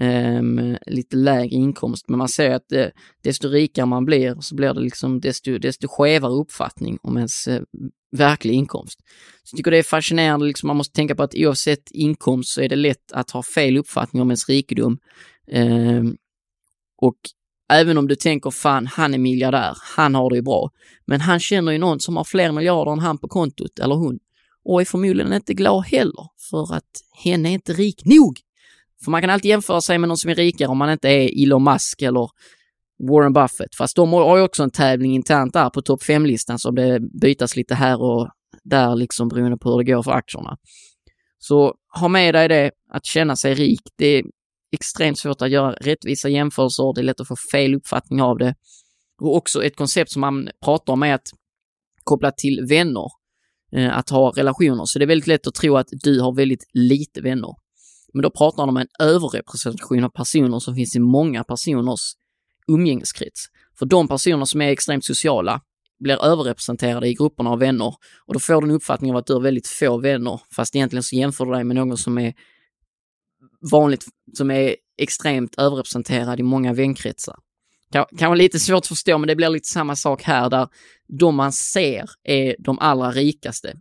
um, 0.00 0.76
lite 0.86 1.16
lägre 1.16 1.56
inkomst. 1.56 2.08
Men 2.08 2.18
man 2.18 2.28
ser 2.28 2.50
att 2.50 2.68
det, 2.68 2.92
desto 3.22 3.48
rikare 3.48 3.86
man 3.86 4.04
blir 4.04 4.40
så 4.40 4.54
blir 4.54 4.74
det 4.74 4.80
liksom 4.80 5.20
desto, 5.20 5.58
desto 5.58 5.88
skevare 5.88 6.32
uppfattning 6.32 6.98
om 7.02 7.16
ens 7.16 7.48
uh, 7.48 7.60
verklig 8.16 8.54
inkomst. 8.54 8.98
Så 9.44 9.54
jag 9.54 9.56
tycker 9.56 9.70
det 9.70 9.78
är 9.78 9.82
fascinerande, 9.82 10.46
liksom, 10.46 10.66
man 10.66 10.76
måste 10.76 10.94
tänka 10.94 11.14
på 11.14 11.22
att 11.22 11.34
oavsett 11.34 11.90
inkomst 11.90 12.50
så 12.50 12.60
är 12.60 12.68
det 12.68 12.76
lätt 12.76 13.12
att 13.12 13.30
ha 13.30 13.42
fel 13.42 13.76
uppfattning 13.76 14.22
om 14.22 14.30
ens 14.30 14.48
rikedom. 14.48 14.98
Um, 15.52 16.16
och 17.02 17.18
även 17.72 17.98
om 17.98 18.08
du 18.08 18.14
tänker 18.14 18.50
fan, 18.50 18.86
han 18.86 19.14
är 19.14 19.18
miljardär, 19.18 19.76
han 19.96 20.14
har 20.14 20.30
det 20.30 20.36
ju 20.36 20.42
bra. 20.42 20.70
Men 21.06 21.20
han 21.20 21.40
känner 21.40 21.72
ju 21.72 21.78
någon 21.78 22.00
som 22.00 22.16
har 22.16 22.24
fler 22.24 22.52
miljarder 22.52 22.92
än 22.92 22.98
han 22.98 23.18
på 23.18 23.28
kontot, 23.28 23.78
eller 23.78 23.94
hon. 23.94 24.18
Och 24.64 24.80
är 24.80 24.84
förmodligen 24.84 25.32
inte 25.32 25.54
glad 25.54 25.84
heller, 25.84 26.26
för 26.50 26.74
att 26.74 27.02
henne 27.24 27.48
är 27.48 27.52
inte 27.52 27.72
rik 27.72 28.04
nog. 28.04 28.40
För 29.04 29.10
man 29.10 29.20
kan 29.20 29.30
alltid 29.30 29.48
jämföra 29.48 29.80
sig 29.80 29.98
med 29.98 30.08
någon 30.08 30.16
som 30.16 30.30
är 30.30 30.34
rikare 30.34 30.68
om 30.68 30.78
man 30.78 30.90
inte 30.90 31.08
är 31.08 31.42
Elon 31.42 31.64
Musk 31.64 32.02
eller 32.02 32.28
Warren 33.08 33.32
Buffett. 33.32 33.74
Fast 33.78 33.96
de 33.96 34.12
har 34.12 34.36
ju 34.36 34.42
också 34.42 34.62
en 34.62 34.70
tävling 34.70 35.14
internt 35.14 35.52
där 35.52 35.70
på 35.70 35.82
topp 35.82 36.02
5-listan 36.02 36.58
som 36.58 36.74
det 36.74 37.00
bytas 37.20 37.56
lite 37.56 37.74
här 37.74 38.02
och 38.02 38.28
där 38.64 38.96
liksom 38.96 39.28
beroende 39.28 39.58
på 39.58 39.70
hur 39.70 39.78
det 39.78 39.92
går 39.92 40.02
för 40.02 40.10
aktierna. 40.10 40.56
Så 41.38 41.74
ha 42.00 42.08
med 42.08 42.34
dig 42.34 42.48
det, 42.48 42.70
att 42.90 43.04
känna 43.04 43.36
sig 43.36 43.54
rik. 43.54 43.80
Det 43.96 44.06
är 44.06 44.24
extremt 44.72 45.18
svårt 45.18 45.42
att 45.42 45.50
göra 45.50 45.72
rättvisa 45.72 46.28
jämförelser. 46.28 46.94
Det 46.94 47.00
är 47.00 47.02
lätt 47.02 47.20
att 47.20 47.28
få 47.28 47.36
fel 47.52 47.74
uppfattning 47.74 48.22
av 48.22 48.38
det. 48.38 48.54
Och 49.22 49.36
också 49.36 49.64
ett 49.64 49.76
koncept 49.76 50.10
som 50.10 50.20
man 50.20 50.48
pratar 50.64 50.92
om 50.92 51.02
är 51.02 51.14
att 51.14 51.28
koppla 52.04 52.30
till 52.30 52.66
vänner. 52.68 53.06
Eh, 53.72 53.98
att 53.98 54.10
ha 54.10 54.32
relationer. 54.36 54.84
Så 54.84 54.98
det 54.98 55.04
är 55.04 55.06
väldigt 55.06 55.26
lätt 55.26 55.46
att 55.46 55.54
tro 55.54 55.76
att 55.76 55.88
du 55.90 56.20
har 56.20 56.36
väldigt 56.36 56.64
lite 56.72 57.20
vänner. 57.20 57.54
Men 58.12 58.22
då 58.22 58.30
pratar 58.30 58.62
han 58.62 58.68
om 58.68 58.76
en 58.76 58.88
överrepresentation 58.98 60.04
av 60.04 60.08
personer 60.08 60.58
som 60.58 60.74
finns 60.74 60.96
i 60.96 60.98
många 60.98 61.44
personers 61.44 62.12
umgängeskrets. 62.66 63.46
För 63.78 63.86
de 63.86 64.08
personer 64.08 64.44
som 64.44 64.60
är 64.60 64.68
extremt 64.68 65.04
sociala 65.04 65.60
blir 66.00 66.24
överrepresenterade 66.24 67.08
i 67.08 67.14
grupperna 67.14 67.50
av 67.50 67.58
vänner 67.58 67.94
och 68.26 68.34
då 68.34 68.40
får 68.40 68.62
du 68.62 68.68
en 68.68 68.74
uppfattning 68.74 69.10
av 69.10 69.16
att 69.16 69.26
du 69.26 69.32
har 69.32 69.40
väldigt 69.40 69.66
få 69.66 69.98
vänner 69.98 70.40
fast 70.56 70.76
egentligen 70.76 71.02
så 71.02 71.16
jämför 71.16 71.44
du 71.46 71.52
dig 71.52 71.64
med 71.64 71.76
någon 71.76 71.96
som 71.96 72.18
är 72.18 72.34
vanligt, 73.70 74.04
som 74.36 74.50
är 74.50 74.76
extremt 74.98 75.58
överrepresenterad 75.58 76.40
i 76.40 76.42
många 76.42 76.72
vänkretsar. 76.72 77.36
Kan, 77.92 78.04
kan 78.18 78.28
vara 78.28 78.38
lite 78.38 78.58
svårt 78.58 78.78
att 78.78 78.86
förstå 78.86 79.18
men 79.18 79.28
det 79.28 79.36
blir 79.36 79.48
lite 79.48 79.68
samma 79.68 79.96
sak 79.96 80.22
här 80.22 80.50
där 80.50 80.68
de 81.06 81.34
man 81.34 81.52
ser 81.52 82.10
är 82.22 82.56
de 82.58 82.78
allra 82.78 83.10
rikaste. 83.10 83.76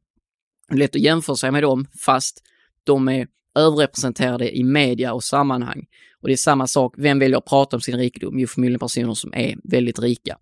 Det 0.70 0.76
är 0.76 0.78
lätt 0.78 0.96
att 0.96 1.02
jämföra 1.02 1.36
sig 1.36 1.52
med 1.52 1.64
dem 1.64 1.88
fast 2.06 2.44
de 2.84 3.08
är 3.08 3.28
överrepresenterade 3.58 4.58
i 4.58 4.64
media 4.64 5.14
och 5.14 5.24
sammanhang. 5.24 5.86
Och 6.22 6.28
det 6.28 6.34
är 6.34 6.38
samma 6.38 6.68
sak, 6.68 6.94
vem 6.98 7.20
väljer 7.20 7.38
att 7.38 7.46
prata 7.46 7.76
om 7.76 7.82
sin 7.82 7.98
rikedom? 7.98 8.40
Jo, 8.40 8.48
förmodligen 8.48 8.80
personer 8.80 9.14
som 9.14 9.34
är 9.34 9.56
väldigt 9.64 10.00
rika. 10.00 10.38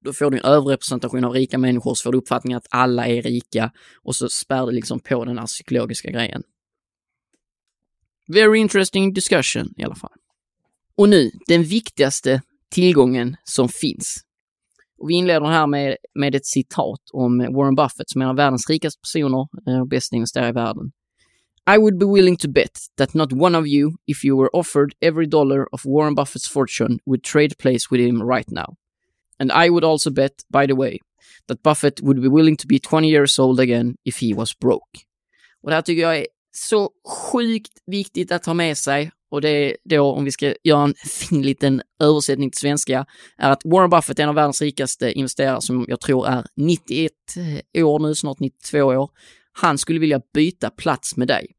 Då 0.00 0.12
får 0.12 0.30
du 0.30 0.38
en 0.38 0.44
överrepresentation 0.44 1.24
av 1.24 1.32
rika 1.32 1.58
människor, 1.58 1.94
så 1.94 2.02
får 2.02 2.12
du 2.12 2.18
uppfattningen 2.18 2.56
att 2.56 2.66
alla 2.70 3.06
är 3.06 3.22
rika 3.22 3.72
och 4.02 4.16
så 4.16 4.28
spär 4.28 4.66
det 4.66 4.72
liksom 4.72 5.00
på 5.00 5.24
den 5.24 5.38
här 5.38 5.46
psykologiska 5.46 6.10
grejen. 6.10 6.42
Very 8.28 8.58
interesting 8.58 9.12
discussion 9.12 9.74
i 9.76 9.82
alla 9.82 9.94
fall. 9.94 10.12
Och 10.96 11.08
nu, 11.08 11.30
den 11.46 11.62
viktigaste 11.62 12.42
tillgången 12.70 13.36
som 13.44 13.68
finns. 13.68 14.26
Och 14.98 15.10
vi 15.10 15.14
inleder 15.14 15.46
här 15.46 15.66
med, 15.66 15.96
med 16.14 16.34
ett 16.34 16.46
citat 16.46 17.00
om 17.12 17.38
Warren 17.38 17.74
Buffett 17.74 18.10
som 18.10 18.20
är 18.20 18.24
en 18.24 18.30
av 18.30 18.36
världens 18.36 18.70
rikaste 18.70 19.00
personer 19.00 19.48
eh, 19.68 19.80
och 19.80 19.88
bästa 19.88 20.16
investerare 20.16 20.48
i 20.48 20.52
världen. 20.52 20.92
I 21.66 21.78
would 21.78 21.98
be 21.98 22.06
willing 22.06 22.36
to 22.38 22.48
bet 22.48 22.88
that 22.96 23.14
not 23.14 23.32
one 23.32 23.56
of 23.56 23.66
you, 23.66 23.96
if 24.06 24.22
you 24.22 24.36
were 24.36 24.50
offered 24.52 24.94
every 25.02 25.26
dollar 25.26 25.68
of 25.72 25.84
Warren 25.84 26.14
Buffett's 26.14 26.46
fortune, 26.46 26.98
would 27.06 27.24
trade 27.24 27.58
place 27.58 27.90
with 27.90 28.00
him 28.00 28.22
right 28.22 28.50
now. 28.50 28.76
And 29.40 29.50
I 29.50 29.70
would 29.70 29.84
also 29.84 30.10
bet, 30.10 30.44
by 30.48 30.66
the 30.66 30.76
way, 30.76 31.00
that 31.48 31.62
Buffett 31.62 32.00
would 32.02 32.22
be 32.22 32.28
willing 32.28 32.56
to 32.56 32.66
be 32.66 32.78
20 32.78 33.08
years 33.08 33.38
old 33.38 33.60
again 33.60 33.96
if 34.04 34.20
he 34.20 34.32
was 34.34 34.54
broke. 34.54 35.00
Och 35.62 35.70
det 35.70 35.74
här 35.74 35.82
tycker 35.82 36.02
jag 36.02 36.16
är 36.18 36.26
så 36.52 36.90
sjukt 37.32 37.72
viktigt 37.86 38.32
att 38.32 38.46
ha 38.46 38.54
med 38.54 38.78
sig 38.78 39.10
och 39.30 39.40
det 39.40 39.48
är 39.48 39.76
då, 39.84 40.12
om 40.12 40.24
vi 40.24 40.30
ska 40.30 40.54
göra 40.64 40.84
en 40.84 40.94
fin 41.06 41.42
liten 41.42 41.82
översättning 42.00 42.50
till 42.50 42.60
svenska, 42.60 43.06
är 43.38 43.50
att 43.50 43.62
Warren 43.64 43.90
Buffett 43.90 44.18
är 44.18 44.22
en 44.22 44.28
av 44.28 44.34
världens 44.34 44.62
rikaste 44.62 45.12
investerare 45.12 45.60
som 45.60 45.84
jag 45.88 46.00
tror 46.00 46.26
är 46.26 46.46
91 46.56 47.12
år 47.74 47.98
nu, 47.98 48.14
snart 48.14 48.40
92 48.40 48.82
år. 48.82 49.10
Han 49.52 49.78
skulle 49.78 50.00
vilja 50.00 50.20
byta 50.34 50.70
plats 50.70 51.16
med 51.16 51.28
dig 51.28 51.55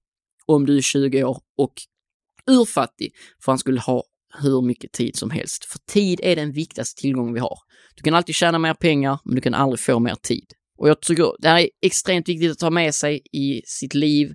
om 0.47 0.65
du 0.65 0.77
är 0.77 0.81
20 0.81 1.23
år 1.23 1.39
och 1.57 1.73
urfattig, 2.51 3.11
för 3.43 3.51
han 3.51 3.59
skulle 3.59 3.79
ha 3.79 4.03
hur 4.41 4.61
mycket 4.61 4.91
tid 4.91 5.15
som 5.15 5.31
helst. 5.31 5.65
För 5.65 5.79
tid 5.79 6.19
är 6.23 6.35
den 6.35 6.51
viktigaste 6.51 7.01
tillgången 7.01 7.33
vi 7.33 7.39
har. 7.39 7.59
Du 7.95 8.03
kan 8.03 8.13
alltid 8.13 8.35
tjäna 8.35 8.59
mer 8.59 8.73
pengar, 8.73 9.19
men 9.25 9.35
du 9.35 9.41
kan 9.41 9.53
aldrig 9.53 9.79
få 9.79 9.99
mer 9.99 10.15
tid. 10.15 10.53
Och 10.77 10.89
jag 10.89 11.01
tycker 11.01 11.31
det 11.39 11.47
här 11.49 11.59
är 11.59 11.69
extremt 11.81 12.29
viktigt 12.29 12.51
att 12.51 12.59
ta 12.59 12.69
med 12.69 12.95
sig 12.95 13.21
i 13.31 13.61
sitt 13.65 13.93
liv, 13.93 14.33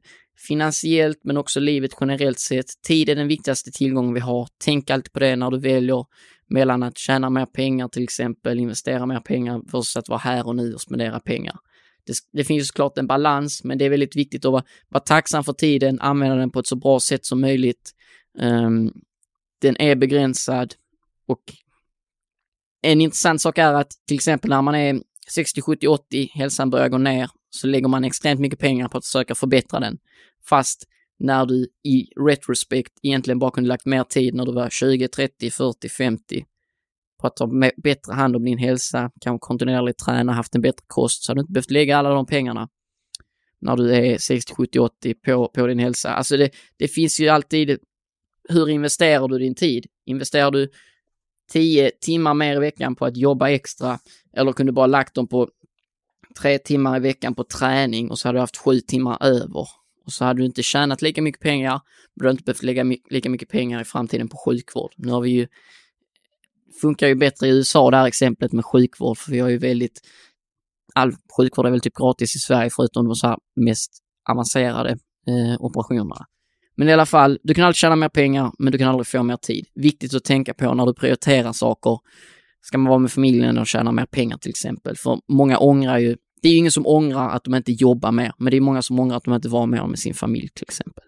finansiellt 0.48 1.20
men 1.24 1.36
också 1.36 1.60
livet 1.60 1.90
generellt 2.00 2.38
sett. 2.38 2.66
Tid 2.86 3.08
är 3.08 3.16
den 3.16 3.28
viktigaste 3.28 3.70
tillgången 3.70 4.14
vi 4.14 4.20
har. 4.20 4.48
Tänk 4.64 4.90
alltid 4.90 5.12
på 5.12 5.18
det 5.18 5.36
när 5.36 5.50
du 5.50 5.58
väljer 5.58 6.04
mellan 6.48 6.82
att 6.82 6.98
tjäna 6.98 7.30
mer 7.30 7.46
pengar 7.46 7.88
till 7.88 8.02
exempel, 8.02 8.58
investera 8.58 9.06
mer 9.06 9.20
pengar 9.20 9.60
versus 9.72 9.96
att 9.96 10.08
vara 10.08 10.18
här 10.18 10.46
och 10.46 10.56
nu 10.56 10.74
och 10.74 10.80
spendera 10.80 11.20
pengar. 11.20 11.56
Det, 12.06 12.14
det 12.32 12.44
finns 12.44 12.68
såklart 12.68 12.98
en 12.98 13.06
balans, 13.06 13.64
men 13.64 13.78
det 13.78 13.84
är 13.84 13.90
väldigt 13.90 14.16
viktigt 14.16 14.44
att 14.44 14.52
vara, 14.52 14.64
vara 14.88 15.02
tacksam 15.02 15.44
för 15.44 15.52
tiden, 15.52 16.00
använda 16.00 16.36
den 16.36 16.50
på 16.50 16.60
ett 16.60 16.66
så 16.66 16.76
bra 16.76 17.00
sätt 17.00 17.26
som 17.26 17.40
möjligt. 17.40 17.90
Um, 18.38 18.92
den 19.60 19.76
är 19.80 19.96
begränsad 19.96 20.74
och 21.26 21.42
en 22.82 23.00
intressant 23.00 23.40
sak 23.40 23.58
är 23.58 23.72
att 23.72 23.90
till 24.06 24.14
exempel 24.14 24.50
när 24.50 24.62
man 24.62 24.74
är 24.74 25.00
60, 25.28 25.62
70, 25.62 25.86
80, 25.86 26.30
hälsan 26.34 26.70
börjar 26.70 26.88
gå 26.88 26.98
ner, 26.98 27.30
så 27.50 27.66
lägger 27.66 27.88
man 27.88 28.04
extremt 28.04 28.40
mycket 28.40 28.58
pengar 28.58 28.88
på 28.88 28.98
att 28.98 29.06
försöka 29.06 29.34
förbättra 29.34 29.80
den. 29.80 29.98
Fast 30.48 30.88
när 31.18 31.46
du 31.46 31.66
i 31.84 32.06
retrospect 32.16 32.92
egentligen 33.02 33.38
bara 33.38 33.50
kunde 33.50 33.68
lagt 33.68 33.86
mer 33.86 34.04
tid 34.04 34.34
när 34.34 34.46
du 34.46 34.52
var 34.52 34.70
20, 34.70 35.08
30, 35.08 35.50
40, 35.50 35.88
50 35.88 36.44
på 37.22 37.26
att 37.26 37.36
ta 37.36 37.70
bättre 37.76 38.12
hand 38.12 38.36
om 38.36 38.44
din 38.44 38.58
hälsa, 38.58 39.10
kanske 39.20 39.46
kontinuerligt 39.46 39.98
träna, 39.98 40.32
haft 40.32 40.54
en 40.54 40.60
bättre 40.60 40.84
kost, 40.86 41.24
så 41.24 41.30
hade 41.30 41.38
du 41.38 41.42
inte 41.42 41.52
behövt 41.52 41.70
lägga 41.70 41.96
alla 41.96 42.10
de 42.10 42.26
pengarna 42.26 42.68
när 43.60 43.76
du 43.76 43.94
är 43.94 44.18
60, 44.18 44.54
70, 44.54 44.78
80 44.78 45.14
på, 45.14 45.48
på 45.48 45.66
din 45.66 45.78
hälsa. 45.78 46.10
Alltså 46.10 46.36
det, 46.36 46.50
det 46.76 46.88
finns 46.88 47.20
ju 47.20 47.28
alltid, 47.28 47.78
hur 48.48 48.68
investerar 48.68 49.28
du 49.28 49.38
din 49.38 49.54
tid? 49.54 49.86
Investerar 50.06 50.50
du 50.50 50.70
10 51.52 51.90
timmar 52.00 52.34
mer 52.34 52.56
i 52.56 52.60
veckan 52.60 52.96
på 52.96 53.04
att 53.04 53.16
jobba 53.16 53.50
extra 53.50 53.98
eller 54.36 54.52
kunde 54.52 54.72
bara 54.72 54.86
lagt 54.86 55.14
dem 55.14 55.28
på 55.28 55.48
tre 56.40 56.58
timmar 56.58 56.96
i 56.96 57.00
veckan 57.00 57.34
på 57.34 57.44
träning 57.44 58.10
och 58.10 58.18
så 58.18 58.28
hade 58.28 58.36
du 58.36 58.40
haft 58.40 58.56
sju 58.56 58.80
timmar 58.80 59.18
över. 59.20 59.68
Och 60.04 60.12
så 60.12 60.24
hade 60.24 60.40
du 60.40 60.46
inte 60.46 60.62
tjänat 60.62 61.02
lika 61.02 61.22
mycket 61.22 61.40
pengar, 61.40 61.80
men 62.14 62.22
du 62.22 62.26
hade 62.26 62.32
inte 62.32 62.44
behövt 62.44 62.62
lägga 62.62 62.84
lika 63.10 63.30
mycket 63.30 63.48
pengar 63.48 63.80
i 63.80 63.84
framtiden 63.84 64.28
på 64.28 64.36
sjukvård. 64.36 64.92
Nu 64.96 65.12
har 65.12 65.20
vi 65.20 65.30
ju, 65.30 65.46
funkar 66.80 67.08
ju 67.08 67.14
bättre 67.14 67.46
i 67.46 67.50
USA 67.50 67.90
det 67.90 67.96
här 67.96 68.06
exemplet 68.06 68.52
med 68.52 68.64
sjukvård, 68.64 69.18
för 69.18 69.32
vi 69.32 69.38
har 69.38 69.48
ju 69.48 69.58
väldigt, 69.58 70.00
all 70.94 71.12
sjukvård 71.36 71.66
är 71.66 71.70
väl 71.70 71.80
typ 71.80 71.94
gratis 71.94 72.36
i 72.36 72.38
Sverige 72.38 72.70
förutom 72.76 73.04
de 73.04 73.14
så 73.14 73.26
här 73.26 73.36
mest 73.56 73.90
avancerade 74.30 74.90
eh, 75.26 75.64
operationerna. 75.64 76.26
Men 76.76 76.88
i 76.88 76.92
alla 76.92 77.06
fall, 77.06 77.38
du 77.42 77.54
kan 77.54 77.64
alltid 77.64 77.76
tjäna 77.76 77.96
mer 77.96 78.08
pengar, 78.08 78.52
men 78.58 78.72
du 78.72 78.78
kan 78.78 78.88
aldrig 78.88 79.06
få 79.06 79.22
mer 79.22 79.36
tid. 79.36 79.66
Viktigt 79.74 80.14
att 80.14 80.24
tänka 80.24 80.54
på 80.54 80.74
när 80.74 80.86
du 80.86 80.94
prioriterar 80.94 81.52
saker. 81.52 81.98
Ska 82.60 82.78
man 82.78 82.88
vara 82.88 82.98
med 82.98 83.12
familjen 83.12 83.58
och 83.58 83.66
tjäna 83.66 83.92
mer 83.92 84.06
pengar 84.06 84.38
till 84.38 84.50
exempel? 84.50 84.96
För 84.96 85.20
många 85.28 85.58
ångrar 85.58 85.98
ju, 85.98 86.16
det 86.42 86.48
är 86.48 86.52
ju 86.52 86.58
ingen 86.58 86.72
som 86.72 86.86
ångrar 86.86 87.30
att 87.30 87.44
de 87.44 87.54
inte 87.54 87.72
jobbar 87.72 88.12
mer, 88.12 88.32
men 88.38 88.50
det 88.50 88.56
är 88.56 88.60
många 88.60 88.82
som 88.82 89.00
ångrar 89.00 89.16
att 89.16 89.24
de 89.24 89.34
inte 89.34 89.48
var 89.48 89.66
mer 89.66 89.86
med 89.86 89.98
sin 89.98 90.14
familj 90.14 90.48
till 90.54 90.64
exempel. 90.68 91.04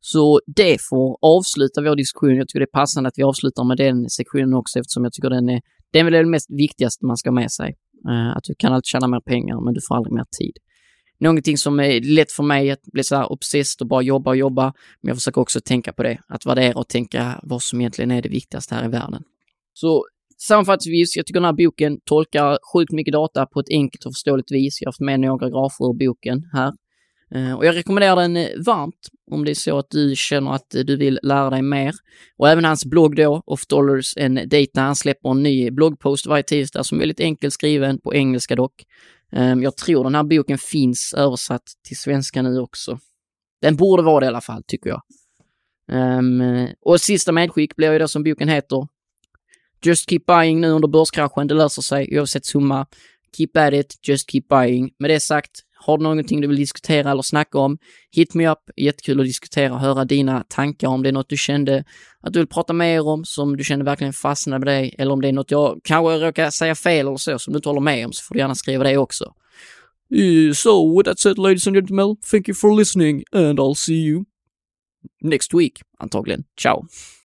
Så 0.00 0.40
det 0.46 0.78
får 0.90 1.18
avsluta 1.22 1.82
vår 1.82 1.96
diskussion. 1.96 2.36
Jag 2.36 2.48
tycker 2.48 2.60
det 2.60 2.64
är 2.74 2.80
passande 2.80 3.08
att 3.08 3.18
vi 3.18 3.22
avslutar 3.22 3.64
med 3.64 3.76
den 3.76 4.10
sektionen 4.10 4.54
också 4.54 4.78
eftersom 4.78 5.04
jag 5.04 5.12
tycker 5.12 5.30
den 5.30 5.48
är, 5.48 5.60
den 5.92 6.00
är 6.00 6.04
väl 6.10 6.12
det 6.12 6.30
mest 6.30 6.50
viktigaste 6.50 7.06
man 7.06 7.16
ska 7.16 7.30
ha 7.30 7.34
med 7.34 7.52
sig. 7.52 7.74
Eh, 8.08 8.36
att 8.36 8.44
du 8.44 8.54
kan 8.58 8.72
alltid 8.72 8.86
tjäna 8.86 9.08
mer 9.08 9.20
pengar, 9.20 9.64
men 9.64 9.74
du 9.74 9.80
får 9.88 9.94
aldrig 9.96 10.12
mer 10.12 10.26
tid 10.38 10.56
någonting 11.20 11.58
som 11.58 11.80
är 11.80 12.00
lätt 12.00 12.32
för 12.32 12.42
mig 12.42 12.70
att 12.70 12.82
bli 12.82 13.04
så 13.04 13.16
här 13.16 13.32
obsessed 13.32 13.82
och 13.82 13.88
bara 13.88 14.02
jobba 14.02 14.30
och 14.30 14.36
jobba. 14.36 14.64
Men 15.00 15.08
jag 15.08 15.16
försöker 15.16 15.40
också 15.40 15.60
tänka 15.60 15.92
på 15.92 16.02
det, 16.02 16.18
att 16.28 16.46
värdera 16.46 16.78
och 16.78 16.88
tänka 16.88 17.40
vad 17.42 17.62
som 17.62 17.80
egentligen 17.80 18.10
är 18.10 18.22
det 18.22 18.28
viktigaste 18.28 18.74
här 18.74 18.84
i 18.84 18.88
världen. 18.88 19.22
Så 19.72 20.04
sammanfattningsvis, 20.48 21.16
jag 21.16 21.26
tycker 21.26 21.40
den 21.40 21.44
här 21.44 21.66
boken 21.66 21.98
tolkar 22.04 22.58
sjukt 22.72 22.92
mycket 22.92 23.12
data 23.12 23.46
på 23.46 23.60
ett 23.60 23.70
enkelt 23.70 24.04
och 24.04 24.12
förståeligt 24.12 24.52
vis. 24.52 24.80
Jag 24.80 24.86
har 24.86 24.92
haft 24.92 25.00
med 25.00 25.20
några 25.20 25.48
grafer 25.50 25.84
ur 25.84 26.06
boken 26.06 26.42
här. 26.52 26.72
Eh, 27.30 27.52
och 27.52 27.66
jag 27.66 27.74
rekommenderar 27.74 28.16
den 28.16 28.36
eh, 28.36 28.48
varmt 28.66 29.08
om 29.30 29.44
det 29.44 29.50
är 29.50 29.54
så 29.54 29.78
att 29.78 29.90
du 29.90 30.16
känner 30.16 30.54
att 30.54 30.74
eh, 30.74 30.80
du 30.80 30.96
vill 30.96 31.18
lära 31.22 31.50
dig 31.50 31.62
mer. 31.62 31.94
Och 32.36 32.48
även 32.48 32.64
hans 32.64 32.84
blogg 32.84 33.16
då, 33.16 33.42
Off 33.46 33.66
Dollars 33.66 34.16
and 34.16 34.48
Data, 34.48 34.80
han 34.80 34.96
släpper 34.96 35.30
en 35.30 35.42
ny 35.42 35.70
bloggpost 35.70 36.26
varje 36.26 36.42
tisdag 36.42 36.84
som 36.84 36.98
är 36.98 37.00
väldigt 37.00 37.20
enkelt 37.20 37.54
skriven, 37.54 37.98
på 37.98 38.14
engelska 38.14 38.56
dock. 38.56 38.84
Jag 39.62 39.76
tror 39.76 40.04
den 40.04 40.14
här 40.14 40.22
boken 40.22 40.58
finns 40.58 41.14
översatt 41.14 41.62
till 41.86 41.96
svenska 41.96 42.42
nu 42.42 42.58
också. 42.58 42.98
Den 43.62 43.76
borde 43.76 44.02
vara 44.02 44.20
det 44.20 44.26
i 44.26 44.28
alla 44.28 44.40
fall, 44.40 44.62
tycker 44.66 44.90
jag. 44.90 45.02
Ehm, 45.92 46.68
och 46.80 47.00
sista 47.00 47.32
medskick 47.32 47.76
blir 47.76 47.92
ju 47.92 47.98
det 47.98 48.08
som 48.08 48.22
boken 48.22 48.48
heter. 48.48 48.86
Just 49.84 50.10
keep 50.10 50.20
buying 50.26 50.60
nu 50.60 50.70
under 50.70 50.88
börskraschen, 50.88 51.46
det 51.46 51.54
löser 51.54 51.82
sig 51.82 52.18
oavsett 52.18 52.46
summa. 52.46 52.86
Keep 53.36 53.50
at 53.54 53.74
it, 53.74 53.98
just 54.02 54.30
keep 54.30 54.42
buying. 54.48 54.90
Med 54.98 55.10
det 55.10 55.20
sagt, 55.20 55.62
har 55.80 55.98
du 55.98 56.02
någonting 56.02 56.40
du 56.40 56.48
vill 56.48 56.56
diskutera 56.56 57.10
eller 57.10 57.22
snacka 57.22 57.58
om, 57.58 57.78
hit 58.10 58.34
me 58.34 58.48
up. 58.48 58.58
Jättekul 58.76 59.20
att 59.20 59.26
diskutera 59.26 59.72
och 59.74 59.80
höra 59.80 60.04
dina 60.04 60.44
tankar 60.48 60.88
om 60.88 61.02
det 61.02 61.08
är 61.08 61.12
något 61.12 61.28
du 61.28 61.36
kände 61.36 61.84
att 62.20 62.32
du 62.32 62.38
vill 62.38 62.48
prata 62.48 62.72
mer 62.72 63.06
om, 63.06 63.24
som 63.24 63.56
du 63.56 63.64
kände 63.64 63.84
verkligen 63.84 64.12
fastnade 64.12 64.58
med 64.58 64.74
dig, 64.74 64.94
eller 64.98 65.12
om 65.12 65.20
det 65.20 65.28
är 65.28 65.32
något 65.32 65.50
jag 65.50 65.80
kanske 65.84 66.26
råkar 66.26 66.50
säga 66.50 66.74
fel 66.74 67.06
eller 67.06 67.16
så, 67.16 67.38
som 67.38 67.52
du 67.52 67.56
inte 67.56 67.68
håller 67.68 67.80
med 67.80 68.06
om, 68.06 68.12
så 68.12 68.22
får 68.24 68.34
du 68.34 68.38
gärna 68.38 68.54
skriva 68.54 68.84
det 68.84 68.96
också. 68.96 69.34
Eh, 70.14 70.52
so, 70.52 70.98
with 70.98 71.08
that 71.08 71.18
said 71.18 71.38
ladies 71.38 71.66
and 71.66 71.76
gentlemen, 71.76 72.16
thank 72.30 72.48
you 72.48 72.54
for 72.54 72.76
listening 72.76 73.24
and 73.32 73.60
I'll 73.60 73.74
see 73.74 74.06
you 74.06 74.24
next 75.22 75.54
week, 75.54 75.82
antagligen. 75.98 76.44
Ciao! 76.56 76.86